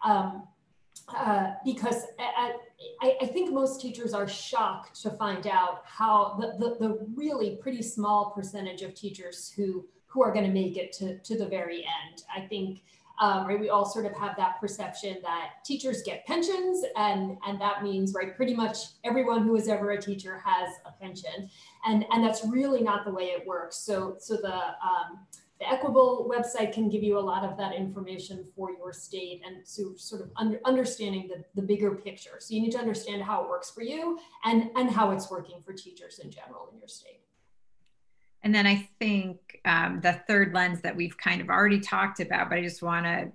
Um, 0.05 0.43
uh, 1.09 1.53
because 1.65 2.03
I, 2.19 2.53
I, 3.19 3.25
think 3.25 3.51
most 3.51 3.81
teachers 3.81 4.13
are 4.13 4.27
shocked 4.27 5.01
to 5.01 5.09
find 5.09 5.47
out 5.47 5.81
how 5.85 6.37
the, 6.39 6.53
the, 6.59 6.75
the 6.79 7.07
really 7.15 7.55
pretty 7.55 7.81
small 7.81 8.31
percentage 8.35 8.83
of 8.83 8.93
teachers 8.93 9.51
who 9.55 9.87
who 10.05 10.21
are 10.21 10.31
going 10.31 10.45
to 10.45 10.51
make 10.51 10.77
it 10.77 10.93
to, 10.93 11.17
to 11.17 11.37
the 11.37 11.47
very 11.47 11.77
end. 11.77 12.23
I 12.35 12.41
think 12.47 12.83
um, 13.19 13.45
right, 13.47 13.59
we 13.59 13.69
all 13.69 13.85
sort 13.85 14.05
of 14.05 14.13
have 14.13 14.35
that 14.37 14.59
perception 14.61 15.17
that 15.23 15.63
teachers 15.65 16.01
get 16.03 16.25
pensions, 16.25 16.83
and 16.95 17.37
and 17.45 17.59
that 17.59 17.83
means 17.83 18.13
right, 18.13 18.35
pretty 18.35 18.53
much 18.53 18.77
everyone 19.03 19.43
who 19.43 19.55
is 19.55 19.67
ever 19.67 19.91
a 19.91 20.01
teacher 20.01 20.41
has 20.45 20.69
a 20.85 20.91
pension, 20.91 21.49
and 21.85 22.05
and 22.11 22.23
that's 22.23 22.45
really 22.45 22.81
not 22.81 23.05
the 23.05 23.11
way 23.11 23.25
it 23.25 23.45
works. 23.45 23.77
So 23.77 24.15
so 24.19 24.35
the 24.35 24.55
um, 24.55 25.19
the 25.59 25.69
Equable 25.69 26.31
website 26.33 26.71
can 26.73 26.87
give 26.87 27.03
you 27.03 27.17
a 27.17 27.19
lot 27.19 27.43
of 27.43 27.57
that 27.57 27.75
information 27.75 28.45
for 28.55 28.71
your 28.71 28.93
state 28.93 29.41
and 29.45 29.57
so 29.67 29.93
sort 29.97 30.21
of 30.21 30.31
under, 30.37 30.57
understanding 30.63 31.27
the, 31.27 31.43
the 31.53 31.61
bigger 31.61 31.95
picture. 31.95 32.37
So 32.39 32.53
you 32.53 32.61
need 32.61 32.71
to 32.71 32.79
understand 32.79 33.23
how 33.23 33.43
it 33.43 33.49
works 33.49 33.69
for 33.69 33.81
you 33.81 34.17
and, 34.45 34.69
and 34.77 34.89
how 34.89 35.11
it's 35.11 35.29
working 35.29 35.61
for 35.65 35.73
teachers 35.73 36.19
in 36.19 36.31
general 36.31 36.69
in 36.71 36.79
your 36.79 36.87
state. 36.87 37.19
And 38.43 38.55
then 38.55 38.65
I 38.65 38.87
think 38.99 39.59
um, 39.65 39.99
the 40.01 40.21
third 40.27 40.53
lens 40.53 40.81
that 40.81 40.95
we've 40.95 41.17
kind 41.17 41.41
of 41.41 41.49
already 41.49 41.79
talked 41.79 42.19
about, 42.19 42.49
but 42.49 42.57
I 42.57 42.63
just 42.63 42.81
want 42.81 43.05
to 43.05 43.31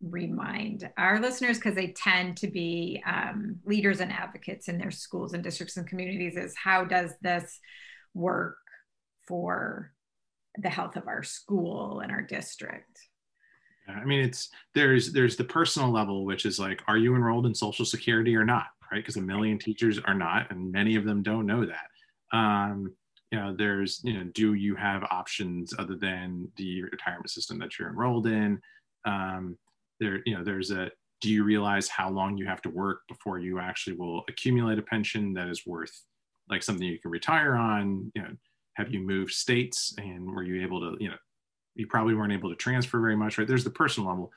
remind 0.00 0.88
our 0.96 1.18
listeners 1.18 1.58
because 1.58 1.74
they 1.74 1.88
tend 1.88 2.36
to 2.36 2.46
be 2.46 3.02
um, 3.06 3.56
leaders 3.64 4.00
and 4.00 4.12
advocates 4.12 4.68
in 4.68 4.78
their 4.78 4.90
schools 4.90 5.32
and 5.32 5.42
districts 5.42 5.76
and 5.76 5.88
communities 5.88 6.36
is 6.36 6.54
how 6.56 6.84
does 6.84 7.12
this 7.20 7.58
work 8.14 8.58
for 9.26 9.92
the 10.58 10.68
health 10.68 10.96
of 10.96 11.08
our 11.08 11.22
school 11.22 12.00
and 12.00 12.12
our 12.12 12.22
district? 12.22 12.98
I 13.88 14.04
mean 14.04 14.20
it's 14.20 14.50
there's 14.74 15.12
there's 15.12 15.36
the 15.36 15.44
personal 15.44 15.90
level 15.90 16.26
which 16.26 16.44
is 16.44 16.58
like 16.58 16.82
are 16.88 16.98
you 16.98 17.16
enrolled 17.16 17.46
in 17.46 17.54
social 17.54 17.86
security 17.86 18.36
or 18.36 18.44
not 18.44 18.66
right? 18.92 18.98
Because 18.98 19.16
a 19.16 19.22
million 19.22 19.58
teachers 19.58 19.98
are 19.98 20.14
not 20.14 20.50
and 20.50 20.70
many 20.70 20.96
of 20.96 21.04
them 21.04 21.22
don't 21.22 21.46
know 21.46 21.66
that. 21.66 22.36
Um, 22.36 22.92
you 23.30 23.38
know 23.38 23.54
there's 23.56 24.00
you 24.04 24.14
know 24.14 24.24
do 24.34 24.54
you 24.54 24.74
have 24.74 25.02
options 25.10 25.74
other 25.78 25.96
than 25.96 26.50
the 26.56 26.82
retirement 26.84 27.30
system 27.30 27.58
that 27.58 27.78
you're 27.78 27.88
enrolled 27.88 28.26
in? 28.26 28.60
Um, 29.04 29.56
there 30.00 30.20
you 30.24 30.36
know 30.36 30.44
there's 30.44 30.70
a 30.70 30.90
do 31.20 31.30
you 31.30 31.44
realize 31.44 31.88
how 31.88 32.10
long 32.10 32.36
you 32.36 32.46
have 32.46 32.62
to 32.62 32.70
work 32.70 33.00
before 33.08 33.38
you 33.38 33.58
actually 33.58 33.96
will 33.96 34.22
accumulate 34.28 34.78
a 34.78 34.82
pension 34.82 35.34
that 35.34 35.48
is 35.48 35.66
worth 35.66 36.04
like 36.48 36.62
something 36.62 36.86
you 36.86 36.98
can 36.98 37.10
retire 37.10 37.54
on? 37.54 38.10
You 38.14 38.22
know 38.22 38.30
have 38.74 38.92
you 38.92 39.00
moved 39.00 39.32
states 39.32 39.94
and 39.98 40.30
were 40.30 40.44
you 40.44 40.62
able 40.62 40.80
to 40.80 41.02
you 41.02 41.08
know 41.08 41.16
you 41.74 41.86
probably 41.86 42.14
weren't 42.14 42.32
able 42.32 42.50
to 42.50 42.56
transfer 42.56 43.00
very 43.00 43.16
much 43.16 43.38
right? 43.38 43.46
There's 43.46 43.64
the 43.64 43.70
personal 43.70 44.08
level. 44.08 44.32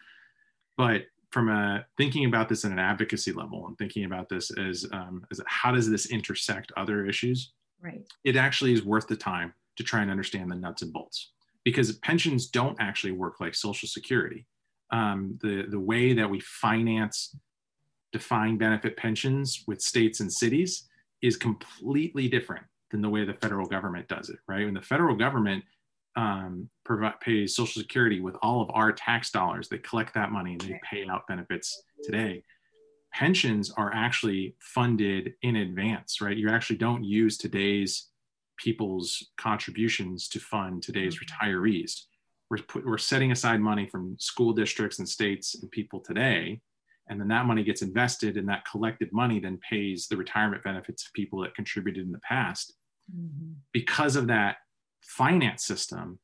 But 0.78 1.04
from 1.32 1.50
a 1.50 1.86
thinking 1.98 2.26
about 2.26 2.50
this 2.50 2.66
in 2.66 2.72
an 2.74 2.80
advocacy 2.80 3.32
level 3.32 3.66
and 3.68 3.78
thinking 3.78 4.04
about 4.04 4.28
this 4.28 4.52
as 4.58 4.86
um, 4.92 5.26
as 5.32 5.40
how 5.48 5.72
does 5.72 5.90
this 5.90 6.08
intersect 6.08 6.72
other 6.76 7.06
issues 7.06 7.54
right 7.82 8.06
it 8.24 8.36
actually 8.36 8.74
is 8.74 8.84
worth 8.84 9.08
the 9.08 9.16
time 9.16 9.54
to 9.78 9.84
try 9.84 10.02
and 10.02 10.12
understand 10.12 10.52
the 10.52 10.56
nuts 10.56 10.82
and 10.82 10.94
bolts 10.94 11.32
because 11.64 11.92
pensions 11.98 12.48
don't 12.48 12.78
actually 12.80 13.12
work 13.12 13.40
like 13.40 13.56
social 13.56 13.88
security 13.88 14.46
um, 14.92 15.40
the 15.42 15.66
the 15.70 15.80
way 15.80 16.14
that 16.14 16.30
we 16.30 16.40
finance 16.40 17.36
defined 18.12 18.60
benefit 18.60 18.98
pensions 18.98 19.64
with 19.68 19.82
states 19.82 20.20
and 20.20 20.32
cities 20.32 20.88
is 21.22 21.38
completely 21.38 22.28
different 22.28 22.66
than 22.92 23.02
the 23.02 23.10
way 23.10 23.26
the 23.26 23.34
federal 23.36 23.66
government 23.66 24.08
does 24.08 24.30
it, 24.30 24.40
right? 24.48 24.66
When 24.66 24.74
the 24.74 24.82
federal 24.82 25.16
government 25.16 25.64
um, 26.16 26.70
provide, 26.84 27.20
pays 27.22 27.56
Social 27.56 27.82
Security 27.82 28.20
with 28.20 28.36
all 28.42 28.62
of 28.62 28.70
our 28.74 28.92
tax 28.92 29.32
dollars, 29.32 29.70
they 29.70 29.78
collect 29.78 30.14
that 30.14 30.32
money 30.32 30.54
and 30.54 30.62
they 30.62 30.80
pay 30.90 31.08
out 31.08 31.26
benefits 31.28 31.84
today. 32.04 32.44
Pensions 33.14 33.72
are 33.72 33.92
actually 33.94 34.56
funded 34.60 35.34
in 35.42 35.58
advance, 35.58 36.22
right? 36.22 36.38
You 36.38 36.50
actually 36.50 36.78
don't 36.78 37.04
use 37.04 37.38
today's 37.38 38.08
people's 38.58 39.32
contributions 39.38 40.28
to 40.30 40.40
fund 40.40 40.84
today's 40.84 41.18
mm-hmm. 41.18 41.48
retirees. 41.48 42.04
We're, 42.50 42.58
put, 42.58 42.86
we're 42.86 42.98
setting 42.98 43.32
aside 43.32 43.60
money 43.60 43.88
from 43.88 44.18
school 44.20 44.54
districts 44.54 45.00
and 45.00 45.08
states 45.08 45.56
and 45.56 45.72
people 45.72 46.00
today 46.00 46.62
and 47.12 47.20
then 47.20 47.28
that 47.28 47.46
money 47.46 47.64
gets 47.64 47.82
invested 47.82 48.38
and 48.38 48.48
that 48.48 48.64
collected 48.66 49.12
money 49.12 49.40
then 49.40 49.60
pays 49.70 50.08
the 50.08 50.16
retirement 50.16 50.64
benefits 50.64 51.06
of 51.06 51.14
people 51.14 51.42
that 51.42 51.54
contributed 51.56 52.06
in 52.06 52.12
the 52.12 52.20
past 52.20 52.74
mm-hmm. 53.14 53.52
because 53.74 54.16
of 54.16 54.28
that 54.28 54.58
finance 55.04 55.66
system 55.66 56.20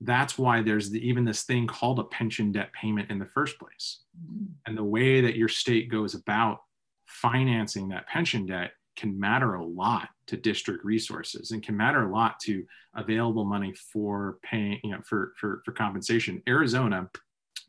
that's 0.00 0.38
why 0.38 0.62
there's 0.62 0.90
the, 0.90 1.06
even 1.06 1.24
this 1.24 1.42
thing 1.42 1.66
called 1.66 1.98
a 1.98 2.04
pension 2.04 2.52
debt 2.52 2.72
payment 2.72 3.10
in 3.10 3.18
the 3.18 3.26
first 3.26 3.58
place. 3.58 4.00
Mm-hmm. 4.18 4.46
and 4.66 4.76
the 4.76 4.84
way 4.84 5.20
that 5.20 5.36
your 5.36 5.48
state 5.48 5.90
goes 5.90 6.14
about 6.14 6.62
financing 7.06 7.88
that 7.88 8.06
pension 8.06 8.46
debt 8.46 8.72
can 8.96 9.18
matter 9.18 9.54
a 9.54 9.64
lot 9.64 10.08
to 10.26 10.36
district 10.36 10.84
resources 10.84 11.52
and 11.52 11.62
can 11.62 11.76
matter 11.76 12.02
a 12.02 12.12
lot 12.12 12.40
to 12.40 12.64
available 12.96 13.44
money 13.44 13.72
for 13.92 14.38
paying 14.42 14.80
you 14.82 14.90
know 14.90 15.00
for 15.04 15.32
for, 15.36 15.62
for 15.64 15.72
compensation. 15.72 16.42
Arizona 16.48 17.08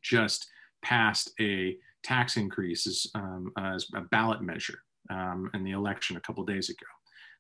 just 0.02 0.48
passed 0.82 1.32
a 1.40 1.78
tax 2.04 2.38
increases 2.38 3.10
um, 3.16 3.52
as 3.58 3.86
a 3.96 4.02
ballot 4.02 4.42
measure 4.42 4.80
um, 5.10 5.50
in 5.54 5.64
the 5.64 5.72
election 5.72 6.18
a 6.18 6.22
couple 6.22 6.44
days 6.46 6.70
ago. 6.70 6.88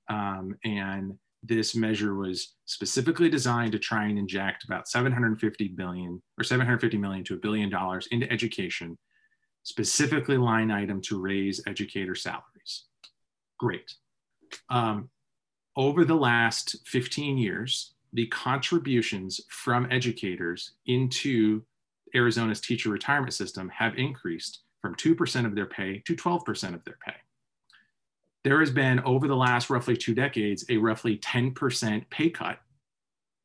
Um, 0.10 0.56
and 0.64 1.18
this 1.44 1.76
measure 1.76 2.16
was 2.16 2.56
specifically 2.66 3.30
designed 3.30 3.72
to 3.72 3.80
try 3.80 4.06
and 4.06 4.18
inject 4.18 4.66
about 4.66 4.88
750 4.88 5.70
billion 5.70 6.22
or 6.38 6.44
750 6.44 6.98
million 6.98 7.24
to 7.26 7.36
a 7.36 7.38
billion 7.38 7.70
dollars 7.70 8.08
into 8.12 8.32
education, 8.32 8.98
specifically 9.64 10.38
line 10.38 10.70
item 10.72 11.02
to 11.04 11.20
raise 11.20 11.62
educator 11.66 12.16
salaries. 12.16 12.86
Great. 13.58 13.94
Um, 14.70 15.10
over 15.76 16.04
the 16.04 16.16
last 16.16 16.76
15 16.88 17.38
years, 17.38 17.94
the 18.12 18.28
contributions 18.28 19.40
from 19.50 19.88
educators 19.92 20.74
into 20.88 21.64
Arizona's 22.16 22.60
teacher 22.60 22.90
retirement 22.90 23.34
system 23.34 23.70
have 23.70 23.98
increased 23.98 24.64
from 24.82 24.96
2% 24.96 25.46
of 25.46 25.56
their 25.56 25.68
pay 25.68 26.02
to 26.06 26.16
12% 26.16 26.74
of 26.74 26.84
their 26.84 26.98
pay 27.06 27.16
there 28.44 28.60
has 28.60 28.72
been 28.72 29.00
over 29.02 29.28
the 29.28 29.36
last 29.36 29.70
roughly 29.70 29.98
two 29.98 30.14
decades 30.14 30.66
a 30.70 30.78
roughly 30.78 31.18
10% 31.18 32.10
pay 32.10 32.30
cut 32.30 32.60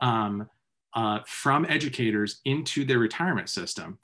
um, 0.00 0.48
uh, 0.94 1.20
from 1.26 1.66
educators 1.68 2.40
into 2.44 2.85
their 2.85 2.98
retirement 2.98 3.48
system. 3.48 3.98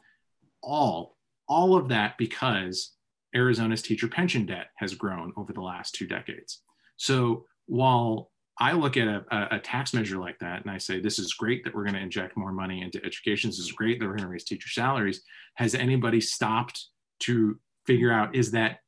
All 0.63 1.17
all 1.49 1.75
of 1.75 1.89
that 1.89 2.17
because 2.17 2.93
arizona's 3.35 3.83
teacher 3.83 4.07
pension 4.07 4.47
debt 4.47 4.69
has 4.77 4.95
grown 4.95 5.33
over 5.37 5.53
the 5.53 5.61
last 5.61 5.95
two 5.95 6.07
decades. 6.07 6.63
So 6.97 7.47
while 7.67 8.31
i 8.59 8.73
look 8.73 8.97
at 8.97 9.09
a, 9.09 9.57
a 9.57 9.59
tax 9.59 9.95
measure 9.95 10.19
like 10.19 10.39
that 10.41 10.63
and 10.63 10.71
i 10.71 10.77
say 10.77 11.01
this 11.01 11.19
is 11.19 11.33
great 11.35 11.65
that 11.65 11.75
we're 11.75 11.85
going 11.85 11.95
to 11.95 12.01
inject 12.01 12.37
more 12.37 12.53
money 12.53 12.83
into 12.83 13.05
education. 13.05 13.51
This 13.51 13.59
is 13.59 13.73
great 13.73 13.99
that 13.99 14.07
we're 14.07 14.17
going 14.17 14.25
to 14.25 14.33
raise 14.33 14.45
teacher 14.45 14.69
salaries 14.69 15.23
has 15.55 15.75
anybody 15.75 16.21
stopped 16.21 16.87
to 17.21 17.59
figure 17.87 18.13
out 18.13 18.35
is 18.35 18.51
that 18.53 18.81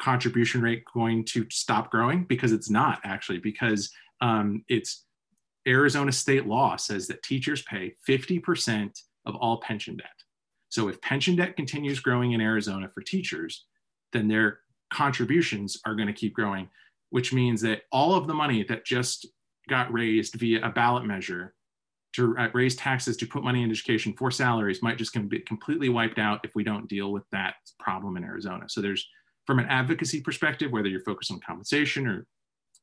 contribution 0.00 0.60
rate 0.60 0.84
going 0.92 1.24
to 1.26 1.46
stop 1.50 1.90
growing? 1.90 2.24
Because 2.24 2.52
it's 2.52 2.70
not 2.70 3.00
actually, 3.04 3.38
because 3.38 3.90
um, 4.20 4.64
it's 4.68 5.04
Arizona 5.66 6.12
state 6.12 6.46
law 6.46 6.76
says 6.76 7.06
that 7.08 7.22
teachers 7.22 7.62
pay 7.62 7.94
50% 8.08 8.90
of 9.26 9.34
all 9.36 9.60
pension 9.60 9.96
debt. 9.96 10.10
So 10.68 10.88
if 10.88 11.00
pension 11.00 11.36
debt 11.36 11.56
continues 11.56 12.00
growing 12.00 12.32
in 12.32 12.40
Arizona 12.40 12.90
for 12.92 13.00
teachers, 13.00 13.64
then 14.12 14.28
their 14.28 14.60
contributions 14.92 15.80
are 15.86 15.94
going 15.94 16.08
to 16.08 16.12
keep 16.12 16.34
growing, 16.34 16.68
which 17.10 17.32
means 17.32 17.60
that 17.62 17.82
all 17.92 18.14
of 18.14 18.26
the 18.26 18.34
money 18.34 18.64
that 18.64 18.84
just 18.84 19.26
got 19.68 19.92
raised 19.92 20.34
via 20.34 20.64
a 20.66 20.70
ballot 20.70 21.04
measure 21.04 21.54
to 22.14 22.36
uh, 22.38 22.48
raise 22.54 22.76
taxes 22.76 23.16
to 23.16 23.26
put 23.26 23.42
money 23.42 23.62
in 23.62 23.70
education 23.70 24.12
for 24.12 24.30
salaries 24.30 24.82
might 24.82 24.98
just 24.98 25.12
be 25.28 25.40
completely 25.40 25.88
wiped 25.88 26.18
out 26.18 26.40
if 26.44 26.54
we 26.54 26.62
don't 26.62 26.88
deal 26.88 27.12
with 27.12 27.24
that 27.32 27.54
problem 27.78 28.16
in 28.16 28.24
Arizona. 28.24 28.68
So 28.68 28.80
there's 28.80 29.06
from 29.46 29.58
an 29.58 29.66
advocacy 29.66 30.20
perspective, 30.20 30.72
whether 30.72 30.88
you're 30.88 31.00
focused 31.00 31.30
on 31.30 31.40
compensation 31.40 32.06
or 32.06 32.26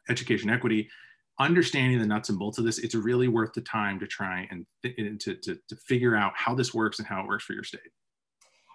education 0.10 0.50
equity, 0.50 0.90
understanding 1.40 2.00
the 2.00 2.06
nuts 2.06 2.30
and 2.30 2.38
bolts 2.38 2.58
of 2.58 2.66
this, 2.66 2.80
it's 2.80 2.96
really 2.96 3.28
worth 3.28 3.54
the 3.54 3.62
time 3.62 4.00
to 4.00 4.08
try 4.08 4.48
and 4.52 4.66
to, 4.84 5.36
to, 5.36 5.58
to 5.68 5.76
figure 5.76 6.16
out 6.16 6.34
how 6.36 6.54
this 6.54 6.74
works 6.74 7.00
and 7.00 7.08
how 7.08 7.22
it 7.22 7.28
works 7.28 7.44
for 7.44 7.54
your 7.54 7.64
state. 7.64 7.82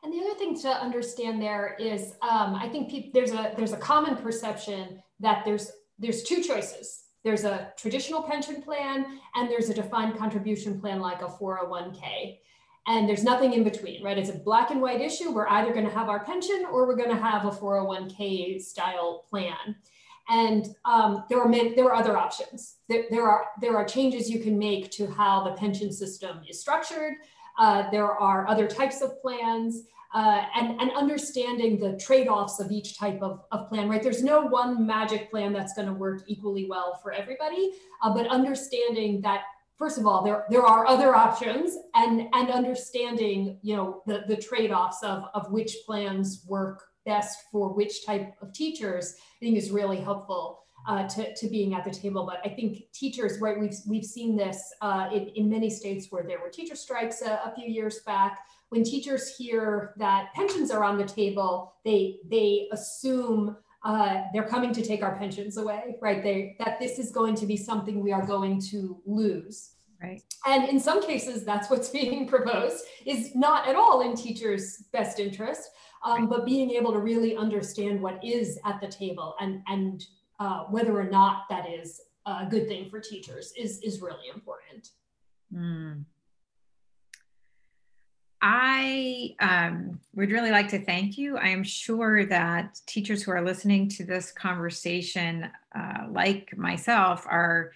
And 0.03 0.13
the 0.13 0.21
other 0.21 0.39
thing 0.39 0.59
to 0.61 0.69
understand 0.69 1.43
there 1.43 1.77
is, 1.81 2.15
um, 2.23 2.55
I 2.55 2.69
think 2.69 3.13
there's 3.13 3.33
a 3.33 3.53
there's 3.57 3.73
a 3.73 3.77
common 3.77 4.17
perception 4.17 5.03
that 5.21 5.45
there's 5.45 5.73
there's 5.99 6.23
two 6.23 6.43
choices. 6.43 7.05
There's 7.25 7.45
a 7.45 7.73
traditional 7.77 8.23
pension 8.23 8.63
plan 8.63 9.19
and 9.35 9.51
there's 9.51 9.69
a 9.69 9.75
defined 9.75 10.17
contribution 10.17 10.81
plan 10.81 11.01
like 11.01 11.23
a 11.23 11.27
401k. 11.27 12.39
And 12.87 13.09
there's 13.09 13.25
nothing 13.25 13.53
in 13.53 13.65
between, 13.65 14.03
right? 14.03 14.17
It's 14.17 14.31
a 14.31 14.35
black 14.35 14.71
and 14.71 14.81
white 14.81 15.01
issue. 15.01 15.33
We're 15.33 15.49
either 15.49 15.73
going 15.73 15.87
to 15.87 15.93
have 15.93 16.09
our 16.09 16.25
pension 16.25 16.67
or 16.71 16.87
we're 16.87 16.97
going 16.97 17.11
to 17.11 17.21
have 17.21 17.45
a 17.45 17.51
401k 17.51 18.63
style 18.63 19.25
plan. 19.29 19.77
And 20.29 20.67
um, 20.85 21.25
there 21.29 21.41
are 21.41 21.49
many, 21.49 21.75
there 21.75 21.87
are 21.87 21.95
other 21.95 22.17
options. 22.17 22.77
There, 22.89 23.05
there, 23.11 23.29
are 23.29 23.47
there 23.61 23.77
are 23.77 23.85
changes 23.85 24.31
you 24.31 24.41
can 24.41 24.59
make 24.59 24.91
to 24.93 25.07
how 25.09 25.45
the 25.45 25.53
pension 25.53 25.93
system 25.93 26.41
is 26.49 26.61
structured. 26.61 27.15
Uh, 27.59 27.91
there 27.91 28.11
are 28.11 28.47
other 28.49 28.67
types 28.67 29.03
of 29.03 29.21
plans. 29.21 29.83
Uh, 30.15 30.45
and, 30.55 30.81
and 30.81 30.91
understanding 30.93 31.79
the 31.79 31.95
trade-offs 31.99 32.59
of 32.59 32.71
each 32.71 32.97
type 32.97 33.21
of, 33.21 33.43
of 33.53 33.69
plan, 33.69 33.87
right? 33.87 34.03
There's 34.03 34.23
no 34.23 34.43
one 34.43 34.87
magic 34.87 35.31
plan 35.31 35.53
that's 35.53 35.75
going 35.75 35.89
to 35.89 35.93
work 35.93 36.23
equally 36.27 36.65
well 36.71 36.99
for 37.03 37.13
everybody, 37.13 37.73
uh, 38.03 38.15
but 38.15 38.27
understanding 38.29 39.21
that 39.23 39.43
first 39.79 39.99
of 39.99 40.07
all, 40.07 40.25
there, 40.25 40.45
there 40.51 40.63
are 40.63 40.87
other 40.87 41.15
options 41.15 41.77
and, 41.95 42.29
and 42.33 42.51
understanding, 42.51 43.59
you 43.63 43.77
know, 43.77 44.03
the, 44.07 44.23
the 44.27 44.37
trade-offs 44.37 45.03
of, 45.03 45.25
of 45.35 45.51
which 45.51 45.77
plans 45.87 46.45
work 46.49 46.83
best 47.05 47.39
for 47.53 47.73
which 47.73 48.05
type 48.05 48.35
of 48.43 48.53
teachers, 48.53 49.15
I 49.41 49.45
think 49.45 49.57
is 49.57 49.71
really 49.71 49.99
helpful 49.99 50.61
uh, 50.89 51.07
to, 51.09 51.35
to 51.35 51.49
being 51.49 51.75
at 51.75 51.85
the 51.85 51.91
table. 51.91 52.25
But 52.25 52.41
I 52.45 52.55
think 52.55 52.91
teachers, 52.93 53.41
right, 53.41 53.59
we've, 53.59 53.77
we've 53.87 54.05
seen 54.05 54.37
this 54.37 54.73
uh, 54.81 55.09
in, 55.13 55.29
in 55.29 55.51
many 55.51 55.71
states 55.71 56.09
where 56.11 56.25
there 56.25 56.41
were 56.41 56.49
teacher 56.49 56.75
strikes 56.75 57.23
a, 57.23 57.41
a 57.45 57.53
few 57.55 57.69
years 57.69 58.01
back. 58.07 58.41
When 58.71 58.83
teachers 58.83 59.37
hear 59.37 59.95
that 59.99 60.33
pensions 60.35 60.71
are 60.71 60.83
on 60.83 60.99
the 60.99 61.05
table, 61.05 61.75
they, 61.85 62.19
they 62.29 62.69
assume 62.73 63.57
uh, 63.87 64.25
they're 64.33 64.49
coming 64.49 64.73
to 64.73 64.83
take 64.83 65.05
our 65.05 65.17
pensions 65.17 65.59
away, 65.59 65.95
right? 66.03 66.21
They, 66.21 66.57
that 66.59 66.81
this 66.81 66.99
is 66.99 67.13
going 67.13 67.37
to 67.37 67.47
be 67.47 67.57
something 67.57 68.03
we 68.03 68.11
are 68.11 68.27
going 68.27 68.61
to 68.73 69.01
lose. 69.07 69.77
Right. 70.03 70.21
And 70.45 70.69
in 70.69 70.81
some 70.81 71.01
cases, 71.07 71.45
that's 71.45 71.71
what's 71.71 71.89
being 72.01 72.27
proposed 72.27 72.85
is 73.07 73.37
not 73.37 73.69
at 73.69 73.77
all 73.77 74.01
in 74.01 74.17
teachers' 74.17 74.83
best 74.93 75.21
interest, 75.21 75.71
um, 76.05 76.23
right. 76.23 76.31
but 76.31 76.45
being 76.45 76.73
able 76.73 76.93
to 76.93 76.99
really 76.99 77.37
understand 77.37 78.03
what 78.03 78.19
is 78.25 78.59
at 78.65 78.81
the 78.81 78.89
table 78.89 79.37
and, 79.41 79.63
and 79.69 80.05
uh, 80.41 80.65
whether 80.65 80.99
or 80.99 81.09
not 81.09 81.45
that 81.49 81.71
is 81.71 82.01
a 82.27 82.45
good 82.51 82.67
thing 82.67 82.91
for 82.91 82.99
teachers 82.99 83.53
is, 83.57 83.81
is 83.83 84.03
really 84.03 84.29
important. 84.35 84.89
Mm. 85.55 86.05
I 88.43 89.35
um, 89.41 90.01
would 90.15 90.31
really 90.31 90.51
like 90.51 90.69
to 90.69 90.85
thank 90.85 91.17
you. 91.17 91.37
I 91.37 91.49
am 91.49 91.65
sure 91.65 92.27
that 92.27 92.81
teachers 92.87 93.23
who 93.23 93.31
are 93.31 93.43
listening 93.43 93.89
to 93.91 94.05
this 94.05 94.31
conversation, 94.31 95.49
uh, 95.75 96.07
like 96.11 96.57
myself, 96.57 97.25
are 97.27 97.73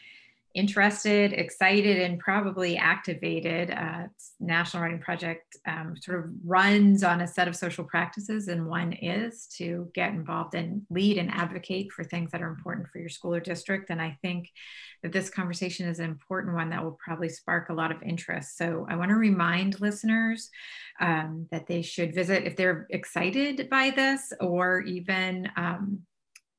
interested, 0.54 1.32
excited, 1.32 1.98
and 1.98 2.18
probably 2.18 2.76
activated. 2.76 3.70
Uh, 3.70 4.04
National 4.40 4.82
Writing 4.82 4.98
Project 4.98 5.56
um, 5.66 5.94
sort 6.00 6.24
of 6.24 6.30
runs 6.44 7.04
on 7.04 7.20
a 7.20 7.26
set 7.26 7.48
of 7.48 7.54
social 7.54 7.84
practices, 7.84 8.48
and 8.48 8.66
one 8.66 8.92
is 8.92 9.46
to 9.58 9.90
get 9.94 10.12
involved 10.12 10.54
and 10.54 10.82
lead 10.90 11.18
and 11.18 11.30
advocate 11.30 11.92
for 11.92 12.04
things 12.04 12.32
that 12.32 12.42
are 12.42 12.48
important 12.48 12.88
for 12.88 12.98
your 12.98 13.08
school 13.08 13.34
or 13.34 13.40
district. 13.40 13.90
And 13.90 14.02
I 14.02 14.18
think 14.22 14.48
that 15.02 15.12
this 15.12 15.30
conversation 15.30 15.88
is 15.88 15.98
an 15.98 16.06
important 16.06 16.54
one 16.54 16.70
that 16.70 16.82
will 16.82 16.98
probably 17.04 17.28
spark 17.28 17.68
a 17.68 17.74
lot 17.74 17.92
of 17.92 18.02
interest. 18.02 18.56
So 18.56 18.86
I 18.88 18.96
want 18.96 19.10
to 19.10 19.16
remind 19.16 19.80
listeners 19.80 20.50
um, 21.00 21.46
that 21.50 21.66
they 21.66 21.82
should 21.82 22.14
visit 22.14 22.44
if 22.44 22.56
they're 22.56 22.86
excited 22.90 23.68
by 23.70 23.90
this 23.90 24.32
or 24.40 24.80
even 24.82 25.48
um, 25.56 26.00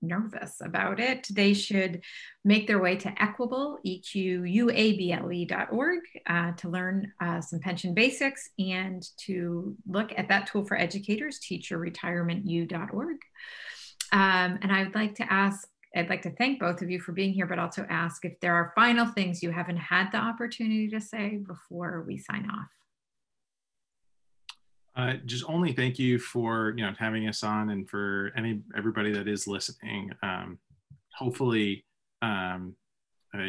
nervous 0.02 0.62
about 0.62 1.00
it, 1.00 1.28
they 1.32 1.54
should 1.54 2.02
make 2.44 2.68
their 2.68 2.80
way 2.80 2.96
to 2.98 3.22
Equable, 3.22 3.80
E-Q-U-A-B-L-E.org 3.84 4.40
uh, 6.28 6.52
to 6.54 6.70
learn 6.70 7.12
uh, 7.22 7.42
some 7.42 7.60
pension 7.60 7.94
basics 7.94 8.50
and 8.58 9.08
to 9.18 9.76
look 9.88 10.12
at 10.18 10.28
that 10.30 10.48
tool 10.48 10.66
for 10.66 10.78
educators, 10.78 11.40
teacherretirementu.org. 11.40 13.18
Um, 14.12 14.60
and 14.62 14.72
I 14.72 14.84
would 14.84 14.96
like 14.96 15.16
to 15.16 15.32
ask, 15.32 15.68
I'd 15.96 16.10
like 16.10 16.24
to 16.24 16.32
thank 16.32 16.60
both 16.60 16.82
of 16.82 16.90
you 16.90 17.00
for 17.00 17.12
being 17.12 17.34
here, 17.34 17.46
but 17.46 17.60
also 17.60 17.86
ask 17.90 18.26
if 18.26 18.40
there 18.40 18.56
are 18.56 18.74
final 18.76 19.06
things 19.06 19.44
you 19.44 19.52
haven't 19.52 19.78
had 19.78 20.12
the 20.12 20.18
opportunity 20.18 20.90
to 20.90 21.00
say 21.02 21.38
before 21.38 22.04
we 22.08 22.18
sign 22.18 22.50
off. 22.50 22.81
Uh, 24.96 25.14
just 25.26 25.46
only 25.48 25.72
thank 25.74 25.98
you 25.98 26.20
for 26.20 26.74
you 26.76 26.86
know 26.86 26.94
having 27.00 27.28
us 27.28 27.44
on 27.44 27.70
and 27.70 27.90
for 27.90 28.32
any 28.36 28.62
everybody 28.76 29.12
that 29.12 29.28
is 29.28 29.48
listening. 29.48 30.12
Um, 30.22 30.60
hopefully, 31.16 31.86
um, 32.22 32.76
uh, 33.34 33.48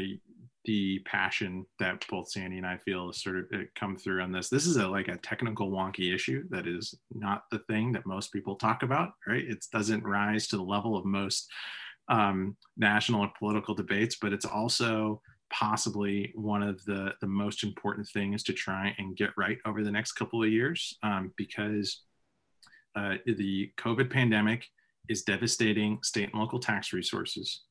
the 0.64 1.01
passion 1.01 1.66
that 1.80 2.05
both 2.09 2.30
Sandy 2.30 2.59
and 2.59 2.66
I 2.66 2.76
feel 2.78 3.09
has 3.09 3.22
sort 3.22 3.38
of 3.38 3.45
uh, 3.53 3.64
come 3.74 3.97
through 3.97 4.22
on 4.22 4.30
this. 4.30 4.49
This 4.49 4.66
is 4.66 4.76
a 4.76 4.86
like 4.86 5.09
a 5.09 5.16
technical 5.18 5.70
wonky 5.70 6.14
issue 6.14 6.45
that 6.51 6.66
is 6.66 6.95
not 7.12 7.45
the 7.51 7.59
thing 7.61 7.93
that 7.93 8.07
most 8.07 8.32
people 8.32 8.55
talk 8.55 8.82
about, 8.82 9.11
right? 9.26 9.45
It 9.45 9.64
doesn't 9.72 10.05
rise 10.05 10.47
to 10.49 10.57
the 10.57 10.62
level 10.62 10.97
of 10.97 11.05
most 11.05 11.51
um, 12.09 12.57
national 12.76 13.22
or 13.22 13.32
political 13.36 13.74
debates, 13.74 14.16
but 14.20 14.32
it's 14.32 14.45
also 14.45 15.20
possibly 15.53 16.33
one 16.35 16.63
of 16.63 16.85
the, 16.85 17.13
the 17.21 17.27
most 17.27 17.63
important 17.63 18.09
things 18.09 18.43
to 18.43 18.53
try 18.53 18.95
and 18.99 19.17
get 19.17 19.31
right 19.37 19.59
over 19.67 19.85
the 19.85 19.91
next 19.91 20.13
couple 20.13 20.43
of 20.43 20.51
years 20.51 20.97
um, 21.03 21.33
because 21.37 22.03
uh, 22.97 23.15
the 23.27 23.71
COVID 23.79 24.11
pandemic 24.11 24.67
is 25.09 25.23
devastating 25.23 25.99
state 26.03 26.31
and 26.33 26.41
local 26.41 26.59
tax 26.59 26.93
resources. 26.93 27.63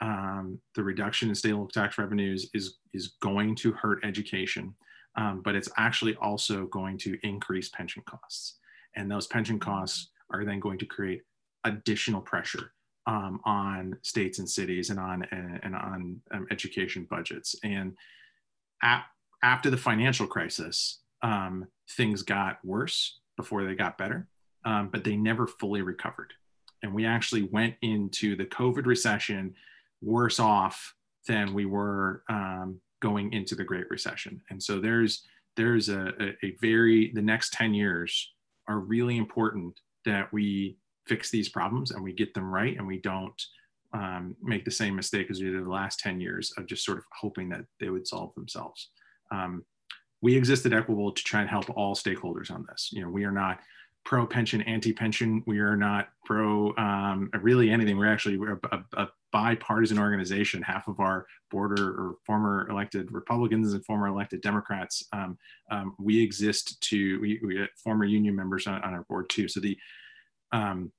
Um, 0.00 0.58
the 0.74 0.82
reduction 0.82 1.28
in 1.28 1.34
state 1.34 1.50
and 1.50 1.58
local 1.58 1.70
tax 1.70 1.96
revenues 1.96 2.50
is, 2.54 2.78
is 2.92 3.14
going 3.22 3.54
to 3.56 3.72
hurt 3.72 4.04
education, 4.04 4.74
um, 5.16 5.42
but 5.44 5.54
it's 5.54 5.68
actually 5.76 6.16
also 6.16 6.66
going 6.66 6.98
to 6.98 7.16
increase 7.22 7.68
pension 7.68 8.02
costs. 8.04 8.58
And 8.96 9.10
those 9.10 9.28
pension 9.28 9.60
costs 9.60 10.10
are 10.32 10.44
then 10.44 10.58
going 10.58 10.78
to 10.78 10.86
create 10.86 11.22
additional 11.64 12.20
pressure 12.20 12.72
um, 13.06 13.40
on 13.44 13.96
states 14.02 14.38
and 14.38 14.48
cities 14.48 14.90
and 14.90 14.98
on 14.98 15.24
and 15.32 15.74
on 15.74 16.20
um, 16.32 16.46
education 16.50 17.06
budgets. 17.08 17.56
And 17.64 17.96
at, 18.82 19.04
after 19.42 19.70
the 19.70 19.76
financial 19.76 20.26
crisis, 20.26 21.00
um, 21.22 21.66
things 21.90 22.22
got 22.22 22.58
worse 22.64 23.20
before 23.36 23.64
they 23.64 23.74
got 23.74 23.98
better, 23.98 24.28
um, 24.64 24.88
but 24.92 25.04
they 25.04 25.16
never 25.16 25.46
fully 25.46 25.82
recovered. 25.82 26.32
And 26.82 26.92
we 26.92 27.04
actually 27.06 27.42
went 27.44 27.74
into 27.82 28.36
the 28.36 28.44
COVID 28.44 28.86
recession 28.86 29.54
worse 30.00 30.40
off 30.40 30.94
than 31.28 31.54
we 31.54 31.64
were 31.64 32.24
um, 32.28 32.80
going 33.00 33.32
into 33.32 33.54
the 33.54 33.64
Great 33.64 33.88
Recession. 33.90 34.40
And 34.50 34.62
so 34.62 34.80
there's 34.80 35.26
there's 35.56 35.90
a, 35.90 36.12
a, 36.18 36.46
a 36.46 36.56
very 36.60 37.12
the 37.12 37.22
next 37.22 37.52
10 37.52 37.74
years 37.74 38.32
are 38.68 38.78
really 38.78 39.16
important 39.18 39.78
that 40.04 40.32
we 40.32 40.76
fix 41.06 41.30
these 41.30 41.48
problems 41.48 41.90
and 41.90 42.02
we 42.02 42.12
get 42.12 42.34
them 42.34 42.52
right 42.52 42.76
and 42.76 42.86
we 42.86 42.98
don't 42.98 43.40
um, 43.92 44.34
make 44.42 44.64
the 44.64 44.70
same 44.70 44.96
mistake 44.96 45.30
as 45.30 45.40
we 45.40 45.50
did 45.50 45.64
the 45.64 45.70
last 45.70 46.00
10 46.00 46.20
years 46.20 46.52
of 46.56 46.66
just 46.66 46.84
sort 46.84 46.98
of 46.98 47.04
hoping 47.18 47.48
that 47.50 47.64
they 47.80 47.90
would 47.90 48.06
solve 48.06 48.34
themselves. 48.34 48.90
Um, 49.30 49.64
we 50.22 50.36
exist 50.36 50.64
at 50.66 50.72
Equable 50.72 51.12
to 51.12 51.24
try 51.24 51.40
and 51.40 51.50
help 51.50 51.68
all 51.76 51.94
stakeholders 51.94 52.50
on 52.50 52.64
this. 52.68 52.90
You 52.92 53.02
know, 53.02 53.10
we 53.10 53.24
are 53.24 53.32
not 53.32 53.60
pro 54.04 54.26
pension, 54.26 54.62
anti 54.62 54.92
pension. 54.92 55.42
We 55.46 55.58
are 55.58 55.76
not 55.76 56.08
pro 56.24 56.74
um, 56.76 57.30
really 57.40 57.70
anything. 57.70 57.96
We're 57.96 58.12
actually 58.12 58.38
we're 58.38 58.60
a, 58.70 58.80
a, 58.94 59.08
bipartisan 59.32 59.98
organization. 59.98 60.60
Half 60.60 60.88
of 60.88 61.00
our 61.00 61.26
board 61.50 61.80
or 61.80 62.16
former 62.26 62.68
elected 62.68 63.10
Republicans 63.10 63.72
and 63.72 63.82
former 63.82 64.06
elected 64.08 64.42
Democrats. 64.42 65.08
Um, 65.14 65.38
um, 65.70 65.94
we 65.98 66.22
exist 66.22 66.78
to 66.82 67.18
we, 67.18 67.40
we 67.42 67.66
former 67.82 68.04
union 68.04 68.36
members 68.36 68.66
on, 68.66 68.82
on, 68.82 68.92
our 68.92 69.04
board 69.04 69.30
too. 69.30 69.48
So 69.48 69.58
the 69.58 69.78
um, 70.52 70.92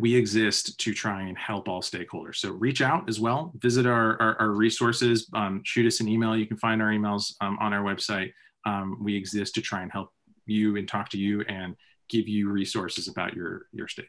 we 0.00 0.14
exist 0.14 0.78
to 0.80 0.92
try 0.92 1.22
and 1.22 1.38
help 1.38 1.68
all 1.68 1.80
stakeholders. 1.80 2.36
So 2.36 2.50
reach 2.50 2.82
out 2.82 3.08
as 3.08 3.20
well, 3.20 3.52
visit 3.58 3.86
our, 3.86 4.20
our, 4.20 4.36
our 4.40 4.50
resources, 4.50 5.28
um, 5.34 5.62
shoot 5.64 5.86
us 5.86 6.00
an 6.00 6.08
email. 6.08 6.36
You 6.36 6.46
can 6.46 6.56
find 6.56 6.82
our 6.82 6.88
emails 6.88 7.34
um, 7.40 7.56
on 7.60 7.72
our 7.72 7.82
website. 7.82 8.32
Um, 8.66 8.98
we 9.02 9.16
exist 9.16 9.54
to 9.54 9.60
try 9.60 9.82
and 9.82 9.92
help 9.92 10.10
you 10.46 10.76
and 10.76 10.88
talk 10.88 11.10
to 11.10 11.18
you 11.18 11.42
and 11.48 11.76
give 12.08 12.28
you 12.28 12.50
resources 12.50 13.08
about 13.08 13.34
your, 13.34 13.66
your 13.72 13.86
state. 13.86 14.08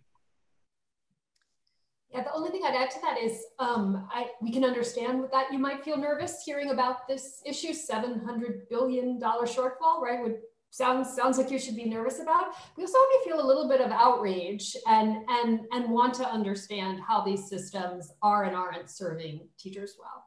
Yeah, 2.12 2.24
the 2.24 2.34
only 2.34 2.50
thing 2.50 2.62
I'd 2.66 2.76
add 2.76 2.90
to 2.92 3.02
that 3.02 3.18
is 3.22 3.44
um, 3.60 4.08
I, 4.12 4.30
we 4.42 4.52
can 4.52 4.64
understand 4.64 5.26
that 5.34 5.52
you 5.52 5.60
might 5.60 5.84
feel 5.84 5.98
nervous 5.98 6.44
hearing 6.46 6.72
about 6.72 7.08
this 7.08 7.42
issue, 7.46 7.74
$700 7.74 8.70
billion 8.70 9.20
shortfall, 9.20 10.02
right? 10.02 10.24
Would 10.24 10.38
sounds 10.76 11.16
sounds 11.16 11.38
like 11.38 11.50
you 11.50 11.58
should 11.58 11.76
be 11.76 11.86
nervous 11.86 12.20
about. 12.20 12.54
We 12.76 12.84
also 12.84 12.98
may 12.98 13.30
feel 13.30 13.44
a 13.44 13.48
little 13.48 13.70
bit 13.70 13.80
of 13.80 13.92
outrage 13.92 14.76
and 14.88 15.18
and 15.30 15.62
and 15.72 15.90
want 15.90 16.14
to 16.16 16.30
understand 16.30 17.00
how 17.00 17.22
these 17.22 17.48
systems 17.48 18.12
are 18.22 18.44
and 18.44 18.56
aren't 18.56 18.90
serving 18.90 19.48
teachers 19.58 19.96
well. 19.98 20.26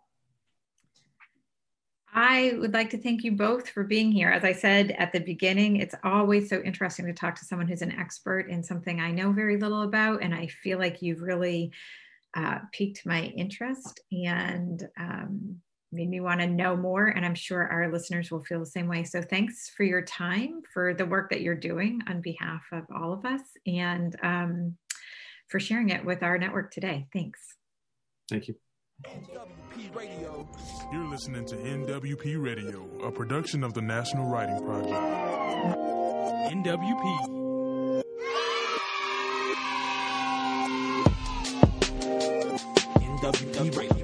I 2.14 2.55
would 2.59 2.72
like 2.72 2.88
to 2.90 2.99
thank 2.99 3.22
you 3.22 3.32
both 3.32 3.68
for 3.68 3.84
being 3.84 4.11
here. 4.11 4.30
As 4.30 4.42
I 4.42 4.53
said 4.53 4.92
at 4.92 5.12
the 5.12 5.20
beginning, 5.20 5.76
it's 5.76 5.94
always 6.03 6.49
so 6.49 6.62
interesting 6.62 7.05
to 7.05 7.12
talk 7.12 7.34
to 7.38 7.44
someone 7.44 7.68
who's 7.68 7.82
an 7.82 7.92
expert 7.92 8.49
in 8.49 8.62
something 8.62 8.99
I 8.99 9.11
know 9.11 9.30
very 9.30 9.59
little 9.59 9.82
about, 9.82 10.22
and 10.22 10.34
I 10.34 10.46
feel 10.46 10.78
like 10.78 11.03
you've 11.03 11.20
really 11.20 11.72
uh, 12.34 12.61
piqued 12.72 13.05
my 13.05 13.24
interest 13.24 14.01
and 14.11 14.88
um, 14.99 15.61
made 15.93 16.09
me 16.09 16.20
want 16.20 16.41
to 16.41 16.47
know 16.47 16.76
more. 16.76 17.07
And 17.07 17.24
I'm 17.24 17.34
sure 17.34 17.66
our 17.66 17.91
listeners 17.91 18.30
will 18.30 18.45
feel 18.45 18.61
the 18.61 18.66
same 18.66 18.89
way. 18.89 19.05
So 19.05 19.22
thanks 19.22 19.70
for 19.70 19.84
your 19.84 20.03
time, 20.03 20.62
for 20.72 20.95
the 20.95 21.07
work 21.07 21.30
that 21.30 21.41
you're 21.41 21.55
doing 21.55 22.01
on 22.09 22.20
behalf 22.20 22.62
of 22.72 22.84
all 22.95 23.12
of 23.12 23.24
us, 23.24 23.43
and 23.66 24.14
um, 24.22 24.76
for 25.49 25.61
sharing 25.61 25.91
it 25.91 26.05
with 26.05 26.22
our 26.22 26.39
network 26.39 26.70
today. 26.70 27.07
Thanks. 27.12 27.41
Thank 28.30 28.49
you. 28.49 28.55
NWP 29.05 29.95
Radio. 29.95 30.49
You're 30.93 31.09
listening 31.09 31.47
to 31.47 31.57
NWP 31.57 32.43
Radio, 32.43 32.89
a 33.03 33.12
production 33.12 33.62
of 33.62 33.72
the 33.72 33.80
National 33.80 34.28
Writing 34.28 34.61
Project. 34.64 34.93
NWP. 36.53 38.03
NWP 43.20 43.76
Radio. 43.76 43.97